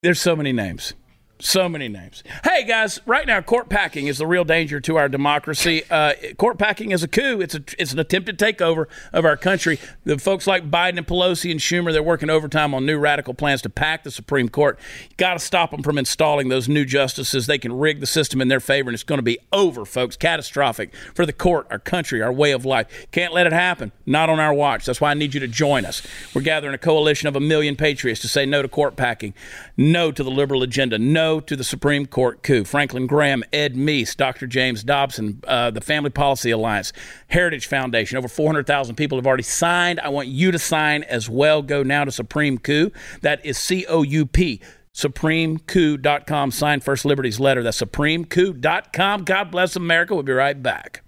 there's 0.02 0.20
so 0.20 0.36
many 0.36 0.52
names. 0.52 0.92
So 1.44 1.68
many 1.68 1.88
names. 1.88 2.24
Hey 2.42 2.64
guys, 2.64 3.02
right 3.04 3.26
now 3.26 3.42
court 3.42 3.68
packing 3.68 4.06
is 4.06 4.16
the 4.16 4.26
real 4.26 4.44
danger 4.44 4.80
to 4.80 4.96
our 4.96 5.10
democracy. 5.10 5.82
Uh, 5.90 6.14
court 6.38 6.56
packing 6.56 6.90
is 6.90 7.02
a 7.02 7.08
coup. 7.08 7.42
It's 7.42 7.54
a 7.54 7.62
it's 7.78 7.92
an 7.92 7.98
attempted 7.98 8.38
takeover 8.38 8.86
of 9.12 9.26
our 9.26 9.36
country. 9.36 9.78
The 10.04 10.18
folks 10.18 10.46
like 10.46 10.70
Biden 10.70 10.96
and 10.96 11.06
Pelosi 11.06 11.50
and 11.50 11.60
Schumer, 11.60 11.92
they're 11.92 12.02
working 12.02 12.30
overtime 12.30 12.72
on 12.72 12.86
new 12.86 12.96
radical 12.98 13.34
plans 13.34 13.60
to 13.60 13.68
pack 13.68 14.04
the 14.04 14.10
Supreme 14.10 14.48
Court. 14.48 14.78
You 15.02 15.16
got 15.18 15.34
to 15.34 15.38
stop 15.38 15.70
them 15.70 15.82
from 15.82 15.98
installing 15.98 16.48
those 16.48 16.66
new 16.66 16.86
justices. 16.86 17.46
They 17.46 17.58
can 17.58 17.78
rig 17.78 18.00
the 18.00 18.06
system 18.06 18.40
in 18.40 18.48
their 18.48 18.58
favor, 18.58 18.88
and 18.88 18.94
it's 18.94 19.04
going 19.04 19.18
to 19.18 19.22
be 19.22 19.38
over, 19.52 19.84
folks. 19.84 20.16
Catastrophic 20.16 20.96
for 21.14 21.26
the 21.26 21.34
court, 21.34 21.66
our 21.70 21.78
country, 21.78 22.22
our 22.22 22.32
way 22.32 22.52
of 22.52 22.64
life. 22.64 22.86
Can't 23.12 23.34
let 23.34 23.46
it 23.46 23.52
happen. 23.52 23.92
Not 24.06 24.30
on 24.30 24.40
our 24.40 24.54
watch. 24.54 24.86
That's 24.86 25.00
why 25.00 25.10
I 25.10 25.14
need 25.14 25.34
you 25.34 25.40
to 25.40 25.48
join 25.48 25.84
us. 25.84 26.00
We're 26.34 26.40
gathering 26.40 26.74
a 26.74 26.78
coalition 26.78 27.28
of 27.28 27.36
a 27.36 27.40
million 27.40 27.76
patriots 27.76 28.22
to 28.22 28.28
say 28.28 28.46
no 28.46 28.62
to 28.62 28.68
court 28.68 28.96
packing, 28.96 29.34
no 29.76 30.10
to 30.10 30.24
the 30.24 30.30
liberal 30.30 30.62
agenda, 30.62 30.98
no 30.98 31.33
to 31.40 31.56
the 31.56 31.64
Supreme 31.64 32.06
Court 32.06 32.42
coup. 32.42 32.64
Franklin 32.64 33.06
Graham, 33.06 33.44
Ed 33.52 33.74
Meese, 33.74 34.16
Dr. 34.16 34.46
James 34.46 34.82
Dobson, 34.82 35.42
uh, 35.46 35.70
the 35.70 35.80
Family 35.80 36.10
Policy 36.10 36.50
Alliance, 36.50 36.92
Heritage 37.28 37.66
Foundation. 37.66 38.18
Over 38.18 38.28
400,000 38.28 38.96
people 38.96 39.18
have 39.18 39.26
already 39.26 39.42
signed. 39.42 40.00
I 40.00 40.08
want 40.08 40.28
you 40.28 40.50
to 40.50 40.58
sign 40.58 41.02
as 41.04 41.28
well. 41.28 41.62
Go 41.62 41.82
now 41.82 42.04
to 42.04 42.12
Supreme 42.12 42.58
Coup. 42.58 42.90
That 43.22 43.44
is 43.44 43.58
C 43.58 43.86
O 43.86 44.02
U 44.02 44.26
P. 44.26 44.60
SupremeCoup.com. 44.94 46.50
Sign 46.52 46.80
First 46.80 47.04
Liberty's 47.04 47.40
letter. 47.40 47.62
That's 47.62 47.80
SupremeCoup.com. 47.80 49.24
God 49.24 49.50
bless 49.50 49.76
America. 49.76 50.14
We'll 50.14 50.22
be 50.22 50.32
right 50.32 50.60
back. 50.62 51.03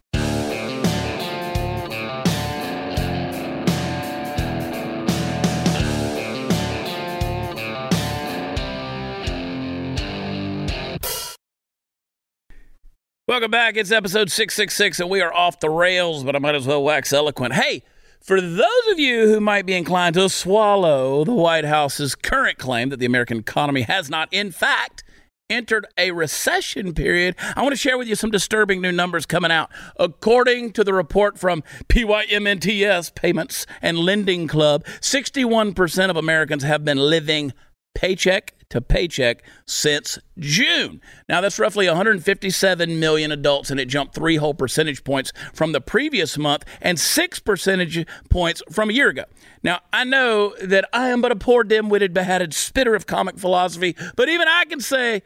Welcome 13.37 13.51
back. 13.51 13.77
It's 13.77 13.93
episode 13.93 14.31
666, 14.31 14.99
and 14.99 15.11
we 15.11 15.21
are 15.21 15.31
off 15.31 15.61
the 15.61 15.69
rails, 15.69 16.25
but 16.25 16.35
I 16.35 16.39
might 16.39 16.55
as 16.55 16.67
well 16.67 16.83
wax 16.83 17.13
eloquent. 17.13 17.53
Hey, 17.53 17.83
for 18.23 18.41
those 18.41 18.87
of 18.91 18.99
you 18.99 19.29
who 19.29 19.41
might 19.41 19.67
be 19.67 19.75
inclined 19.75 20.15
to 20.15 20.31
swallow 20.31 21.23
the 21.23 21.35
White 21.35 21.67
House's 21.67 22.15
current 22.15 22.57
claim 22.57 22.89
that 22.89 22.97
the 22.97 23.05
American 23.05 23.37
economy 23.37 23.83
has 23.83 24.09
not, 24.09 24.31
in 24.33 24.53
fact, 24.53 25.05
entered 25.51 25.87
a 25.99 26.13
recession 26.13 26.95
period, 26.95 27.37
I 27.55 27.61
want 27.61 27.75
to 27.75 27.79
share 27.79 27.99
with 27.99 28.09
you 28.09 28.15
some 28.15 28.31
disturbing 28.31 28.81
new 28.81 28.91
numbers 28.91 29.27
coming 29.27 29.51
out. 29.51 29.71
According 29.99 30.73
to 30.73 30.83
the 30.83 30.95
report 30.95 31.39
from 31.39 31.63
PYMNTS 31.91 33.15
Payments 33.15 33.67
and 33.83 33.99
Lending 33.99 34.49
Club, 34.49 34.83
61% 35.03 36.09
of 36.09 36.17
Americans 36.17 36.63
have 36.63 36.87
been 36.87 36.97
living 36.97 37.53
paycheck 37.95 38.55
to 38.69 38.81
paycheck 38.81 39.43
since 39.65 40.19
June. 40.39 41.01
Now 41.29 41.41
that's 41.41 41.59
roughly 41.59 41.87
157 41.87 42.99
million 42.99 43.33
adults 43.33 43.71
and 43.71 43.79
it 43.79 43.87
jumped 43.87 44.15
3 44.15 44.37
whole 44.37 44.55
percentage 44.55 45.05
points 45.05 45.33
from 45.55 45.73
the 45.73 45.81
previous 45.81 46.37
month 46.37 46.65
and 46.81 46.99
6 46.99 47.39
percentage 47.41 48.07
points 48.29 48.63
from 48.71 48.91
a 48.91 48.93
year 48.93 49.09
ago. 49.09 49.25
Now 49.63 49.81
I 49.93 50.05
know 50.05 50.55
that 50.63 50.89
I 50.93 51.09
am 51.09 51.21
but 51.21 51.33
a 51.33 51.37
poor 51.37 51.65
dim-witted 51.65 52.13
beheaded 52.13 52.55
spitter 52.55 52.95
of 52.95 53.07
comic 53.07 53.39
philosophy, 53.39 53.97
but 54.17 54.29
even 54.29 54.49
I 54.49 54.65
can 54.65 54.81
say 54.81 55.23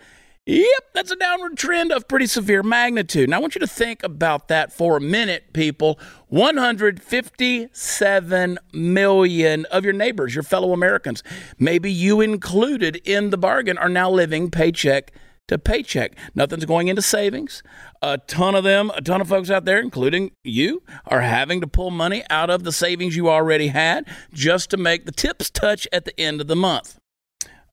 Yep, 0.51 0.85
that's 0.95 1.11
a 1.13 1.17
downward 1.17 1.57
trend 1.57 1.93
of 1.93 2.09
pretty 2.09 2.27
severe 2.27 2.65
magnitude. 2.65 3.31
Now, 3.31 3.37
I 3.37 3.41
want 3.41 3.55
you 3.55 3.61
to 3.61 3.69
think 3.69 4.03
about 4.03 4.49
that 4.49 4.73
for 4.73 4.97
a 4.97 5.01
minute, 5.01 5.53
people. 5.53 5.97
157 6.27 8.59
million 8.73 9.65
of 9.67 9.85
your 9.85 9.93
neighbors, 9.93 10.35
your 10.35 10.43
fellow 10.43 10.73
Americans, 10.73 11.23
maybe 11.61 11.93
you 11.93 12.21
included 12.21 12.97
in 13.05 13.31
the 13.31 13.39
bargain, 13.39 13.79
are 13.79 13.89
now 13.89 14.11
living 14.11 14.51
paycheck 14.51 15.13
to 15.47 15.57
paycheck. 15.57 16.17
Nothing's 16.35 16.65
going 16.65 16.89
into 16.89 17.03
savings. 17.03 17.63
A 18.03 18.19
ton 18.19 18.57
of 18.57 18.65
them, 18.65 18.91
a 18.97 19.01
ton 19.01 19.21
of 19.21 19.29
folks 19.29 19.51
out 19.51 19.67
there, 19.67 19.79
including 19.79 20.33
you, 20.43 20.83
are 21.07 21.21
having 21.21 21.61
to 21.61 21.69
pull 21.69 21.93
money 21.93 22.25
out 22.29 22.51
of 22.51 22.65
the 22.65 22.73
savings 22.73 23.15
you 23.15 23.31
already 23.31 23.69
had 23.69 24.05
just 24.33 24.69
to 24.71 24.77
make 24.77 25.07
the 25.07 25.13
tips 25.13 25.49
touch 25.49 25.87
at 25.93 26.07
the 26.07 26.21
end 26.21 26.41
of 26.41 26.49
the 26.49 26.57
month. 26.57 26.99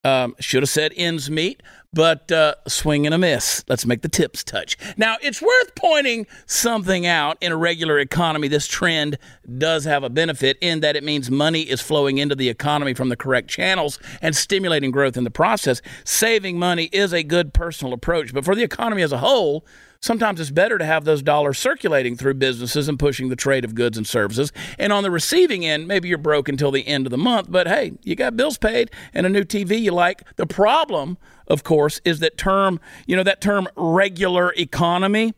Um, 0.03 0.35
should 0.39 0.63
have 0.63 0.69
said 0.69 0.93
ends 0.95 1.29
meet, 1.29 1.61
but 1.97 2.31
uh, 2.31 2.53
swing 2.67 3.07
and 3.07 3.15
a 3.15 3.17
miss. 3.17 3.65
Let's 3.67 3.83
make 3.83 4.03
the 4.03 4.07
tips 4.07 4.43
touch. 4.43 4.77
Now, 4.97 5.15
it's 5.19 5.41
worth 5.41 5.73
pointing 5.73 6.27
something 6.45 7.07
out. 7.07 7.39
In 7.41 7.51
a 7.51 7.57
regular 7.57 7.97
economy, 7.97 8.47
this 8.47 8.67
trend 8.67 9.17
does 9.57 9.83
have 9.85 10.03
a 10.03 10.09
benefit 10.09 10.59
in 10.61 10.81
that 10.81 10.95
it 10.95 11.03
means 11.03 11.31
money 11.31 11.61
is 11.61 11.81
flowing 11.81 12.19
into 12.19 12.35
the 12.35 12.49
economy 12.49 12.93
from 12.93 13.09
the 13.09 13.15
correct 13.15 13.49
channels 13.49 13.97
and 14.21 14.35
stimulating 14.35 14.91
growth 14.91 15.17
in 15.17 15.23
the 15.23 15.31
process. 15.31 15.81
Saving 16.03 16.59
money 16.59 16.83
is 16.93 17.13
a 17.13 17.23
good 17.23 17.51
personal 17.51 17.93
approach, 17.93 18.31
but 18.31 18.45
for 18.45 18.53
the 18.53 18.61
economy 18.61 19.01
as 19.01 19.11
a 19.11 19.17
whole, 19.17 19.65
Sometimes 20.01 20.39
it's 20.39 20.51
better 20.51 20.77
to 20.77 20.85
have 20.85 21.05
those 21.05 21.21
dollars 21.21 21.57
circulating 21.57 22.15
through 22.15 22.35
businesses 22.35 22.87
and 22.87 22.99
pushing 22.99 23.29
the 23.29 23.35
trade 23.35 23.65
of 23.65 23.75
goods 23.75 23.97
and 23.97 24.07
services. 24.07 24.51
And 24.77 24.93
on 24.93 25.03
the 25.03 25.11
receiving 25.11 25.65
end, 25.65 25.87
maybe 25.87 26.09
you're 26.09 26.17
broke 26.17 26.49
until 26.49 26.71
the 26.71 26.87
end 26.87 27.05
of 27.05 27.11
the 27.11 27.17
month, 27.17 27.47
but 27.49 27.67
hey, 27.67 27.93
you 28.03 28.15
got 28.15 28.37
bills 28.37 28.57
paid 28.57 28.91
and 29.13 29.25
a 29.25 29.29
new 29.29 29.43
TV 29.43 29.79
you 29.79 29.91
like. 29.91 30.23
The 30.35 30.45
problem, 30.45 31.17
of 31.47 31.63
course, 31.63 32.01
is 32.05 32.19
that 32.19 32.37
term, 32.37 32.79
you 33.05 33.15
know, 33.15 33.23
that 33.23 33.41
term 33.41 33.67
regular 33.75 34.53
economy. 34.57 35.33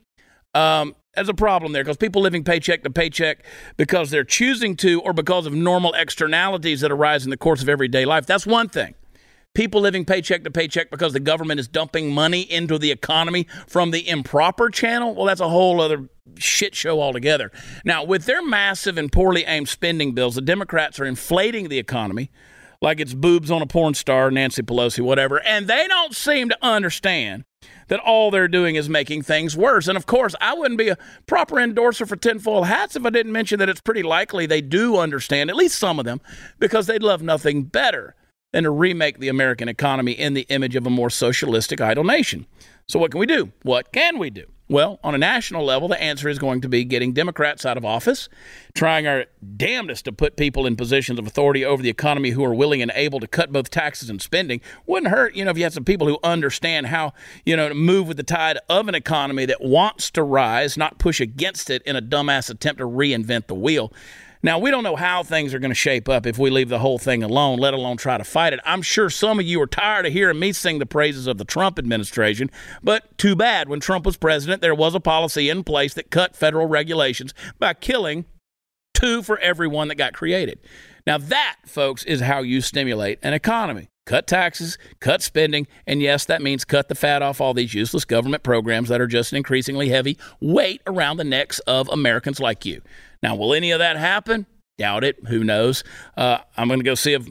Um, 0.54 0.96
a 1.28 1.34
problem 1.34 1.74
there 1.74 1.84
because 1.84 1.98
people 1.98 2.22
living 2.22 2.46
paycheck 2.46 2.84
to 2.84 2.90
paycheck 2.90 3.44
because 3.76 4.10
they're 4.10 4.24
choosing 4.24 4.76
to 4.78 5.02
or 5.02 5.12
because 5.12 5.46
of 5.46 5.54
normal 5.54 5.94
externalities 5.94 6.80
that 6.82 6.92
arise 6.92 7.26
in 7.26 7.30
the 7.30 7.38
course 7.38 7.62
of 7.62 7.68
everyday 7.68 8.06
life. 8.06 8.26
That's 8.26 8.48
one 8.48 8.70
thing 8.70 8.96
people 9.60 9.82
living 9.82 10.06
paycheck 10.06 10.46
to 10.46 10.50
paycheck 10.50 10.90
because 10.90 11.12
the 11.12 11.20
government 11.20 11.60
is 11.60 11.68
dumping 11.68 12.14
money 12.14 12.44
into 12.44 12.78
the 12.78 12.92
economy 12.92 13.46
from 13.68 13.92
the 13.92 14.08
improper 14.08 14.70
channel, 14.70 15.14
well, 15.14 15.26
that's 15.26 15.42
a 15.42 15.50
whole 15.50 15.82
other 15.82 16.08
shit 16.38 16.74
show 16.74 17.02
altogether. 17.02 17.52
Now, 17.84 18.06
with 18.06 18.24
their 18.24 18.42
massive 18.42 18.98
and 18.98 19.12
poorly 19.12 19.44
aimed 19.44 19.68
spending 19.68 20.14
bills, 20.14 20.36
the 20.36 20.42
Democrats 20.42 20.98
are 20.98 21.06
inflating 21.06 21.68
the 21.68 21.78
economy 21.78 22.32
like 22.82 23.02
it's 23.02 23.14
boobs 23.14 23.52
on 23.52 23.62
a 23.62 23.66
porn 23.66 23.96
star, 23.96 24.32
Nancy 24.32 24.62
Pelosi, 24.62 25.02
whatever, 25.02 25.42
and 25.42 25.68
they 25.68 25.90
don't 25.90 26.16
seem 26.16 26.48
to 26.48 26.58
understand 26.62 27.44
that 27.90 28.00
all 28.00 28.32
they're 28.32 28.48
doing 28.48 28.76
is 28.76 28.88
making 28.88 29.24
things 29.24 29.58
worse. 29.58 29.90
And 29.90 29.98
of 29.98 30.06
course, 30.06 30.36
I 30.40 30.54
wouldn't 30.54 30.78
be 30.78 30.88
a 30.88 30.98
proper 31.28 31.60
endorser 31.60 32.06
for 32.06 32.16
tinfoil 32.16 32.64
hats 32.64 32.96
if 32.96 33.06
I 33.06 33.10
didn't 33.10 33.34
mention 33.34 33.60
that 33.60 33.68
it's 33.68 33.82
pretty 33.82 34.04
likely 34.04 34.46
they 34.46 34.62
do 34.62 34.96
understand, 34.96 35.50
at 35.50 35.58
least 35.58 35.78
some 35.78 36.00
of 36.00 36.06
them, 36.06 36.22
because 36.60 36.88
they'd 36.88 37.04
love 37.04 37.22
nothing 37.22 37.64
better 37.64 38.16
than 38.52 38.64
to 38.64 38.72
remake 38.72 39.20
the 39.20 39.28
American 39.28 39.70
economy 39.70 40.14
in 40.14 40.34
the 40.34 40.46
image 40.50 40.76
of 40.76 40.86
a 40.86 40.90
more 40.90 41.10
socialistic 41.10 41.82
idle 41.82 42.04
nation. 42.04 42.46
So, 42.88 43.00
what 43.00 43.12
can 43.12 43.20
we 43.20 43.26
do? 43.26 43.52
What 43.62 43.92
can 43.92 44.18
we 44.18 44.30
do? 44.30 44.46
Well, 44.72 45.00
on 45.04 45.16
a 45.16 45.18
national 45.18 45.66
level, 45.66 45.88
the 45.88 46.00
answer 46.00 46.30
is 46.30 46.38
going 46.38 46.62
to 46.62 46.70
be 46.70 46.84
getting 46.84 47.12
Democrats 47.12 47.66
out 47.66 47.76
of 47.76 47.84
office, 47.84 48.30
trying 48.76 49.08
our 49.08 49.26
damnedest 49.58 50.06
to 50.06 50.12
put 50.12 50.38
people 50.38 50.68
in 50.68 50.76
positions 50.76 51.18
of 51.18 51.26
authority 51.26 51.66
over 51.66 51.82
the 51.82 51.90
economy 51.90 52.30
who 52.30 52.46
are 52.46 52.54
willing 52.54 52.80
and 52.80 52.92
able 52.94 53.20
to 53.20 53.26
cut 53.26 53.52
both 53.52 53.72
taxes 53.72 54.12
and 54.12 54.22
spending. 54.22 54.62
Wouldn't 54.86 55.12
hurt, 55.12 55.34
you 55.34 55.44
know, 55.44 55.50
if 55.50 55.58
you 55.58 55.64
had 55.64 55.74
some 55.74 55.86
people 55.86 56.06
who 56.06 56.20
understand 56.24 56.86
how, 56.86 57.14
you 57.48 57.58
know, 57.58 57.68
to 57.68 57.74
move 57.74 58.08
with 58.08 58.18
the 58.18 58.24
tide 58.24 58.60
of 58.70 58.88
an 58.88 58.94
economy 58.94 59.48
that 59.48 59.60
wants 59.60 60.12
to 60.12 60.22
rise, 60.22 60.78
not 60.78 61.00
push 61.00 61.20
against 61.20 61.72
it 61.72 61.82
in 61.82 61.96
a 61.96 62.02
dumbass 62.02 62.52
attempt 62.52 62.78
to 62.78 62.86
reinvent 62.86 63.48
the 63.48 63.56
wheel. 63.56 63.92
Now, 64.42 64.58
we 64.58 64.72
don't 64.72 64.84
know 64.84 64.96
how 64.96 65.24
things 65.24 65.54
are 65.54 65.60
going 65.60 65.72
to 65.72 65.76
shape 65.76 66.08
up 66.08 66.26
if 66.26 66.38
we 66.38 66.50
leave 66.50 66.70
the 66.70 66.80
whole 66.80 66.98
thing 66.98 67.24
alone, 67.24 67.60
let 67.60 67.74
alone 67.74 67.98
try 67.98 68.18
to 68.18 68.24
fight 68.24 68.54
it. 68.54 68.62
I'm 68.64 68.82
sure 68.82 69.10
some 69.10 69.38
of 69.38 69.46
you 69.46 69.62
are 69.62 69.68
tired 69.68 70.06
of 70.06 70.14
hearing 70.14 70.40
me 70.40 70.54
sing 70.54 70.80
the 70.80 70.86
praises 70.86 71.28
of 71.28 71.38
the 71.38 71.44
Trump 71.44 71.78
administration, 71.78 72.50
but 72.82 73.18
too 73.18 73.36
bad. 73.36 73.68
When 73.68 73.82
Trump 73.82 74.06
was 74.06 74.16
president, 74.16 74.62
there 74.62 74.74
was 74.74 74.96
a 74.96 75.02
policy 75.02 75.50
in 75.50 75.66
place 75.66 75.94
that 75.96 76.10
cut 76.10 76.38
federal 76.38 76.68
regulations 76.68 77.34
by 77.60 77.74
killing 77.74 78.24
two 78.94 79.24
for 79.24 79.38
every 79.40 79.68
one 79.68 79.90
that 79.90 79.96
got 79.96 80.14
created. 80.14 80.60
Now, 81.06 81.18
that, 81.18 81.58
folks, 81.66 82.06
is 82.06 82.22
how 82.22 82.40
you 82.40 82.62
stimulate 82.62 83.20
an 83.22 83.34
economy. 83.34 83.90
Cut 84.06 84.26
taxes, 84.26 84.78
cut 85.02 85.22
spending, 85.22 85.68
and 85.86 86.02
yes, 86.02 86.26
that 86.26 86.42
means 86.42 86.66
cut 86.66 86.88
the 86.88 86.96
fat 86.96 87.22
off 87.22 87.42
all 87.42 87.54
these 87.54 87.74
useless 87.74 88.06
government 88.06 88.42
programs 88.42 88.90
that 88.90 89.02
are 89.02 89.08
just 89.08 89.34
an 89.34 89.38
increasingly 89.38 89.90
heavy 89.90 90.18
weight 90.40 90.82
around 90.88 91.18
the 91.18 91.24
necks 91.24 91.60
of 91.60 91.90
Americans 91.90 92.40
like 92.40 92.66
you. 92.66 92.82
Now, 93.22 93.36
will 93.36 93.54
any 93.54 93.72
of 93.72 93.80
that 93.80 93.98
happen? 93.98 94.46
Doubt 94.78 95.04
it. 95.04 95.18
Who 95.28 95.44
knows? 95.44 95.84
Uh, 96.16 96.40
I'm 96.56 96.68
going 96.68 96.80
to 96.80 96.86
go 96.86 96.96
see 96.96 97.14
if 97.14 97.28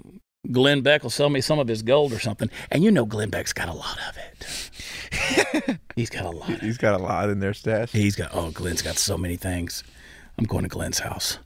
Glenn 0.53 0.83
Beck 0.83 1.03
will 1.03 1.11
sell 1.11 1.31
me 1.31 1.41
some 1.41 1.59
of 1.59 1.69
his 1.69 1.83
gold 1.83 2.13
or 2.13 2.19
something. 2.19 2.51
And 2.71 2.85
you 2.85 2.91
know 2.91 3.07
Glenn 3.07 3.31
Beck's 3.31 3.53
got 3.53 3.69
a 3.69 3.73
lot 3.73 3.99
of 4.09 4.17
it. 4.17 5.81
He's 5.97 6.11
got 6.11 6.27
a 6.27 6.31
lot. 6.31 6.61
He's 6.61 6.79
got 6.79 6.99
a 6.99 7.03
lot 7.03 7.31
in 7.31 7.41
their 7.41 7.55
stash. 7.55 7.91
He's 7.93 8.17
got 8.17 8.31
oh, 8.33 8.51
Glenn's 8.51 8.83
got 8.83 8.97
so 8.97 9.17
many 9.19 9.37
things. 9.37 9.83
I'm 10.39 10.45
going 10.45 10.63
to 10.63 10.69
Glenn's 10.69 11.01
house. 11.01 11.39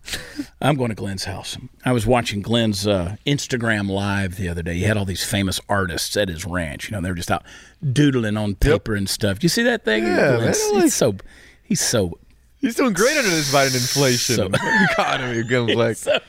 I'm 0.60 0.76
going 0.76 0.90
to 0.90 0.94
Glenn's 0.94 1.24
house. 1.24 1.56
I 1.82 1.92
was 1.92 2.06
watching 2.06 2.42
Glenn's 2.42 2.86
uh, 2.86 3.16
Instagram 3.26 3.88
live 3.88 4.36
the 4.36 4.50
other 4.50 4.62
day. 4.62 4.74
He 4.74 4.82
had 4.82 4.98
all 4.98 5.06
these 5.06 5.24
famous 5.24 5.58
artists 5.66 6.14
at 6.18 6.28
his 6.28 6.44
ranch. 6.44 6.90
You 6.90 6.96
know, 6.96 7.00
they 7.00 7.08
were 7.08 7.14
just 7.14 7.30
out 7.30 7.42
doodling 7.92 8.36
on 8.36 8.54
paper 8.54 8.92
yep. 8.92 8.98
and 8.98 9.08
stuff. 9.08 9.38
Do 9.38 9.46
you 9.46 9.48
see 9.48 9.62
that 9.62 9.86
thing? 9.86 10.04
Yeah, 10.04 10.36
man, 10.36 10.40
like, 10.40 10.82
he's 10.82 10.94
so 10.94 11.16
he's 11.62 11.80
so 11.80 12.18
He's 12.62 12.76
doing 12.76 12.92
great 12.92 13.18
under 13.18 13.28
this 13.28 13.52
Biden 13.52 13.74
inflation 13.74 14.36
so, 14.36 14.48
economy. 14.92 15.42
Going 15.42 15.76
like 15.76 15.96
so, 15.96 16.20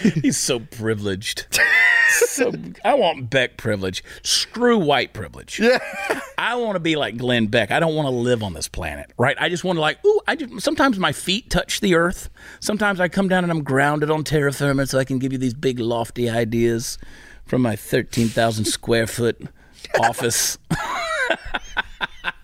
he's 0.00 0.36
so 0.36 0.60
privileged. 0.60 1.46
so 2.08 2.52
I 2.84 2.94
want 2.94 3.28
Beck 3.28 3.56
privilege. 3.56 4.04
Screw 4.22 4.78
white 4.78 5.12
privilege. 5.12 5.58
Yeah. 5.58 5.80
I 6.38 6.54
want 6.54 6.76
to 6.76 6.80
be 6.80 6.94
like 6.94 7.16
Glenn 7.16 7.48
Beck. 7.48 7.72
I 7.72 7.80
don't 7.80 7.96
want 7.96 8.06
to 8.06 8.12
live 8.12 8.40
on 8.44 8.52
this 8.52 8.68
planet, 8.68 9.10
right? 9.18 9.36
I 9.40 9.48
just 9.48 9.64
want 9.64 9.78
to 9.78 9.80
like, 9.80 9.98
ooh, 10.06 10.20
I 10.28 10.36
just 10.36 10.60
sometimes 10.60 10.96
my 10.96 11.10
feet 11.10 11.50
touch 11.50 11.80
the 11.80 11.96
earth. 11.96 12.30
Sometimes 12.60 13.00
I 13.00 13.08
come 13.08 13.26
down 13.26 13.42
and 13.42 13.50
I'm 13.50 13.64
grounded 13.64 14.12
on 14.12 14.22
terra 14.22 14.52
firma 14.52 14.86
so 14.86 14.96
I 14.96 15.04
can 15.04 15.18
give 15.18 15.32
you 15.32 15.38
these 15.38 15.54
big 15.54 15.80
lofty 15.80 16.30
ideas 16.30 16.98
from 17.46 17.62
my 17.62 17.74
13,000 17.74 18.64
square 18.64 19.08
foot 19.08 19.42
office. 20.00 20.56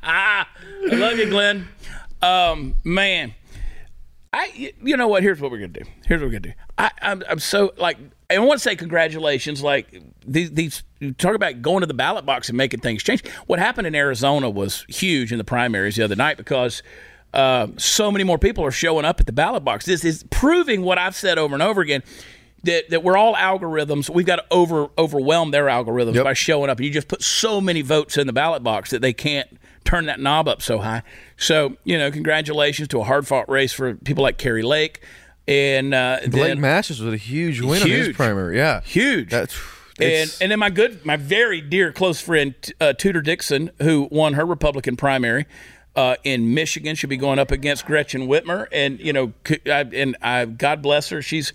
I 0.02 0.46
love 0.86 1.16
you, 1.16 1.30
Glenn. 1.30 1.68
Um, 2.22 2.74
man, 2.84 3.34
I 4.32 4.72
you 4.82 4.96
know 4.96 5.08
what? 5.08 5.22
Here's 5.22 5.40
what 5.40 5.50
we're 5.50 5.58
gonna 5.58 5.68
do. 5.68 5.84
Here's 6.06 6.20
what 6.20 6.26
we're 6.26 6.38
gonna 6.38 6.52
do. 6.52 6.60
I, 6.78 6.90
I'm 7.02 7.22
I'm 7.28 7.38
so 7.38 7.72
like 7.76 7.98
I 8.30 8.38
want 8.38 8.60
to 8.60 8.62
say 8.62 8.76
congratulations. 8.76 9.62
Like 9.62 10.02
these, 10.26 10.50
these 10.52 10.82
talk 11.18 11.34
about 11.34 11.62
going 11.62 11.80
to 11.80 11.86
the 11.86 11.94
ballot 11.94 12.26
box 12.26 12.48
and 12.48 12.58
making 12.58 12.80
things 12.80 13.02
change. 13.02 13.26
What 13.46 13.58
happened 13.58 13.86
in 13.86 13.94
Arizona 13.94 14.50
was 14.50 14.84
huge 14.88 15.32
in 15.32 15.38
the 15.38 15.44
primaries 15.44 15.96
the 15.96 16.04
other 16.04 16.16
night 16.16 16.36
because. 16.36 16.82
Uh, 17.34 17.66
so 17.76 18.10
many 18.10 18.24
more 18.24 18.38
people 18.38 18.64
are 18.64 18.70
showing 18.70 19.04
up 19.04 19.20
at 19.20 19.26
the 19.26 19.32
ballot 19.32 19.62
box. 19.62 19.84
This 19.84 20.06
is 20.06 20.24
proving 20.30 20.80
what 20.80 20.96
I've 20.96 21.14
said 21.14 21.36
over 21.36 21.52
and 21.52 21.62
over 21.62 21.82
again 21.82 22.02
that, 22.62 22.88
that 22.90 23.02
we're 23.02 23.16
all 23.16 23.34
algorithms. 23.34 24.08
We've 24.08 24.24
got 24.24 24.36
to 24.36 24.44
over 24.50 24.88
overwhelm 24.96 25.50
their 25.50 25.66
algorithms 25.66 26.14
yep. 26.14 26.24
by 26.24 26.32
showing 26.32 26.70
up. 26.70 26.78
And 26.78 26.86
you 26.86 26.92
just 26.92 27.08
put 27.08 27.22
so 27.22 27.60
many 27.60 27.82
votes 27.82 28.16
in 28.16 28.26
the 28.26 28.32
ballot 28.32 28.62
box 28.62 28.90
that 28.90 29.02
they 29.02 29.12
can't 29.12 29.48
turn 29.86 30.06
that 30.06 30.20
knob 30.20 30.48
up 30.48 30.60
so 30.60 30.78
high. 30.78 31.02
So, 31.36 31.76
you 31.84 31.96
know, 31.98 32.10
congratulations 32.10 32.88
to 32.88 33.00
a 33.00 33.04
hard 33.04 33.26
fought 33.26 33.48
race 33.48 33.72
for 33.72 33.94
people 33.94 34.22
like 34.22 34.36
Kari 34.36 34.62
Lake. 34.62 35.02
And 35.48 35.94
uh, 35.94 36.18
Blake 36.28 36.32
then, 36.32 36.60
Masters 36.60 37.00
was 37.00 37.14
a 37.14 37.16
huge 37.16 37.60
win 37.60 37.80
huge, 37.80 37.82
on 37.82 37.90
his 37.90 38.16
primary. 38.16 38.56
Yeah. 38.56 38.80
Huge. 38.82 39.30
That's. 39.30 39.56
And 39.98 40.36
and 40.42 40.52
then 40.52 40.58
my 40.58 40.68
good, 40.68 41.06
my 41.06 41.16
very 41.16 41.62
dear 41.62 41.90
close 41.90 42.20
friend 42.20 42.54
uh, 42.82 42.92
Tudor 42.92 43.22
Dixon, 43.22 43.70
who 43.80 44.08
won 44.10 44.34
her 44.34 44.44
Republican 44.44 44.94
primary, 44.94 45.46
uh, 45.96 46.16
in 46.22 46.52
Michigan. 46.52 46.94
She'll 46.94 47.08
be 47.08 47.16
going 47.16 47.38
up 47.38 47.50
against 47.50 47.86
Gretchen 47.86 48.28
Whitmer, 48.28 48.66
and 48.70 49.00
you 49.00 49.12
know, 49.12 49.32
and 49.64 50.16
I, 50.20 50.44
God 50.44 50.82
bless 50.82 51.08
her. 51.08 51.22
She's 51.22 51.52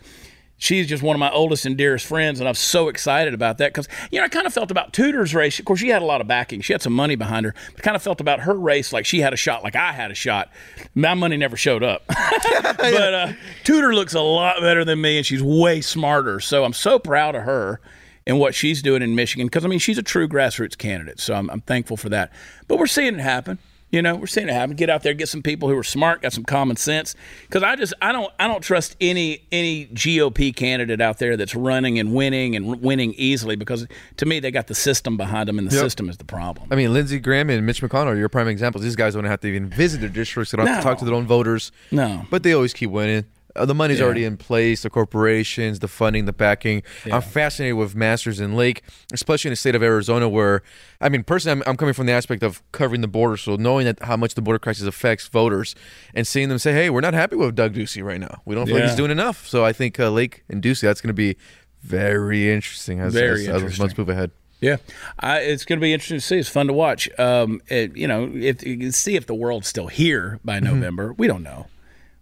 she's 0.61 0.87
just 0.87 1.01
one 1.01 1.15
of 1.15 1.19
my 1.19 1.31
oldest 1.31 1.65
and 1.65 1.75
dearest 1.75 2.05
friends, 2.05 2.39
and 2.39 2.47
I'm 2.47 2.55
so 2.55 2.87
excited 2.87 3.33
about 3.33 3.57
that 3.57 3.73
because 3.73 3.89
you 4.11 4.19
know 4.19 4.25
I 4.25 4.29
kind 4.29 4.47
of 4.47 4.53
felt 4.53 4.71
about 4.71 4.93
Tudor's 4.93 5.35
race. 5.35 5.59
Of 5.59 5.65
course, 5.65 5.79
she 5.79 5.89
had 5.89 6.01
a 6.01 6.05
lot 6.05 6.21
of 6.21 6.27
backing; 6.27 6.61
she 6.61 6.71
had 6.71 6.81
some 6.81 6.93
money 6.93 7.15
behind 7.15 7.45
her. 7.45 7.53
But 7.73 7.83
kind 7.83 7.95
of 7.95 8.01
felt 8.01 8.21
about 8.21 8.41
her 8.41 8.53
race 8.53 8.93
like 8.93 9.05
she 9.05 9.19
had 9.19 9.33
a 9.33 9.37
shot, 9.37 9.63
like 9.63 9.75
I 9.75 9.91
had 9.91 10.11
a 10.11 10.15
shot. 10.15 10.49
My 10.95 11.15
money 11.15 11.35
never 11.35 11.57
showed 11.57 11.83
up, 11.83 12.03
but 12.07 13.13
uh, 13.13 13.33
Tudor 13.65 13.93
looks 13.93 14.13
a 14.13 14.21
lot 14.21 14.61
better 14.61 14.85
than 14.85 15.01
me, 15.01 15.17
and 15.17 15.25
she's 15.25 15.43
way 15.43 15.81
smarter. 15.81 16.39
So 16.39 16.63
I'm 16.63 16.73
so 16.73 16.99
proud 16.99 17.35
of 17.35 17.43
her 17.43 17.81
and 18.27 18.39
what 18.39 18.53
she's 18.53 18.81
doing 18.81 19.01
in 19.01 19.15
Michigan 19.15 19.47
because 19.47 19.65
I 19.65 19.67
mean 19.67 19.79
she's 19.79 19.97
a 19.97 20.03
true 20.03 20.27
grassroots 20.27 20.77
candidate. 20.77 21.19
So 21.19 21.33
I'm, 21.33 21.49
I'm 21.49 21.61
thankful 21.61 21.97
for 21.97 22.09
that. 22.09 22.31
But 22.67 22.77
we're 22.77 22.87
seeing 22.87 23.15
it 23.15 23.19
happen. 23.19 23.57
You 23.91 24.01
know, 24.01 24.15
we're 24.15 24.27
seeing 24.27 24.47
it 24.47 24.53
happen. 24.53 24.75
Get 24.77 24.89
out 24.89 25.03
there, 25.03 25.13
get 25.13 25.27
some 25.27 25.41
people 25.41 25.67
who 25.67 25.77
are 25.77 25.83
smart, 25.83 26.21
got 26.21 26.31
some 26.31 26.45
common 26.45 26.77
sense. 26.77 27.13
Because 27.41 27.61
I 27.61 27.75
just, 27.75 27.93
I 28.01 28.13
don't, 28.13 28.31
I 28.39 28.47
don't 28.47 28.61
trust 28.61 28.95
any 29.01 29.43
any 29.51 29.87
GOP 29.87 30.55
candidate 30.55 31.01
out 31.01 31.17
there 31.19 31.35
that's 31.35 31.55
running 31.55 31.99
and 31.99 32.13
winning 32.13 32.55
and 32.55 32.81
winning 32.81 33.13
easily. 33.17 33.57
Because 33.57 33.87
to 34.17 34.25
me, 34.25 34.39
they 34.39 34.49
got 34.49 34.67
the 34.67 34.75
system 34.75 35.17
behind 35.17 35.49
them, 35.49 35.59
and 35.59 35.67
the 35.69 35.75
Yep. 35.75 35.83
system 35.83 36.09
is 36.09 36.15
the 36.17 36.23
problem. 36.23 36.67
I 36.71 36.75
mean, 36.75 36.93
Lindsey 36.93 37.19
Graham 37.19 37.49
and 37.49 37.65
Mitch 37.65 37.81
McConnell 37.81 38.07
are 38.07 38.15
your 38.17 38.29
prime 38.29 38.47
examples. 38.47 38.83
These 38.83 38.95
guys 38.95 39.13
don't 39.13 39.25
have 39.25 39.41
to 39.41 39.47
even 39.47 39.67
visit 39.69 39.99
their 39.99 40.09
districts. 40.09 40.51
They 40.51 40.57
don't 40.57 40.67
have 40.67 40.77
to 40.77 40.83
talk 40.83 40.97
to 40.99 41.05
their 41.05 41.13
own 41.15 41.27
voters. 41.27 41.71
No. 41.91 42.25
But 42.29 42.43
they 42.43 42.53
always 42.53 42.73
keep 42.73 42.91
winning. 42.91 43.25
Uh, 43.55 43.65
the 43.65 43.75
money's 43.75 43.99
Yeah. 43.99 44.05
already 44.05 44.23
in 44.23 44.37
place, 44.37 44.83
the 44.83 44.89
corporations, 44.89 45.79
the 45.79 45.87
funding, 45.87 46.25
the 46.25 46.33
backing. 46.33 46.83
Yeah. 47.05 47.15
I'm 47.15 47.21
fascinated 47.21 47.75
with 47.77 47.95
Masters 47.95 48.39
and 48.39 48.55
Lake, 48.55 48.81
especially 49.13 49.49
in 49.49 49.53
the 49.53 49.57
state 49.57 49.75
of 49.75 49.83
Arizona, 49.83 50.29
where, 50.29 50.61
I 50.99 51.09
mean, 51.09 51.23
personally, 51.23 51.61
I'm, 51.61 51.69
I'm 51.69 51.77
coming 51.77 51.93
from 51.93 52.05
the 52.05 52.13
aspect 52.13 52.43
of 52.43 52.61
covering 52.71 53.01
the 53.01 53.07
border. 53.07 53.37
So 53.37 53.55
knowing 53.55 53.85
that 53.85 54.01
how 54.03 54.15
much 54.17 54.35
the 54.35 54.41
border 54.41 54.59
crisis 54.59 54.85
affects 54.87 55.27
voters 55.27 55.75
and 56.13 56.25
seeing 56.25 56.49
them 56.49 56.59
say, 56.59 56.73
hey, 56.73 56.89
we're 56.89 57.01
not 57.01 57.13
happy 57.13 57.35
with 57.35 57.55
Doug 57.55 57.73
Ducey 57.73 58.03
right 58.03 58.19
now. 58.19 58.41
We 58.45 58.55
don't 58.55 58.65
feel 58.67 58.75
like 58.75 58.85
he's 58.85 58.95
doing 58.95 59.11
enough. 59.11 59.47
So 59.47 59.65
I 59.65 59.73
think 59.73 59.99
uh, 59.99 60.09
Lake 60.09 60.43
and 60.49 60.61
Ducey, 60.61 60.81
that's 60.81 61.01
going 61.01 61.09
to 61.09 61.13
be 61.13 61.35
very 61.81 62.51
interesting 62.51 62.99
as, 62.99 63.13
Very 63.13 63.47
as, 63.47 63.63
as 63.63 63.79
months 63.79 63.97
move 63.97 64.07
ahead. 64.09 64.31
Yeah, 64.61 64.77
I, 65.19 65.39
it's 65.39 65.65
going 65.65 65.79
to 65.79 65.81
be 65.81 65.91
interesting 65.91 66.17
to 66.17 66.21
see. 66.21 66.37
It's 66.37 66.47
fun 66.47 66.67
to 66.67 66.73
watch. 66.73 67.09
Um, 67.17 67.61
it, 67.67 67.97
you 67.97 68.07
know, 68.07 68.31
if 68.31 68.63
you 68.63 68.77
can 68.77 68.91
see 68.91 69.15
if 69.15 69.25
the 69.25 69.33
world's 69.33 69.67
still 69.67 69.87
here 69.87 70.39
by 70.45 70.59
November, 70.59 71.13
we 71.13 71.25
don't 71.25 71.41
know. 71.41 71.65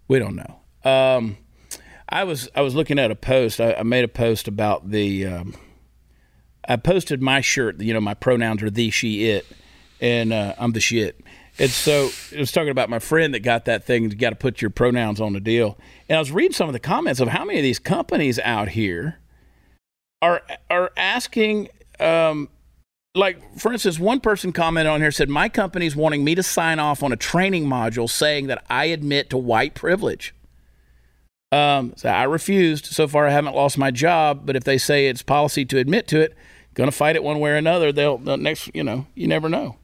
We 0.07 0.19
don't 0.19 0.37
know. 0.37 0.58
Um, 0.83 1.37
I 2.07 2.23
was 2.23 2.49
I 2.55 2.61
was 2.61 2.75
looking 2.75 2.99
at 2.99 3.11
a 3.11 3.15
post. 3.15 3.61
I, 3.61 3.73
I 3.73 3.83
made 3.83 4.03
a 4.03 4.09
post 4.09 4.47
about 4.47 4.89
the. 4.89 5.25
Um, 5.25 5.55
I 6.67 6.75
posted 6.75 7.21
my 7.21 7.41
shirt. 7.41 7.79
You 7.81 7.93
know, 7.93 8.01
my 8.01 8.13
pronouns 8.13 8.61
are 8.61 8.69
the, 8.69 8.91
she, 8.91 9.29
it, 9.29 9.45
and 9.99 10.31
uh, 10.31 10.53
I'm 10.57 10.73
the 10.73 10.79
shit. 10.79 11.19
And 11.57 11.69
so 11.69 12.09
it 12.31 12.39
was 12.39 12.51
talking 12.51 12.69
about 12.69 12.89
my 12.89 12.99
friend 12.99 13.33
that 13.33 13.41
got 13.41 13.65
that 13.65 13.83
thing. 13.83 14.03
You 14.03 14.15
got 14.15 14.29
to 14.29 14.35
put 14.35 14.61
your 14.61 14.69
pronouns 14.69 15.19
on 15.19 15.33
the 15.33 15.39
deal. 15.39 15.77
And 16.07 16.15
I 16.15 16.19
was 16.19 16.31
reading 16.31 16.53
some 16.53 16.69
of 16.69 16.73
the 16.73 16.79
comments 16.79 17.19
of 17.19 17.27
how 17.29 17.43
many 17.43 17.59
of 17.59 17.63
these 17.63 17.79
companies 17.79 18.39
out 18.39 18.69
here 18.69 19.19
are 20.21 20.41
are 20.69 20.91
asking 20.95 21.69
um, 21.99 22.49
like 23.15 23.57
for 23.57 23.73
instance 23.73 23.99
one 23.99 24.19
person 24.19 24.51
commented 24.51 24.89
on 24.89 25.01
here 25.01 25.11
said 25.11 25.29
my 25.29 25.49
company's 25.49 25.95
wanting 25.95 26.23
me 26.23 26.35
to 26.35 26.43
sign 26.43 26.79
off 26.79 27.01
on 27.03 27.11
a 27.11 27.15
training 27.15 27.65
module 27.65 28.09
saying 28.09 28.47
that 28.47 28.63
i 28.69 28.85
admit 28.85 29.29
to 29.29 29.37
white 29.37 29.73
privilege 29.73 30.33
um, 31.51 31.93
so 31.95 32.09
i 32.09 32.23
refused 32.23 32.85
so 32.85 33.07
far 33.07 33.27
i 33.27 33.31
haven't 33.31 33.55
lost 33.55 33.77
my 33.77 33.91
job 33.91 34.45
but 34.45 34.55
if 34.55 34.63
they 34.63 34.77
say 34.77 35.07
it's 35.07 35.21
policy 35.21 35.65
to 35.65 35.77
admit 35.77 36.07
to 36.07 36.19
it 36.19 36.35
gonna 36.73 36.91
fight 36.91 37.15
it 37.15 37.23
one 37.23 37.39
way 37.39 37.51
or 37.51 37.55
another 37.55 37.91
they'll, 37.91 38.17
they'll 38.17 38.37
next 38.37 38.69
you 38.73 38.83
know 38.83 39.05
you 39.15 39.27
never 39.27 39.49
know 39.49 39.75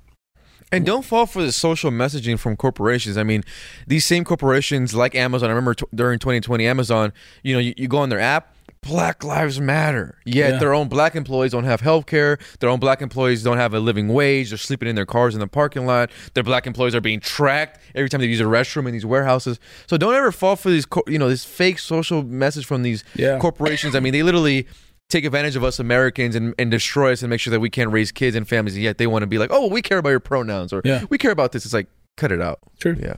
And 0.72 0.86
don't 0.86 1.06
fall 1.06 1.26
for 1.26 1.44
the 1.44 1.52
social 1.52 1.92
messaging 1.92 2.40
from 2.40 2.58
corporations. 2.58 3.18
I 3.18 3.24
mean, 3.24 3.44
these 3.88 4.04
same 4.06 4.24
corporations 4.26 4.96
like 4.96 5.14
Amazon. 5.16 5.50
I 5.50 5.54
remember 5.54 5.76
t- 5.76 5.86
during 5.94 6.18
2020, 6.18 6.66
Amazon. 6.68 7.14
You 7.44 7.54
know, 7.54 7.60
you, 7.60 7.74
you 7.78 7.88
go 7.88 8.00
on 8.00 8.10
their 8.10 8.20
app. 8.20 8.55
Black 8.86 9.24
Lives 9.24 9.60
Matter. 9.60 10.18
Yet 10.26 10.54
Yeah. 10.54 10.60
their 10.60 10.74
own 10.74 10.88
black 10.88 11.16
employees 11.16 11.52
don't 11.52 11.64
have 11.64 11.82
health 11.82 12.06
care. 12.06 12.38
Their 12.60 12.70
own 12.70 12.80
black 12.80 13.02
employees 13.02 13.44
don't 13.44 13.58
have 13.58 13.74
a 13.74 13.80
living 13.80 14.08
wage. 14.10 14.50
They're 14.50 14.58
sleeping 14.58 14.88
in 14.88 14.96
their 14.96 15.06
cars 15.06 15.34
in 15.34 15.40
the 15.40 15.48
parking 15.48 15.86
lot. 15.86 16.12
Their 16.36 16.44
black 16.44 16.68
employees 16.68 16.94
are 16.96 17.02
being 17.02 17.20
tracked 17.20 17.80
every 17.96 18.10
time 18.10 18.22
they 18.22 18.28
use 18.28 18.40
a 18.40 18.44
restroom 18.44 18.86
in 18.86 18.94
these 18.94 19.06
warehouses. 19.06 19.60
So 19.88 19.98
don't 19.98 20.14
ever 20.14 20.32
fall 20.32 20.56
for 20.56 20.70
these, 20.70 20.86
you 21.08 21.18
know, 21.20 21.30
this 21.30 21.44
fake 21.46 21.80
social 21.80 22.24
message 22.24 22.66
from 22.66 22.84
these 22.84 23.04
Yeah. 23.16 23.40
corporations. 23.40 23.96
I 23.96 24.00
mean, 24.00 24.14
they 24.14 24.24
literally 24.24 24.68
take 25.10 25.26
advantage 25.26 25.56
of 25.56 25.64
us 25.64 25.80
Americans 25.80 26.36
and, 26.36 26.54
and 26.58 26.72
destroy 26.72 27.12
us 27.12 27.22
and 27.22 27.30
make 27.30 27.40
sure 27.40 27.52
that 27.52 27.60
we 27.60 27.70
can't 27.70 27.92
raise 27.92 28.12
kids 28.12 28.36
and 28.36 28.48
families. 28.48 28.76
And 28.76 28.84
yet 28.84 28.98
they 28.98 29.08
want 29.08 29.24
to 29.24 29.28
be 29.28 29.38
like, 29.38 29.50
oh, 29.52 29.68
we 29.68 29.82
care 29.82 29.98
about 30.00 30.10
your 30.10 30.20
pronouns 30.20 30.74
or 30.74 30.82
Yeah. 30.84 31.04
we 31.10 31.18
care 31.18 31.32
about 31.32 31.52
this. 31.52 31.64
It's 31.66 31.74
like, 31.74 31.88
cut 32.18 32.32
it 32.32 32.42
out. 32.42 32.60
True. 32.80 32.96
Yeah. 33.00 33.16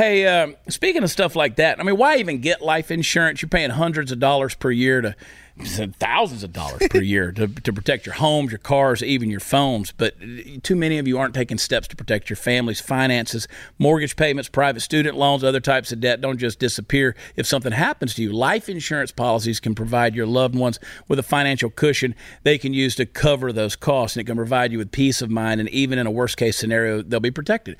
Hey, 0.00 0.26
um, 0.26 0.56
speaking 0.66 1.02
of 1.02 1.10
stuff 1.10 1.36
like 1.36 1.56
that, 1.56 1.78
I 1.78 1.82
mean, 1.82 1.98
why 1.98 2.16
even 2.16 2.40
get 2.40 2.62
life 2.62 2.90
insurance? 2.90 3.42
You're 3.42 3.50
paying 3.50 3.68
hundreds 3.68 4.10
of 4.10 4.18
dollars 4.18 4.54
per 4.54 4.70
year 4.70 5.02
to 5.02 5.14
thousands 5.98 6.42
of 6.42 6.54
dollars 6.54 6.80
per 6.88 7.02
year 7.02 7.32
to, 7.32 7.46
to 7.46 7.70
protect 7.70 8.06
your 8.06 8.14
homes, 8.14 8.50
your 8.50 8.60
cars, 8.60 9.02
even 9.02 9.28
your 9.28 9.40
phones. 9.40 9.92
But 9.92 10.14
too 10.62 10.74
many 10.74 10.96
of 10.96 11.06
you 11.06 11.18
aren't 11.18 11.34
taking 11.34 11.58
steps 11.58 11.86
to 11.88 11.96
protect 11.96 12.30
your 12.30 12.38
family's 12.38 12.80
finances. 12.80 13.46
Mortgage 13.78 14.16
payments, 14.16 14.48
private 14.48 14.80
student 14.80 15.18
loans, 15.18 15.44
other 15.44 15.60
types 15.60 15.92
of 15.92 16.00
debt 16.00 16.22
don't 16.22 16.38
just 16.38 16.58
disappear 16.58 17.14
if 17.36 17.44
something 17.44 17.72
happens 17.72 18.14
to 18.14 18.22
you. 18.22 18.32
Life 18.32 18.70
insurance 18.70 19.12
policies 19.12 19.60
can 19.60 19.74
provide 19.74 20.14
your 20.14 20.26
loved 20.26 20.54
ones 20.54 20.78
with 21.08 21.18
a 21.18 21.22
financial 21.22 21.68
cushion 21.68 22.14
they 22.42 22.56
can 22.56 22.72
use 22.72 22.96
to 22.96 23.04
cover 23.04 23.52
those 23.52 23.76
costs, 23.76 24.16
and 24.16 24.22
it 24.22 24.26
can 24.26 24.36
provide 24.36 24.72
you 24.72 24.78
with 24.78 24.92
peace 24.92 25.20
of 25.20 25.30
mind. 25.30 25.60
And 25.60 25.68
even 25.68 25.98
in 25.98 26.06
a 26.06 26.10
worst 26.10 26.38
case 26.38 26.56
scenario, 26.56 27.02
they'll 27.02 27.20
be 27.20 27.30
protected. 27.30 27.76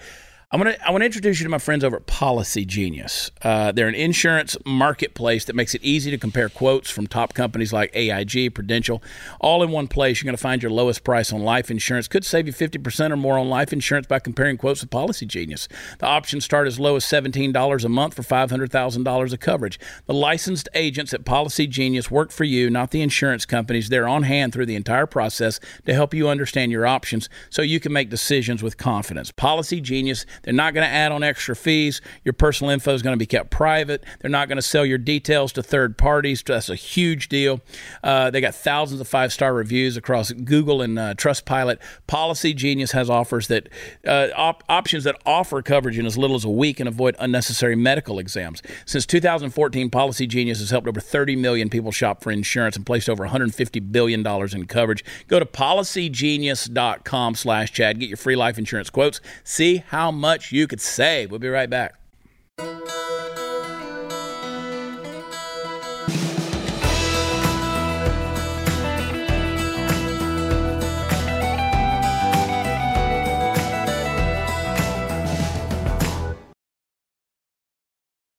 I'm 0.53 0.59
gonna 0.59 0.77
I 0.85 0.91
want 0.91 1.03
to 1.03 1.07
introduce 1.07 1.39
you 1.39 1.45
to 1.45 1.49
my 1.49 1.59
friends 1.59 1.85
over 1.85 1.99
at 1.99 2.07
Policygenius. 2.07 3.31
Uh, 3.41 3.71
they're 3.71 3.87
an 3.87 3.95
insurance 3.95 4.57
marketplace 4.67 5.45
that 5.45 5.55
makes 5.55 5.77
it 5.77 5.85
easy 5.85 6.11
to 6.11 6.19
compare 6.19 6.49
quotes 6.49 6.91
from 6.91 7.07
top 7.07 7.35
companies 7.35 7.73
like 7.73 7.95
AIG, 7.95 8.53
Prudential, 8.53 9.01
all 9.39 9.63
in 9.63 9.71
one 9.71 9.87
place. 9.87 10.21
You're 10.21 10.27
going 10.27 10.37
to 10.37 10.43
find 10.43 10.61
your 10.61 10.73
lowest 10.73 11.05
price 11.05 11.33
on 11.33 11.45
life 11.45 11.71
insurance. 11.71 12.09
Could 12.09 12.25
save 12.25 12.49
you 12.49 12.53
50% 12.53 13.13
or 13.13 13.17
more 13.17 13.39
on 13.39 13.49
life 13.49 13.73
insurance 13.73 14.09
by 14.09 14.19
comparing 14.19 14.57
quotes 14.57 14.81
with 14.81 14.91
Policygenius. 14.91 15.69
The 16.01 16.07
options 16.07 16.47
start 16.47 16.67
as 16.67 16.81
low 16.81 16.97
as 16.97 17.05
$17 17.05 17.85
a 17.85 17.89
month 17.89 18.15
for 18.15 18.23
$500,000 18.23 19.33
of 19.33 19.39
coverage. 19.39 19.79
The 20.07 20.15
licensed 20.15 20.69
agents 20.75 21.15
at 21.15 21.25
Policygenius 21.25 22.11
work 22.11 22.33
for 22.33 22.43
you, 22.43 22.71
not 22.71 22.91
the 22.91 23.03
insurance 23.03 23.47
companies. 23.47 23.89
They're 23.89 24.09
on 24.09 24.25
hand 24.25 24.53
through 24.53 24.67
the 24.67 24.75
entire 24.75 25.07
process 25.07 25.61
to 25.87 25.95
help 25.95 26.13
you 26.13 26.29
understand 26.29 26.73
your 26.73 26.89
options 26.89 27.29
so 27.51 27.63
you 27.63 27.79
can 27.79 27.93
make 27.93 28.11
decisions 28.11 28.65
with 28.65 28.77
confidence. 28.77 29.31
Policygenius, 29.31 30.27
they're 30.43 30.55
not 30.55 30.74
going 30.74 30.86
to 30.86 30.93
add 30.93 31.12
on 31.12 31.22
extra 31.22 31.55
fees. 31.55 32.01
Your 32.24 32.32
personal 32.32 32.70
info 32.70 32.95
is 32.95 33.03
going 33.03 33.14
to 33.14 33.18
be 33.18 33.26
kept 33.26 33.51
private. 33.51 34.05
They're 34.20 34.30
not 34.30 34.49
going 34.49 34.57
to 34.57 34.62
sell 34.62 34.86
your 34.86 34.99
details 34.99 35.53
to 35.53 35.62
third 35.62 35.97
parties. 35.99 36.43
That's 36.45 36.68
a 36.68 36.74
huge 36.74 37.28
deal. 37.28 37.61
Uh, 38.03 38.30
they 38.30 38.41
got 38.41 38.55
thousands 38.55 39.01
of 39.01 39.09
five 39.09 39.32
star 39.32 39.55
reviews 39.55 39.97
across 39.97 40.32
Google 40.32 40.82
and 40.82 40.99
uh, 40.99 41.14
Trustpilot. 41.14 41.78
Policygenius 42.09 42.91
has 42.93 43.09
offers 43.11 43.49
that 43.49 43.68
uh, 44.07 44.28
op- 44.36 44.62
options 44.68 45.05
that 45.05 45.16
offer 45.26 45.62
coverage 45.62 45.99
in 45.99 46.07
as 46.07 46.16
little 46.16 46.36
as 46.36 46.45
a 46.45 46.51
week 46.51 46.78
and 46.80 46.88
avoid 46.88 47.14
unnecessary 47.18 47.76
medical 47.76 48.18
exams. 48.18 48.62
Since 48.86 49.05
2014, 49.07 49.91
Policygenius 49.91 50.59
has 50.59 50.70
helped 50.70 50.88
over 50.88 51.01
30 51.01 51.36
million 51.36 51.68
people 51.68 51.93
shop 51.93 52.22
for 52.22 52.30
insurance 52.30 52.76
and 52.76 52.86
placed 52.86 53.09
over 53.09 53.24
150 53.24 53.80
billion 53.80 54.22
dollars 54.22 54.55
in 54.55 54.66
coverage. 54.66 55.05
Go 55.28 55.38
to 55.38 55.47
policygenius.com/chad. 55.47 58.01
Get 58.01 58.09
your 58.09 58.16
free 58.16 58.36
life 58.36 58.59
insurance 58.59 58.91
quotes. 58.91 59.20
See 59.45 59.84
how 59.88 60.11
much 60.11 60.30
you 60.53 60.66
could 60.66 60.81
say. 60.81 61.26
We'll 61.26 61.41
be 61.41 61.49
right 61.49 61.68
back. 61.68 61.95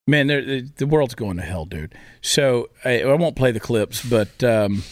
Man, 0.07 0.27
the, 0.27 0.69
the 0.75 0.87
world's 0.87 1.15
going 1.15 1.37
to 1.37 1.43
hell, 1.43 1.65
dude. 1.65 1.95
So 2.21 2.69
I, 2.83 3.01
I 3.01 3.13
won't 3.13 3.35
play 3.35 3.51
the 3.51 3.59
clips, 3.59 4.03
but 4.03 4.43
um, 4.43 4.83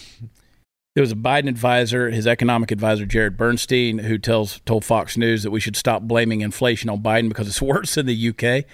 there 0.99 1.03
was 1.03 1.13
a 1.13 1.15
Biden 1.15 1.47
advisor, 1.47 2.09
his 2.09 2.27
economic 2.27 2.71
advisor 2.71 3.05
Jared 3.05 3.37
Bernstein, 3.37 3.99
who 3.99 4.17
tells 4.17 4.59
told 4.65 4.83
Fox 4.83 5.15
News 5.15 5.43
that 5.43 5.51
we 5.51 5.61
should 5.61 5.77
stop 5.77 6.01
blaming 6.01 6.41
inflation 6.41 6.89
on 6.89 7.01
Biden 7.01 7.29
because 7.29 7.47
it's 7.47 7.61
worse 7.61 7.95
in 7.95 8.05
the 8.05 8.29
UK. 8.29 8.65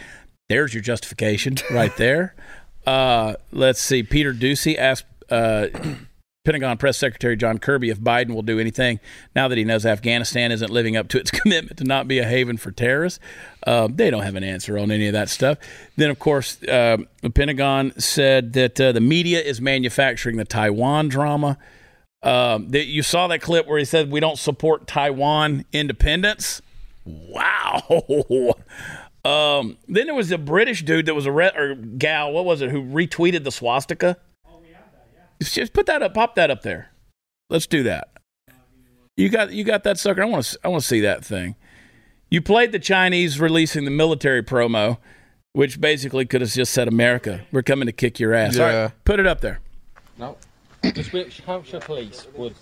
There's 0.50 0.74
your 0.74 0.82
justification 0.82 1.58
right 1.72 1.96
there. 1.98 2.34
Uh, 2.88 3.34
let's 3.52 3.82
see. 3.82 4.04
Peter 4.04 4.32
Doocy 4.32 4.78
asked 4.78 5.08
uh, 5.32 5.70
Pentagon 6.46 6.78
Press 6.78 7.00
Secretary 7.00 7.36
John 7.36 7.58
Kirby 7.58 7.90
if 7.90 8.00
Biden 8.00 8.36
will 8.36 8.44
do 8.44 8.60
anything 8.60 9.00
now 9.36 9.48
that 9.48 9.58
he 9.58 9.64
knows 9.64 9.88
Afghanistan 9.88 10.52
isn't 10.52 10.70
living 10.70 10.96
up 10.96 11.08
to 11.08 11.18
its 11.18 11.32
commitment 11.42 11.80
to 11.80 11.84
not 11.84 12.08
be 12.08 12.20
a 12.20 12.24
haven 12.24 12.58
for 12.58 12.70
terrorists. 12.70 13.20
Um, 13.66 13.96
they 13.96 14.12
don't 14.12 14.22
have 14.22 14.36
an 14.36 14.44
answer 14.44 14.78
on 14.78 14.92
any 14.92 15.08
of 15.08 15.14
that 15.14 15.30
stuff. 15.30 15.58
Then, 15.96 16.12
of 16.12 16.20
course, 16.20 16.62
uh, 16.62 16.98
the 17.24 17.32
Pentagon 17.32 18.00
said 18.00 18.54
that 18.54 18.80
uh, 18.80 18.92
the 18.92 19.02
media 19.02 19.42
is 19.42 19.60
manufacturing 19.60 20.38
the 20.38 20.46
Taiwan 20.46 21.08
drama. 21.08 21.58
Um, 22.26 22.70
that 22.70 22.86
you 22.88 23.04
saw 23.04 23.28
that 23.28 23.40
clip 23.42 23.68
where 23.68 23.78
he 23.80 23.86
said 23.86 24.10
we 24.12 24.20
don't 24.20 24.38
support 24.40 24.88
Taiwan 24.88 25.64
independence. 25.72 26.62
Wow. 27.06 28.56
Um, 29.26 29.78
then 29.88 30.06
there 30.06 30.14
was 30.14 30.30
a 30.32 30.38
British 30.38 30.84
dude 30.84 31.08
that 31.08 31.16
was 31.16 31.26
a 31.26 31.32
re- 31.32 31.52
or 31.58 31.74
gal, 31.74 32.32
what 32.32 32.46
was 32.46 32.62
it, 32.62 32.70
who 32.70 32.84
retweeted 32.84 33.44
the 33.44 33.52
swastika? 33.52 34.18
Oh, 34.48 34.60
yeah, 34.70 34.78
yeah. 35.16 35.48
Just 35.48 35.74
put 35.74 35.88
that 35.88 36.04
up, 36.04 36.14
pop 36.14 36.36
that 36.36 36.52
up 36.52 36.62
there. 36.62 36.92
Let's 37.50 37.66
do 37.66 37.82
that. 37.82 38.10
You 39.18 39.30
got 39.30 39.52
you 39.52 39.64
got 39.64 39.84
that 39.84 39.98
sucker. 39.98 40.22
I 40.22 40.26
want 40.26 40.46
to 40.46 40.60
I 40.64 40.68
want 40.68 40.84
to 40.84 40.88
see 40.88 41.00
that 41.00 41.26
thing. 41.26 41.56
You 42.30 42.40
played 42.40 42.72
the 42.72 42.78
Chinese 42.78 43.40
releasing 43.40 43.84
the 43.86 43.90
military 43.90 44.44
promo, 44.44 45.00
which 45.54 45.82
basically 45.82 46.28
could 46.28 46.42
have 46.42 46.52
just 46.52 46.72
said 46.72 46.88
America, 46.88 47.42
we're 47.52 47.64
coming 47.64 47.88
to 47.88 47.92
kick 47.94 48.20
your 48.20 48.36
ass. 48.36 48.60
All 48.60 48.66
right, 48.66 48.72
Yeah. 48.74 48.90
put 49.06 49.20
it 49.20 49.26
up 49.26 49.42
there. 49.42 49.60
No. 50.20 50.38
The 50.92 51.04
Swedish 51.04 51.40
Hampshire 51.42 51.80
police 51.80 52.28
would 52.36 52.56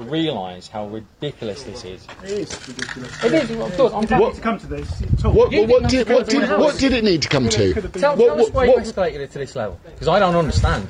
realise 0.00 0.68
how 0.68 0.86
ridiculous 0.88 1.62
this 1.62 1.84
is. 1.84 2.06
It 2.24 2.30
is 2.30 2.68
ridiculous. 2.68 3.24
It 3.24 3.32
is. 3.32 3.50
Of 3.50 3.76
course, 3.76 3.92
I'm 3.92 4.20
What 4.20 4.34
to 4.34 4.40
come 4.40 4.58
to 4.58 4.66
this? 4.66 5.02
Talk. 5.20 5.34
What, 5.34 5.52
You 5.52 5.62
what, 5.62 5.82
what, 5.82 5.90
didn't 5.90 6.08
did, 6.08 6.14
what, 6.14 6.28
did, 6.28 6.50
what 6.50 6.78
did 6.78 6.92
it 6.92 7.04
need 7.04 7.22
to 7.22 7.28
come 7.28 7.48
to? 7.48 7.72
Could 7.72 7.82
have 7.84 7.92
been 7.92 8.02
Tell, 8.02 8.16
tell 8.16 8.40
us 8.40 8.50
why 8.50 8.64
you 8.64 8.74
escalated 8.74 9.20
it 9.20 9.30
to 9.32 9.38
this 9.38 9.54
level. 9.54 9.78
Because 9.84 10.08
I 10.08 10.18
don't 10.18 10.34
understand. 10.34 10.88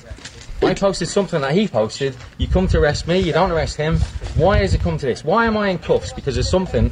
I 0.60 0.74
posted 0.74 1.08
something 1.08 1.40
that 1.40 1.52
he 1.52 1.68
posted. 1.68 2.16
You 2.38 2.48
come 2.48 2.66
to 2.68 2.80
arrest 2.80 3.06
me. 3.06 3.20
You 3.20 3.32
don't 3.32 3.52
arrest 3.52 3.76
him. 3.76 3.98
Why 4.34 4.58
has 4.58 4.74
it 4.74 4.80
come 4.80 4.98
to 4.98 5.06
this? 5.06 5.24
Why 5.24 5.46
am 5.46 5.56
I 5.56 5.68
in 5.68 5.78
cuffs? 5.78 6.12
Because 6.12 6.34
there's 6.34 6.50
something 6.50 6.90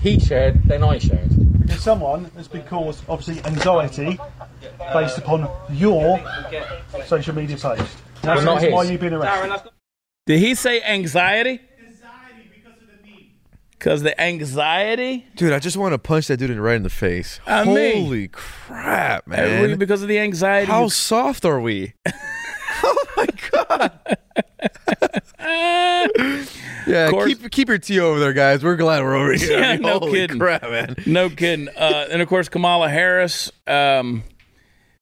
he 0.00 0.20
shared, 0.20 0.62
then 0.64 0.82
I 0.82 0.98
shared. 0.98 1.30
Because 1.60 1.82
someone 1.82 2.26
has 2.36 2.46
been 2.46 2.62
caused, 2.64 3.02
obviously, 3.08 3.42
anxiety 3.44 4.18
based 4.92 5.18
upon 5.18 5.48
your 5.70 6.20
social 7.06 7.34
media 7.34 7.56
post. 7.56 7.96
That's 8.26 8.44
not 8.44 8.54
the 8.60 8.66
reason 8.66 8.72
why 8.72 8.82
you've 8.84 9.00
been 9.00 9.14
arrested. 9.14 9.70
Did 10.26 10.38
he 10.40 10.54
say 10.54 10.82
anxiety? 10.82 11.60
Because 13.78 14.02
the 14.02 14.18
anxiety? 14.20 15.26
Dude, 15.36 15.52
I 15.52 15.58
just 15.58 15.76
want 15.76 15.92
to 15.92 15.98
punch 15.98 16.28
that 16.28 16.38
dude 16.38 16.50
in 16.50 16.58
right 16.58 16.76
in 16.76 16.82
the 16.82 16.90
face. 16.90 17.40
I 17.46 17.64
mean- 17.64 18.04
Holy 18.04 18.28
crap, 18.28 19.24
Uh, 19.26 19.30
man! 19.30 19.78
Because 19.78 20.02
of 20.02 20.08
the 20.08 20.18
anxiety. 20.18 20.66
How 20.72 20.88
soft 20.88 21.44
are 21.44 21.60
we? 21.60 21.92
oh 22.82 23.04
my 23.16 23.26
god! 23.52 24.16
yeah, 26.86 27.10
course- 27.10 27.28
keep 27.28 27.50
keep 27.50 27.68
your 27.68 27.78
tea 27.78 28.00
over 28.00 28.18
there, 28.18 28.32
guys. 28.32 28.64
We're 28.64 28.76
glad 28.76 29.02
we're 29.02 29.14
over 29.14 29.34
here. 29.34 29.58
Yeah, 29.60 29.76
no 29.76 29.98
Holy 29.98 30.12
kidding. 30.12 30.38
crap, 30.38 30.62
man! 30.62 30.96
No 31.06 31.28
kidding. 31.30 31.68
Uh, 31.76 32.06
and 32.10 32.22
of 32.22 32.28
course, 32.28 32.48
Kamala 32.48 32.88
Harris 32.88 33.52
um, 33.66 34.22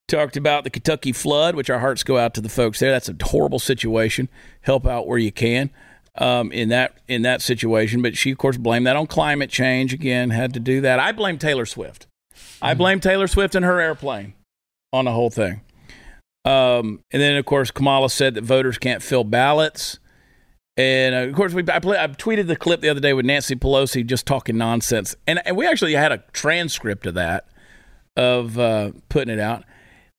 talked 0.09 0.37
about 0.37 0.65
the 0.65 0.71
Kentucky 0.71 1.13
flood, 1.13 1.55
which 1.55 1.71
our 1.71 1.79
hearts 1.79 2.03
go 2.03 2.19
out 2.19 2.35
to 2.35 2.41
the 2.41 2.49
folks 2.49 2.81
there. 2.81 2.91
That's 2.91 3.09
a 3.09 3.17
horrible 3.23 3.59
situation. 3.59 4.29
Help 4.63 4.87
out 4.87 5.07
where 5.07 5.19
you 5.19 5.33
can 5.33 5.71
um, 6.17 6.53
in 6.53 6.69
that 6.69 6.99
in 7.09 7.23
that 7.23 7.43
situation. 7.43 8.03
But 8.03 8.17
she, 8.17 8.31
of 8.31 8.39
course, 8.39 8.57
blamed 8.57 8.87
that 8.87 8.97
on 8.97 9.07
climate 9.07 9.51
change. 9.51 9.93
Again, 9.93 10.31
had 10.31 10.55
to 10.55 10.61
do 10.61 10.81
that. 10.83 10.99
I 10.99 11.13
blame 11.13 11.39
Taylor 11.39 11.67
Swift. 11.67 12.07
I 12.61 12.75
blame 12.75 13.01
Taylor 13.01 13.27
Swift 13.27 13.55
and 13.55 13.65
her 13.65 13.81
airplane 13.81 14.35
on 14.93 15.05
the 15.05 15.13
whole 15.13 15.31
thing. 15.31 15.61
Um, 16.45 17.01
and 17.11 17.23
then, 17.23 17.37
of 17.37 17.45
course, 17.47 17.71
Kamala 17.71 18.11
said 18.11 18.35
that 18.35 18.45
voters 18.45 18.79
can't 18.79 19.03
fill 19.03 19.25
ballots. 19.25 19.99
And 20.77 21.15
uh, 21.15 21.19
of 21.19 21.35
course, 21.35 21.53
we 21.53 21.63
I, 21.71 21.79
play, 21.79 21.99
I 21.99 22.07
tweeted 22.09 22.49
the 22.49 22.57
clip 22.57 22.81
the 22.81 22.89
other 22.89 23.01
day 23.01 23.13
with 23.13 23.25
Nancy 23.25 23.55
Pelosi 23.55 24.05
just 24.05 24.27
talking 24.27 24.57
nonsense, 24.57 25.15
and, 25.27 25.41
and 25.47 25.57
we 25.57 25.69
actually 25.69 25.93
had 25.93 26.11
a 26.11 26.19
transcript 26.33 27.07
of 27.07 27.15
that, 27.15 27.47
of 28.17 28.59
uh, 28.59 28.91
putting 29.09 29.33
it 29.33 29.39
out. 29.39 29.65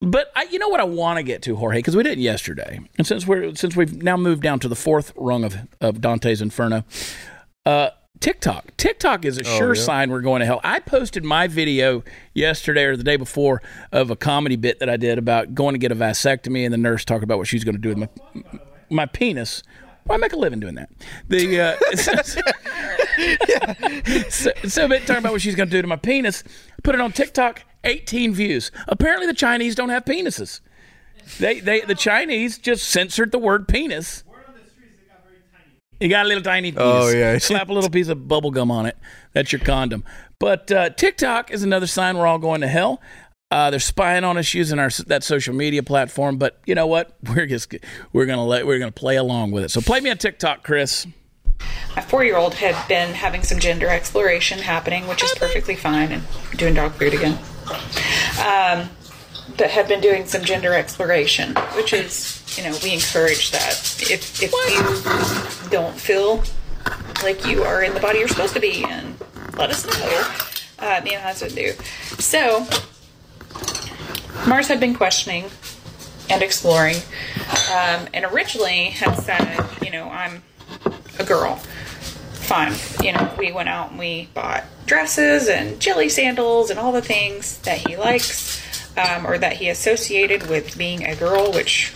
But 0.02 0.32
I, 0.36 0.44
you 0.52 0.60
know 0.60 0.68
what 0.68 0.80
I 0.80 0.84
want 0.86 1.18
to 1.18 1.24
get 1.24 1.42
to, 1.44 1.56
Jorge, 1.56 1.78
because 1.78 1.96
we 1.96 2.04
didn't 2.04 2.22
yesterday, 2.22 2.80
and 2.98 3.08
since 3.08 3.26
we're 3.26 3.56
since 3.56 3.76
we've 3.76 4.04
now 4.04 4.18
moved 4.18 4.44
down 4.44 4.60
to 4.60 4.68
the 4.68 4.76
fourth 4.76 5.14
rung 5.16 5.44
of 5.44 5.58
of 5.80 6.02
Dante's 6.02 6.42
Inferno, 6.42 6.84
uh, 7.66 7.92
TikTok. 8.20 8.76
TikTok 8.78 9.26
is 9.26 9.38
a 9.38 9.44
sure 9.44 9.76
yeah? 9.76 9.82
sign 9.82 10.10
we're 10.10 10.22
going 10.22 10.42
to 10.42 10.46
hell. 10.46 10.60
I 10.64 10.80
posted 10.80 11.24
my 11.24 11.48
video 11.48 12.04
yesterday 12.34 12.84
or 12.84 12.98
the 12.98 13.04
day 13.04 13.18
before 13.18 13.62
of 13.92 14.10
a 14.10 14.16
comedy 14.16 14.56
bit 14.56 14.80
that 14.80 14.90
I 14.90 14.98
did 14.98 15.18
about 15.18 15.56
going 15.56 15.74
to 15.74 15.80
get 15.80 15.92
a 15.92 15.96
vasectomy, 15.96 16.66
and 16.66 16.74
the 16.74 16.78
nurse 16.78 17.06
talked 17.06 17.24
about 17.24 17.38
what 17.38 17.48
she's 17.48 17.64
going 17.64 17.76
to 17.76 17.82
do 17.82 17.90
with 17.90 17.98
my 17.98 18.10
my 18.90 19.06
penis. 19.06 19.64
Well, 20.06 20.18
I 20.18 20.20
make 20.20 20.34
a 20.34 20.38
living 20.38 20.60
doing 20.60 20.76
that. 20.76 20.90
The 21.30 21.62
uh, 21.62 21.76
so, 24.30 24.52
so, 24.68 24.88
but 24.88 25.02
talking 25.02 25.18
about 25.18 25.32
what 25.32 25.42
she's 25.42 25.56
going 25.56 25.70
to 25.70 25.76
do 25.76 25.82
to 25.82 25.88
my 25.88 25.96
penis. 25.96 26.44
Put 26.84 26.94
it 26.96 27.02
on 27.02 27.12
TikTok, 27.12 27.64
18 27.86 28.34
views. 28.34 28.72
Apparently, 28.88 29.28
the 29.28 29.34
Chinese 29.34 29.76
don't 29.76 29.90
have 29.90 30.06
penises. 30.06 30.62
They, 31.40 31.60
they, 31.60 31.82
the 31.82 31.96
Chinese 31.96 32.58
just 32.58 32.88
censored 32.88 33.32
the 33.32 33.40
word 33.40 33.68
penis. 33.68 34.24
You 36.00 36.10
got 36.10 36.26
a 36.26 36.28
little 36.28 36.44
tiny 36.44 36.72
penis. 36.72 36.84
Oh, 36.86 37.10
yeah. 37.10 37.38
Slap 37.40 37.70
a 37.70 37.74
little 37.74 37.90
piece 37.90 38.10
of 38.10 38.28
bubble 38.28 38.52
gum 38.52 38.70
on 38.70 38.86
it. 38.86 38.98
That's 39.34 39.52
your 39.52 39.62
condom. 39.62 40.04
But 40.40 40.72
uh, 40.72 40.90
TikTok 40.90 41.52
is 41.52 41.64
another 41.64 41.88
sign 41.88 42.18
we're 42.18 42.28
all 42.28 42.40
going 42.40 42.62
to 42.62 42.68
hell. 42.68 43.02
Uh, 43.52 43.70
they're 43.70 43.80
spying 43.80 44.24
on 44.24 44.38
us 44.38 44.54
using 44.54 44.80
our 44.80 44.90
that 45.08 45.24
social 45.24 45.54
media 45.54 45.84
platform. 45.84 46.38
But 46.38 46.60
you 46.66 46.76
know 46.76 46.88
what? 46.88 47.16
We're 47.36 47.46
just 47.46 47.74
we're 48.12 48.26
gonna 48.26 48.44
let 48.44 48.66
we're 48.66 48.80
gonna 48.80 48.92
play 48.92 49.18
along 49.18 49.52
with 49.52 49.64
it. 49.64 49.72
So 49.72 49.82
play 49.82 50.00
me 50.02 50.10
on 50.10 50.18
TikTok, 50.18 50.64
Chris. 50.64 51.06
my 51.96 52.02
four-year-old 52.02 52.56
had 52.56 52.88
been 52.88 53.14
having 53.14 53.44
some 53.44 53.60
gender 53.60 53.88
exploration 53.88 54.60
happening, 54.60 55.08
which 55.08 55.24
is 55.24 55.34
perfectly 55.36 55.76
fine, 55.76 56.12
and 56.12 56.24
doing 56.58 56.74
dog 56.74 56.94
food 56.94 57.14
again. 57.14 57.38
Um, 58.40 58.90
but 59.58 59.70
had 59.70 59.88
been 59.88 60.02
doing 60.02 60.26
some 60.26 60.44
gender 60.44 60.74
exploration, 60.74 61.56
which 61.76 61.94
is, 61.94 62.44
you 62.58 62.64
know, 62.64 62.78
we 62.84 62.94
encourage 62.94 63.52
that. 63.52 63.74
If 64.02 64.42
if 64.42 64.52
you 64.52 65.70
don't 65.70 65.96
feel 65.96 66.44
like 67.24 67.46
you 67.46 67.64
are 67.64 67.84
in 67.84 67.94
the 67.94 68.00
body 68.00 68.20
you're 68.20 68.28
supposed 68.28 68.54
to 68.54 68.60
be 68.60 68.84
in, 68.84 69.16
let 69.58 69.70
us 69.70 69.86
know. 69.86 70.34
Uh, 70.80 71.02
me 71.04 71.14
and 71.14 71.24
husband 71.24 71.56
do. 71.56 71.72
So 72.20 72.68
Mars 74.48 74.68
had 74.68 74.80
been 74.80 74.94
questioning 74.94 75.46
and 76.30 76.42
exploring, 76.42 76.98
um, 77.72 78.08
and 78.14 78.26
originally 78.26 78.90
had 78.90 79.16
said, 79.16 79.66
you 79.82 79.92
know, 79.92 80.10
I'm 80.10 80.44
a 81.20 81.24
girl. 81.24 81.62
Fine. 82.46 82.74
You 83.04 83.14
know, 83.14 83.34
we 83.40 83.52
went 83.52 83.70
out 83.70 83.90
and 83.90 84.00
we 84.00 84.30
bought 84.36 84.66
dresses 84.86 85.48
and 85.48 85.80
jelly 85.80 86.10
sandals 86.10 86.70
and 86.70 86.80
all 86.80 86.92
the 86.92 87.02
things 87.02 87.58
that 87.60 87.88
he 87.88 87.98
likes 87.98 88.62
um, 88.98 89.26
or 89.26 89.40
that 89.40 89.54
he 89.54 89.70
associated 89.70 90.48
with 90.48 90.78
being 90.78 91.04
a 91.06 91.16
girl, 91.16 91.52
which 91.52 91.92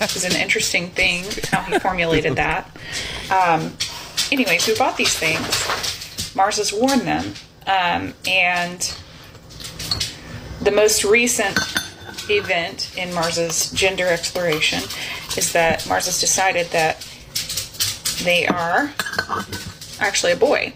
is 0.00 0.24
an 0.24 0.40
interesting 0.40 0.88
thing 0.88 1.24
how 1.50 1.60
he 1.62 1.78
formulated 1.78 2.36
that. 2.36 2.74
Um, 3.30 3.76
anyways, 4.32 4.66
we 4.66 4.76
bought 4.76 4.96
these 4.96 5.16
things. 5.16 6.34
Mars 6.34 6.56
has 6.56 6.72
worn 6.72 7.04
them. 7.04 7.34
Um, 7.66 8.14
and 8.26 8.96
the 10.62 10.70
most 10.70 11.04
recent 11.04 11.58
event 12.30 12.96
in 12.96 13.12
Mars's 13.12 13.70
gender 13.72 14.06
exploration 14.06 14.80
is 15.36 15.52
that 15.52 15.86
Mars 15.86 16.06
has 16.06 16.18
decided 16.18 16.68
that 16.68 17.06
they 18.22 18.46
are 18.46 18.94
actually 20.00 20.32
a 20.32 20.36
boy. 20.36 20.72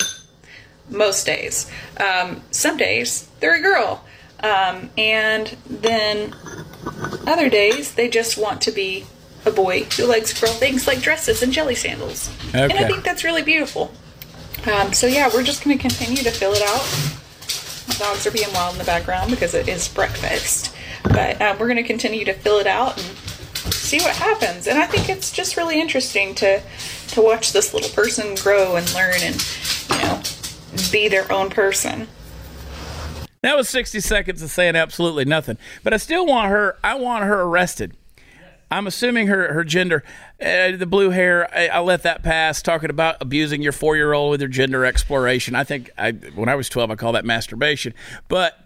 Most 0.90 1.26
days. 1.26 1.70
Um, 2.01 2.42
some 2.51 2.76
days 2.76 3.28
they're 3.40 3.57
a 3.57 3.61
girl. 3.61 4.05
Um, 4.40 4.90
and 4.96 5.57
then 5.68 6.34
other 7.26 7.49
days 7.49 7.94
they 7.94 8.09
just 8.09 8.38
want 8.38 8.61
to 8.62 8.70
be 8.70 9.05
a 9.44 9.51
boy 9.51 9.84
who 9.96 10.07
likes 10.07 10.38
girl 10.38 10.53
things 10.53 10.86
like 10.86 11.01
dresses 11.01 11.42
and 11.42 11.53
jelly 11.53 11.74
sandals. 11.74 12.30
Okay. 12.49 12.62
And 12.62 12.72
I 12.72 12.86
think 12.86 13.05
that's 13.05 13.24
really 13.24 13.42
beautiful. 13.42 13.92
Um, 14.72 14.92
so 14.92 15.07
yeah, 15.07 15.30
we're 15.32 15.42
just 15.42 15.64
going 15.64 15.76
to 15.76 15.80
continue 15.80 16.22
to 16.22 16.30
fill 16.30 16.53
it 16.53 16.62
out. 16.62 16.84
My 17.88 17.94
dogs 17.94 18.26
are 18.26 18.30
being 18.30 18.53
wild 18.53 18.74
in 18.74 18.78
the 18.78 18.84
background 18.84 19.30
because 19.30 19.55
it 19.55 19.68
is 19.68 19.88
breakfast. 19.88 20.74
But 21.05 21.40
um, 21.40 21.59
we're 21.59 21.68
going 21.68 21.76
to 21.76 21.82
continue 21.82 22.24
to 22.24 22.34
fill 22.34 22.59
it 22.59 22.66
out 22.66 22.99
and 22.99 23.07
see 23.89 23.99
what 24.01 24.14
happens. 24.14 24.66
And 24.66 24.78
I 24.78 24.86
think 24.86 25.09
it's 25.09 25.32
just 25.32 25.57
really 25.57 25.80
interesting 25.80 26.34
to 26.36 26.61
to 27.09 27.22
watch 27.22 27.53
this 27.53 27.72
little 27.72 27.89
person 27.91 28.34
grow 28.34 28.76
and 28.76 28.93
learn 28.95 29.16
and 29.22 29.47
you 29.91 29.99
know 29.99 30.20
be 30.93 31.09
their 31.09 31.30
own 31.32 31.49
person. 31.49 32.07
That 33.41 33.57
was 33.57 33.68
60 33.68 34.01
seconds 34.01 34.43
of 34.43 34.51
saying 34.51 34.76
absolutely 34.76 35.24
nothing. 35.24 35.59
But 35.82 35.95
I 35.95 35.97
still 35.97 36.26
want 36.26 36.51
her, 36.51 36.76
I 36.82 36.97
want 36.97 37.24
her 37.24 37.41
arrested. 37.43 37.97
I'm 38.70 38.86
assuming 38.86 39.28
her, 39.28 39.55
her 39.55 39.64
gender, 39.64 40.05
uh, 40.43 40.72
the 40.72 40.86
blue 40.86 41.11
hair, 41.11 41.49
I, 41.57 41.68
I 41.68 41.78
let 41.78 42.03
that 42.03 42.22
pass. 42.22 42.61
Talking 42.61 42.91
about 42.91 43.16
abusing 43.20 43.62
your 43.62 43.72
four 43.72 43.97
year 43.97 44.12
old 44.12 44.32
with 44.32 44.41
your 44.41 44.51
gender 44.51 44.84
exploration. 44.84 45.55
I 45.55 45.64
think 45.64 45.91
I, 45.97 46.11
when 46.11 46.49
I 46.51 46.57
was 46.57 46.68
12, 46.68 46.91
I 46.91 46.97
call 46.97 47.12
that 47.12 47.24
masturbation. 47.24 47.95
But 48.26 48.59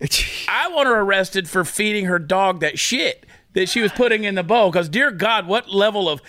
I 0.48 0.68
want 0.68 0.88
her 0.88 0.98
arrested 0.98 1.48
for 1.48 1.64
feeding 1.64 2.06
her 2.06 2.18
dog 2.18 2.60
that 2.60 2.78
shit 2.78 3.26
that 3.54 3.68
she 3.68 3.80
was 3.80 3.92
putting 3.92 4.24
in 4.24 4.34
the 4.34 4.42
bowl. 4.42 4.70
Because, 4.70 4.88
dear 4.88 5.10
God, 5.10 5.46
what 5.46 5.70
level 5.70 6.08
of 6.08 6.20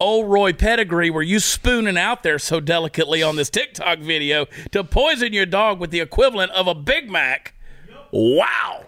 Ol' 0.00 0.24
Roy 0.26 0.52
pedigree 0.52 1.10
were 1.10 1.22
you 1.22 1.40
spooning 1.40 1.98
out 1.98 2.22
there 2.22 2.38
so 2.38 2.60
delicately 2.60 3.22
on 3.22 3.36
this 3.36 3.50
TikTok 3.50 3.98
video 3.98 4.46
to 4.72 4.84
poison 4.84 5.32
your 5.32 5.46
dog 5.46 5.80
with 5.80 5.90
the 5.90 6.00
equivalent 6.00 6.52
of 6.52 6.66
a 6.68 6.74
Big 6.74 7.10
Mac? 7.10 7.54
Wow. 8.12 8.84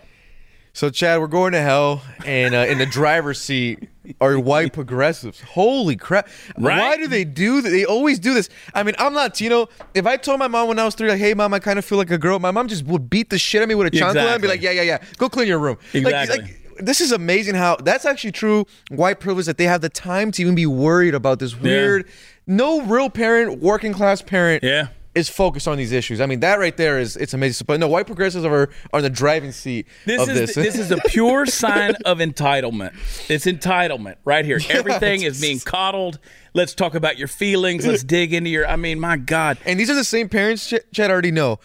So, 0.73 0.89
Chad, 0.89 1.19
we're 1.21 1.27
going 1.27 1.53
to 1.53 1.61
hell, 1.61 2.01
and 2.25 2.55
uh, 2.55 2.59
in 2.59 2.79
the 2.79 2.87
driver's 2.87 3.41
seat 3.41 3.89
are 4.21 4.39
white 4.39 4.73
progressives. 4.73 5.41
Holy 5.41 5.97
crap! 5.97 6.29
Why 6.57 6.97
do 6.97 7.09
they 7.09 7.25
do 7.25 7.61
that? 7.61 7.69
They 7.71 7.85
always 7.85 8.21
do 8.21 8.35
this. 8.35 8.49
I 8.73 8.85
mean, 8.85 8.95
I'm 8.99 9.13
Latino. 9.13 9.69
if 9.95 10.07
I 10.07 10.17
told 10.17 10.39
my 10.39 10.47
mom 10.47 10.69
when 10.69 10.79
I 10.79 10.85
was 10.85 10.95
three, 10.95 11.09
like, 11.09 11.19
"Hey, 11.19 11.35
mom, 11.35 11.53
I 11.53 11.59
kind 11.59 11.79
of 11.79 11.85
feel 11.85 11.99
like 11.99 12.13
a 12.13 12.17
girl," 12.19 12.39
my 12.39 12.53
mom 12.53 12.69
just 12.69 12.85
would 12.87 13.11
beat 13.11 13.31
the 13.31 13.39
shit 13.39 13.59
out 13.61 13.65
of 13.65 13.69
me 13.69 13.75
with 13.75 13.89
a 13.89 13.91
chancla 13.91 14.33
and 14.35 14.41
be 14.43 14.47
like, 14.49 14.63
"Yeah, 14.63 14.71
yeah, 14.71 14.83
yeah, 14.83 14.99
go 15.19 15.29
clean 15.29 15.49
your 15.49 15.59
room." 15.59 15.77
Like- 15.93 16.05
Exactly. 16.05 16.39
Like, 16.39 16.60
this 16.83 17.01
is 17.01 17.13
amazing 17.13 17.55
how 17.55 17.77
that's 17.77 18.05
actually 18.05 18.33
true 18.33 18.67
white 18.91 19.21
privilege 19.21 19.47
that 19.47 19.59
they 19.59 19.65
have 19.65 19.81
the 19.81 19.89
time 19.89 20.31
to 20.33 20.43
even 20.43 20.55
be 20.55 20.67
worried 20.67 21.15
about 21.15 21.39
this 21.39 21.55
weird, 21.59 22.09
no 22.47 22.83
real 22.83 23.11
parent, 23.11 23.61
working 23.61 23.93
class 23.93 24.23
parent, 24.23 24.63
Yeah. 24.65 24.89
is 25.15 25.29
focused 25.29 25.67
on 25.69 25.77
these 25.77 25.93
issues. 25.93 26.21
I 26.21 26.27
mean, 26.27 26.41
that 26.41 26.59
right 26.59 26.77
there 26.77 26.99
is 26.99 27.17
it's 27.17 27.35
amazing. 27.35 27.65
But 27.67 27.81
no, 27.81 27.89
white 27.89 28.07
progressives 28.07 28.45
are 28.45 28.69
are 28.93 28.99
in 29.01 29.03
the 29.03 29.11
driving 29.11 29.53
seat 29.53 29.87
This 30.07 30.23
of 30.23 30.29
is 30.31 30.55
this. 30.55 30.55
this 30.55 30.79
is 30.79 30.91
a 30.91 30.99
pure 31.09 31.47
sign 31.47 31.95
of 32.05 32.19
entitlement. 32.19 32.95
It's 33.29 33.45
entitlement 33.47 34.17
right 34.25 34.45
here. 34.45 34.61
Everything 34.71 35.23
is 35.23 35.41
being 35.41 35.59
coddled. 35.61 36.19
Let's 36.55 36.75
talk 36.75 36.95
about 36.95 37.19
your 37.19 37.29
feelings. 37.29 37.87
Let's 37.87 38.03
dig 38.05 38.33
into 38.35 38.51
your. 38.51 38.67
I 38.69 38.77
mean, 38.77 38.99
my 39.01 39.17
God. 39.17 39.59
And 39.65 39.79
these 39.79 39.91
are 39.91 39.95
the 39.95 40.05
same 40.05 40.29
parents, 40.29 40.69
Ch- 40.69 40.75
Chad 40.93 41.11
already 41.11 41.31
know. 41.31 41.59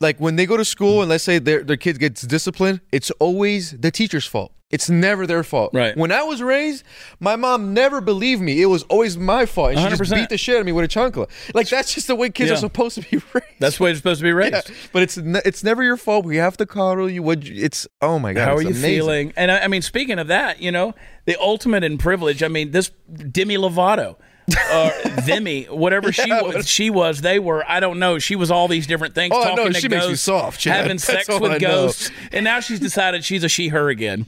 Like 0.00 0.18
when 0.18 0.36
they 0.36 0.46
go 0.46 0.56
to 0.56 0.64
school 0.64 1.00
and 1.00 1.08
let's 1.08 1.24
say 1.24 1.38
their 1.38 1.62
their 1.62 1.76
kid 1.76 1.98
gets 1.98 2.22
disciplined, 2.22 2.80
it's 2.92 3.10
always 3.12 3.72
the 3.72 3.90
teacher's 3.90 4.26
fault. 4.26 4.52
It's 4.68 4.90
never 4.90 5.28
their 5.28 5.44
fault. 5.44 5.70
Right. 5.72 5.96
When 5.96 6.10
I 6.10 6.24
was 6.24 6.42
raised, 6.42 6.82
my 7.20 7.36
mom 7.36 7.72
never 7.72 8.00
believed 8.00 8.42
me. 8.42 8.60
It 8.60 8.66
was 8.66 8.82
always 8.84 9.16
my 9.16 9.46
fault. 9.46 9.70
And 9.70 9.78
she 9.78 9.88
just 9.96 10.02
100%. 10.12 10.14
beat 10.16 10.28
the 10.28 10.36
shit 10.36 10.56
out 10.56 10.60
of 10.62 10.66
me 10.66 10.72
with 10.72 10.84
a 10.84 10.88
chancla. 10.88 11.28
Like 11.54 11.68
that's 11.68 11.94
just 11.94 12.08
the 12.08 12.16
way 12.16 12.30
kids 12.30 12.50
Yeah. 12.50 12.56
are 12.56 12.58
supposed 12.58 12.96
to 12.96 13.02
be 13.08 13.18
raised. 13.32 13.46
That's 13.60 13.78
the 13.78 13.84
way 13.84 13.90
it's 13.90 14.00
supposed 14.00 14.20
to 14.20 14.24
be 14.24 14.32
raised. 14.32 14.54
Yeah. 14.68 14.74
But 14.92 15.02
it's 15.04 15.16
ne- 15.16 15.40
it's 15.44 15.62
never 15.62 15.84
your 15.84 15.96
fault. 15.96 16.24
We 16.24 16.36
have 16.38 16.56
to 16.56 16.66
coddle 16.66 17.08
you. 17.08 17.22
What 17.22 17.44
you- 17.44 17.64
it's 17.64 17.86
oh 18.02 18.18
my 18.18 18.32
god. 18.32 18.44
How 18.44 18.56
are 18.56 18.60
it's 18.60 18.64
you 18.64 18.68
amazing. 18.70 18.88
feeling? 18.98 19.32
And 19.36 19.52
I, 19.52 19.60
I 19.60 19.68
mean, 19.68 19.82
speaking 19.82 20.18
of 20.18 20.26
that, 20.26 20.60
you 20.60 20.72
know, 20.72 20.94
the 21.26 21.40
ultimate 21.40 21.84
in 21.84 21.96
privilege. 21.96 22.42
I 22.42 22.48
mean, 22.48 22.72
this 22.72 22.90
Demi 23.30 23.56
Lovato. 23.56 24.16
or 24.72 24.92
Demi, 25.26 25.64
whatever 25.64 26.12
she 26.12 26.28
Yeah, 26.28 26.42
was, 26.42 26.54
what- 26.54 26.66
she 26.66 26.90
was, 26.90 27.20
they 27.20 27.38
were. 27.38 27.64
I 27.68 27.80
don't 27.80 27.98
know. 27.98 28.18
She 28.18 28.36
was 28.36 28.50
all 28.50 28.68
these 28.68 28.86
different 28.86 29.14
things. 29.14 29.32
All 29.34 29.42
I 29.42 29.44
talking 29.50 29.56
know 29.56 29.64
to 29.64 29.70
is 29.70 29.76
she 29.78 29.88
makes 29.88 30.04
me 30.04 30.08
ghosts, 30.10 30.24
soft, 30.24 30.60
Chad. 30.60 30.76
having 30.76 30.90
That's 30.98 31.04
sex 31.04 31.28
with 31.28 31.50
I 31.50 31.54
know. 31.54 31.58
ghosts, 31.58 32.10
and 32.32 32.44
now 32.44 32.60
she's 32.60 32.78
decided 32.80 33.24
she's 33.24 33.42
a 33.44 33.48
she/her 33.48 33.88
again. 33.88 34.26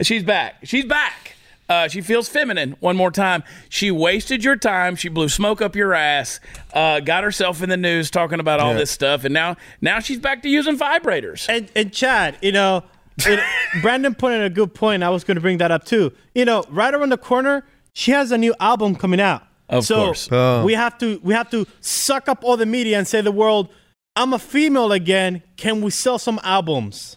She's 0.00 0.22
back. 0.24 0.56
She's 0.64 0.84
back. 0.84 1.36
Uh, 1.68 1.86
she 1.88 2.00
feels 2.00 2.28
feminine 2.28 2.74
one 2.80 2.96
more 2.96 3.10
time. 3.12 3.44
She 3.68 3.90
wasted 3.90 4.42
your 4.44 4.56
time. 4.56 4.96
She 4.96 5.08
blew 5.08 5.28
smoke 5.28 5.62
up 5.62 5.76
your 5.76 5.94
ass. 5.94 6.40
Uh, 6.74 7.00
got 7.00 7.22
herself 7.24 7.62
in 7.62 7.68
the 7.70 7.76
news 7.76 8.10
talking 8.10 8.40
about 8.40 8.58
all 8.60 8.72
Yeah. 8.72 8.78
this 8.78 8.90
stuff, 8.90 9.24
and 9.24 9.32
now 9.32 9.56
now 9.80 10.00
she's 10.00 10.18
back 10.18 10.42
to 10.42 10.48
using 10.48 10.76
vibrators. 10.76 11.48
And, 11.48 11.70
and 11.76 11.92
Chad, 11.92 12.36
you 12.42 12.50
know, 12.52 12.82
it, 13.18 13.40
Brandon 13.80 14.14
put 14.14 14.32
in 14.32 14.42
a 14.42 14.50
good 14.50 14.74
point. 14.74 15.02
I 15.04 15.10
was 15.10 15.22
going 15.24 15.36
to 15.36 15.40
bring 15.40 15.58
that 15.58 15.70
up 15.70 15.84
too. 15.84 16.12
You 16.34 16.44
know, 16.44 16.64
right 16.68 16.92
around 16.92 17.10
the 17.10 17.16
corner, 17.16 17.64
she 17.94 18.10
has 18.10 18.32
a 18.32 18.38
new 18.38 18.54
album 18.60 18.94
coming 18.96 19.20
out. 19.20 19.42
Of 19.72 19.86
so 19.86 19.96
course. 19.96 20.28
Oh. 20.30 20.64
we 20.64 20.74
have 20.74 20.98
to 20.98 21.18
we 21.22 21.32
have 21.32 21.50
to 21.50 21.66
suck 21.80 22.28
up 22.28 22.44
all 22.44 22.56
the 22.56 22.66
media 22.66 22.98
and 22.98 23.08
say 23.08 23.22
the 23.22 23.32
world, 23.32 23.68
"I'm 24.14 24.34
a 24.34 24.38
female 24.38 24.92
again. 24.92 25.42
Can 25.56 25.80
we 25.80 25.90
sell 25.90 26.18
some 26.18 26.38
albums?" 26.44 27.16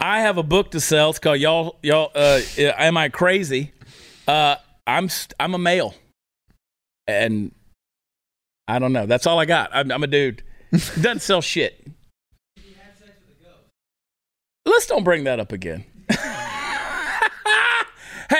I 0.00 0.22
have 0.22 0.38
a 0.38 0.42
book 0.42 0.70
to 0.72 0.80
sell. 0.80 1.10
It's 1.10 1.18
called 1.18 1.38
y'all 1.38 1.76
y'all. 1.82 2.10
Uh, 2.14 2.40
Am 2.58 2.96
I 2.96 3.10
crazy? 3.10 3.72
Uh, 4.26 4.56
I'm 4.86 5.10
I'm 5.38 5.54
a 5.54 5.58
male, 5.58 5.94
and 7.06 7.52
I 8.66 8.78
don't 8.78 8.92
know. 8.92 9.04
That's 9.04 9.26
all 9.26 9.38
I 9.38 9.44
got. 9.44 9.70
I'm, 9.72 9.92
I'm 9.92 10.02
a 10.02 10.06
dude. 10.06 10.42
Doesn't 10.72 11.20
sell 11.20 11.42
shit. 11.42 11.86
Let's 14.64 14.86
don't 14.86 15.04
bring 15.04 15.24
that 15.24 15.40
up 15.40 15.52
again. 15.52 15.84
hey, 16.08 16.18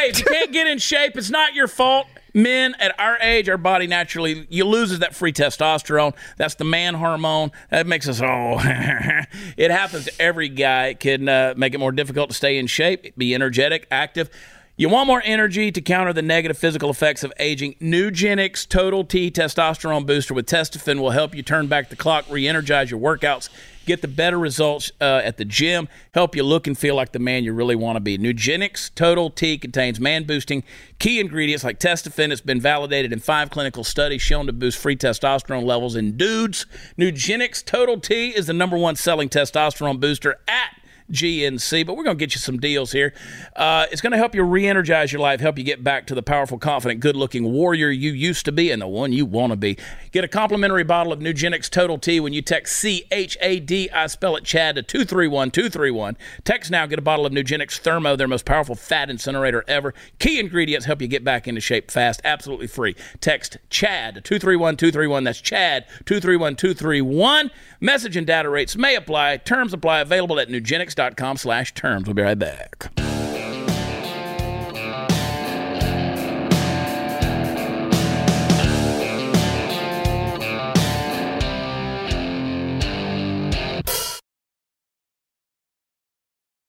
if 0.08 0.18
you 0.20 0.24
can't 0.24 0.52
get 0.52 0.66
in 0.66 0.78
shape, 0.78 1.16
it's 1.16 1.30
not 1.30 1.54
your 1.54 1.68
fault. 1.68 2.06
Men 2.34 2.74
at 2.78 2.98
our 2.98 3.18
age, 3.20 3.48
our 3.48 3.58
body 3.58 3.86
naturally 3.86 4.46
you 4.48 4.64
loses 4.64 5.00
that 5.00 5.14
free 5.14 5.32
testosterone. 5.32 6.14
That's 6.36 6.54
the 6.54 6.64
man 6.64 6.94
hormone. 6.94 7.52
That 7.70 7.86
makes 7.86 8.08
us 8.08 8.20
oh. 8.22 8.58
it 9.56 9.70
happens 9.70 10.06
to 10.06 10.12
every 10.20 10.48
guy. 10.48 10.88
It 10.88 11.00
can 11.00 11.28
uh, 11.28 11.54
make 11.56 11.74
it 11.74 11.78
more 11.78 11.92
difficult 11.92 12.30
to 12.30 12.34
stay 12.34 12.58
in 12.58 12.66
shape, 12.66 13.16
be 13.16 13.34
energetic, 13.34 13.86
active. 13.90 14.30
You 14.74 14.88
want 14.88 15.06
more 15.06 15.22
energy 15.24 15.70
to 15.70 15.80
counter 15.82 16.14
the 16.14 16.22
negative 16.22 16.56
physical 16.56 16.88
effects 16.88 17.22
of 17.22 17.32
aging? 17.38 17.74
Nugenix 17.74 18.66
Total 18.66 19.04
T 19.04 19.30
Testosterone 19.30 20.06
Booster 20.06 20.32
with 20.32 20.46
Testofen 20.46 20.98
will 20.98 21.10
help 21.10 21.34
you 21.34 21.42
turn 21.42 21.66
back 21.66 21.90
the 21.90 21.96
clock, 21.96 22.24
re-energize 22.30 22.90
your 22.90 22.98
workouts, 22.98 23.50
get 23.86 24.02
the 24.02 24.08
better 24.08 24.38
results 24.38 24.92
uh, 25.00 25.20
at 25.24 25.36
the 25.36 25.44
gym, 25.44 25.88
help 26.14 26.34
you 26.36 26.42
look 26.42 26.66
and 26.66 26.76
feel 26.76 26.94
like 26.94 27.12
the 27.12 27.18
man 27.18 27.44
you 27.44 27.52
really 27.52 27.76
want 27.76 27.96
to 27.96 28.00
be. 28.00 28.18
Nugenix 28.18 28.94
Total 28.94 29.30
T 29.30 29.58
contains 29.58 30.00
man-boosting 30.00 30.64
key 30.98 31.20
ingredients 31.20 31.64
like 31.64 31.78
Testofen. 31.78 32.30
It's 32.30 32.40
been 32.40 32.60
validated 32.60 33.12
in 33.12 33.20
five 33.20 33.50
clinical 33.50 33.84
studies 33.84 34.22
shown 34.22 34.46
to 34.46 34.52
boost 34.52 34.78
free 34.78 34.96
testosterone 34.96 35.64
levels 35.64 35.96
in 35.96 36.16
dudes. 36.16 36.66
Nugenix 36.98 37.64
Total 37.64 37.98
T 37.98 38.30
is 38.30 38.46
the 38.46 38.52
number 38.52 38.76
one 38.76 38.96
selling 38.96 39.28
testosterone 39.28 40.00
booster 40.00 40.38
at 40.48 40.76
GNC, 41.10 41.86
but 41.86 41.96
we're 41.96 42.04
going 42.04 42.16
to 42.16 42.20
get 42.20 42.34
you 42.34 42.40
some 42.40 42.58
deals 42.58 42.92
here. 42.92 43.12
Uh, 43.56 43.86
it's 43.90 44.00
going 44.00 44.12
to 44.12 44.16
help 44.16 44.34
you 44.34 44.42
re 44.42 44.66
energize 44.66 45.12
your 45.12 45.20
life, 45.20 45.40
help 45.40 45.58
you 45.58 45.64
get 45.64 45.82
back 45.82 46.06
to 46.06 46.14
the 46.14 46.22
powerful, 46.22 46.58
confident, 46.58 47.00
good 47.00 47.16
looking 47.16 47.52
warrior 47.52 47.90
you 47.90 48.12
used 48.12 48.44
to 48.44 48.52
be 48.52 48.70
and 48.70 48.82
the 48.82 48.86
one 48.86 49.12
you 49.12 49.26
want 49.26 49.52
to 49.52 49.56
be. 49.56 49.78
Get 50.10 50.24
a 50.24 50.28
complimentary 50.28 50.84
bottle 50.84 51.12
of 51.12 51.20
Nugenix 51.20 51.68
Total 51.70 51.98
T 51.98 52.20
when 52.20 52.32
you 52.32 52.42
text 52.42 52.76
C 52.76 53.04
H 53.10 53.36
A 53.40 53.60
D, 53.60 53.90
I 53.90 54.06
spell 54.06 54.36
it 54.36 54.44
Chad, 54.44 54.76
to 54.76 54.82
231 54.82 55.50
231. 55.50 56.16
Text 56.44 56.70
now, 56.70 56.86
get 56.86 56.98
a 56.98 57.02
bottle 57.02 57.26
of 57.26 57.32
Nugenix 57.32 57.78
Thermo, 57.78 58.16
their 58.16 58.28
most 58.28 58.44
powerful 58.44 58.74
fat 58.74 59.10
incinerator 59.10 59.64
ever. 59.66 59.94
Key 60.18 60.38
ingredients 60.38 60.86
help 60.86 61.00
you 61.00 61.08
get 61.08 61.24
back 61.24 61.48
into 61.48 61.60
shape 61.60 61.90
fast, 61.90 62.20
absolutely 62.24 62.66
free. 62.66 62.94
Text 63.20 63.56
Chad 63.70 64.14
to 64.14 64.20
231 64.20 64.76
231. 64.76 65.24
That's 65.24 65.40
Chad 65.40 65.86
231 66.06 66.56
231. 66.56 67.50
Message 67.80 68.16
and 68.16 68.26
data 68.26 68.48
rates 68.48 68.76
may 68.76 68.94
apply. 68.94 69.36
Terms 69.38 69.72
apply. 69.72 70.00
Available 70.00 70.38
at 70.38 70.48
nugenix.com 70.94 71.36
slash 71.36 71.74
terms. 71.74 72.06
We'll 72.06 72.14
be 72.14 72.22
right 72.22 72.38
back. 72.38 72.90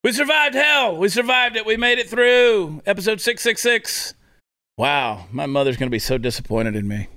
We 0.03 0.11
survived 0.11 0.55
hell. 0.55 0.97
We 0.97 1.07
survived 1.07 1.55
it. 1.55 1.65
We 1.65 1.77
made 1.77 1.97
it 1.97 2.09
through. 2.09 2.81
Episode 2.85 3.21
666. 3.21 4.15
Wow. 4.77 5.27
My 5.31 5.45
mother's 5.45 5.77
going 5.77 5.87
to 5.87 5.95
be 5.95 5.99
so 5.99 6.17
disappointed 6.17 6.75
in 6.75 6.89
me. 6.89 7.07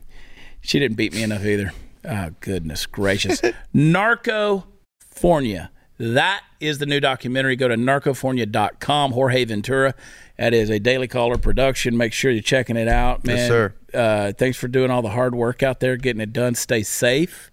She 0.60 0.78
didn't 0.78 0.96
beat 0.96 1.12
me 1.12 1.24
enough 1.24 1.44
either. 1.44 1.72
Oh, 2.04 2.30
goodness 2.38 2.86
gracious. 2.86 3.40
Narcofornia. 3.74 5.70
That 5.98 6.42
is 6.60 6.78
the 6.78 6.86
new 6.86 7.00
documentary. 7.00 7.56
Go 7.56 7.68
to 7.68 7.76
narcofornia.com. 7.76 9.12
Jorge 9.12 9.44
Ventura. 9.44 9.94
That 10.38 10.52
is 10.52 10.68
a 10.68 10.78
Daily 10.78 11.08
Caller 11.08 11.38
production. 11.38 11.96
Make 11.96 12.12
sure 12.12 12.30
you're 12.30 12.42
checking 12.42 12.76
it 12.76 12.88
out, 12.88 13.24
man. 13.24 13.36
Yes, 13.36 13.48
sir. 13.48 13.74
Uh, 13.94 14.32
thanks 14.32 14.58
for 14.58 14.68
doing 14.68 14.90
all 14.90 15.00
the 15.02 15.10
hard 15.10 15.34
work 15.34 15.62
out 15.62 15.80
there, 15.80 15.96
getting 15.96 16.20
it 16.20 16.32
done. 16.32 16.54
Stay 16.54 16.82
safe. 16.82 17.50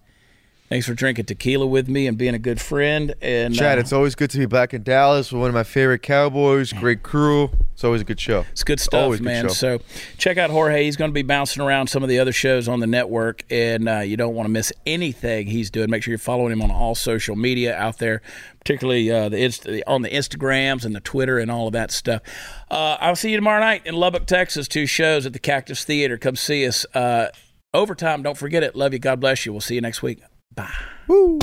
Thanks 0.74 0.88
for 0.88 0.94
drinking 0.94 1.26
tequila 1.26 1.68
with 1.68 1.88
me 1.88 2.08
and 2.08 2.18
being 2.18 2.34
a 2.34 2.38
good 2.40 2.60
friend. 2.60 3.14
And 3.22 3.54
Chad, 3.54 3.78
uh, 3.78 3.80
it's 3.80 3.92
always 3.92 4.16
good 4.16 4.30
to 4.30 4.38
be 4.38 4.46
back 4.46 4.74
in 4.74 4.82
Dallas 4.82 5.30
with 5.30 5.40
one 5.40 5.48
of 5.48 5.54
my 5.54 5.62
favorite 5.62 6.02
Cowboys. 6.02 6.72
Great 6.72 7.04
crew. 7.04 7.50
It's 7.74 7.84
always 7.84 8.00
a 8.00 8.04
good 8.04 8.18
show. 8.18 8.44
It's 8.50 8.64
good 8.64 8.80
stuff, 8.80 9.20
man. 9.20 9.44
show. 9.44 9.52
So 9.52 9.78
check 10.18 10.36
out 10.36 10.50
Jorge. 10.50 10.82
He's 10.82 10.96
going 10.96 11.12
to 11.12 11.14
be 11.14 11.22
bouncing 11.22 11.62
around 11.62 11.86
some 11.86 12.02
of 12.02 12.08
the 12.08 12.18
other 12.18 12.32
shows 12.32 12.66
on 12.66 12.80
the 12.80 12.88
network, 12.88 13.44
and 13.50 13.88
uh, 13.88 13.98
you 14.00 14.16
don't 14.16 14.34
want 14.34 14.46
to 14.46 14.50
miss 14.50 14.72
anything 14.84 15.46
he's 15.46 15.70
doing. 15.70 15.90
Make 15.90 16.02
sure 16.02 16.10
you're 16.10 16.18
following 16.18 16.50
him 16.50 16.60
on 16.60 16.72
all 16.72 16.96
social 16.96 17.36
media 17.36 17.76
out 17.76 17.98
there, 17.98 18.20
particularly 18.58 19.08
uh, 19.12 19.28
the 19.28 19.44
Inst- 19.44 19.68
on 19.86 20.02
the 20.02 20.10
Instagrams 20.10 20.84
and 20.84 20.92
the 20.92 21.00
Twitter 21.00 21.38
and 21.38 21.52
all 21.52 21.68
of 21.68 21.72
that 21.74 21.92
stuff. 21.92 22.20
Uh, 22.68 22.96
I'll 22.98 23.14
see 23.14 23.30
you 23.30 23.36
tomorrow 23.36 23.60
night 23.60 23.86
in 23.86 23.94
Lubbock, 23.94 24.26
Texas. 24.26 24.66
Two 24.66 24.86
shows 24.86 25.24
at 25.24 25.34
the 25.34 25.38
Cactus 25.38 25.84
Theater. 25.84 26.18
Come 26.18 26.34
see 26.34 26.66
us. 26.66 26.84
Uh, 26.94 27.28
overtime. 27.72 28.24
Don't 28.24 28.36
forget 28.36 28.64
it. 28.64 28.74
Love 28.74 28.92
you. 28.92 28.98
God 28.98 29.20
bless 29.20 29.46
you. 29.46 29.52
We'll 29.52 29.60
see 29.60 29.76
you 29.76 29.80
next 29.80 30.02
week. 30.02 30.20
Bye. 30.54 30.68
Woo. 31.08 31.38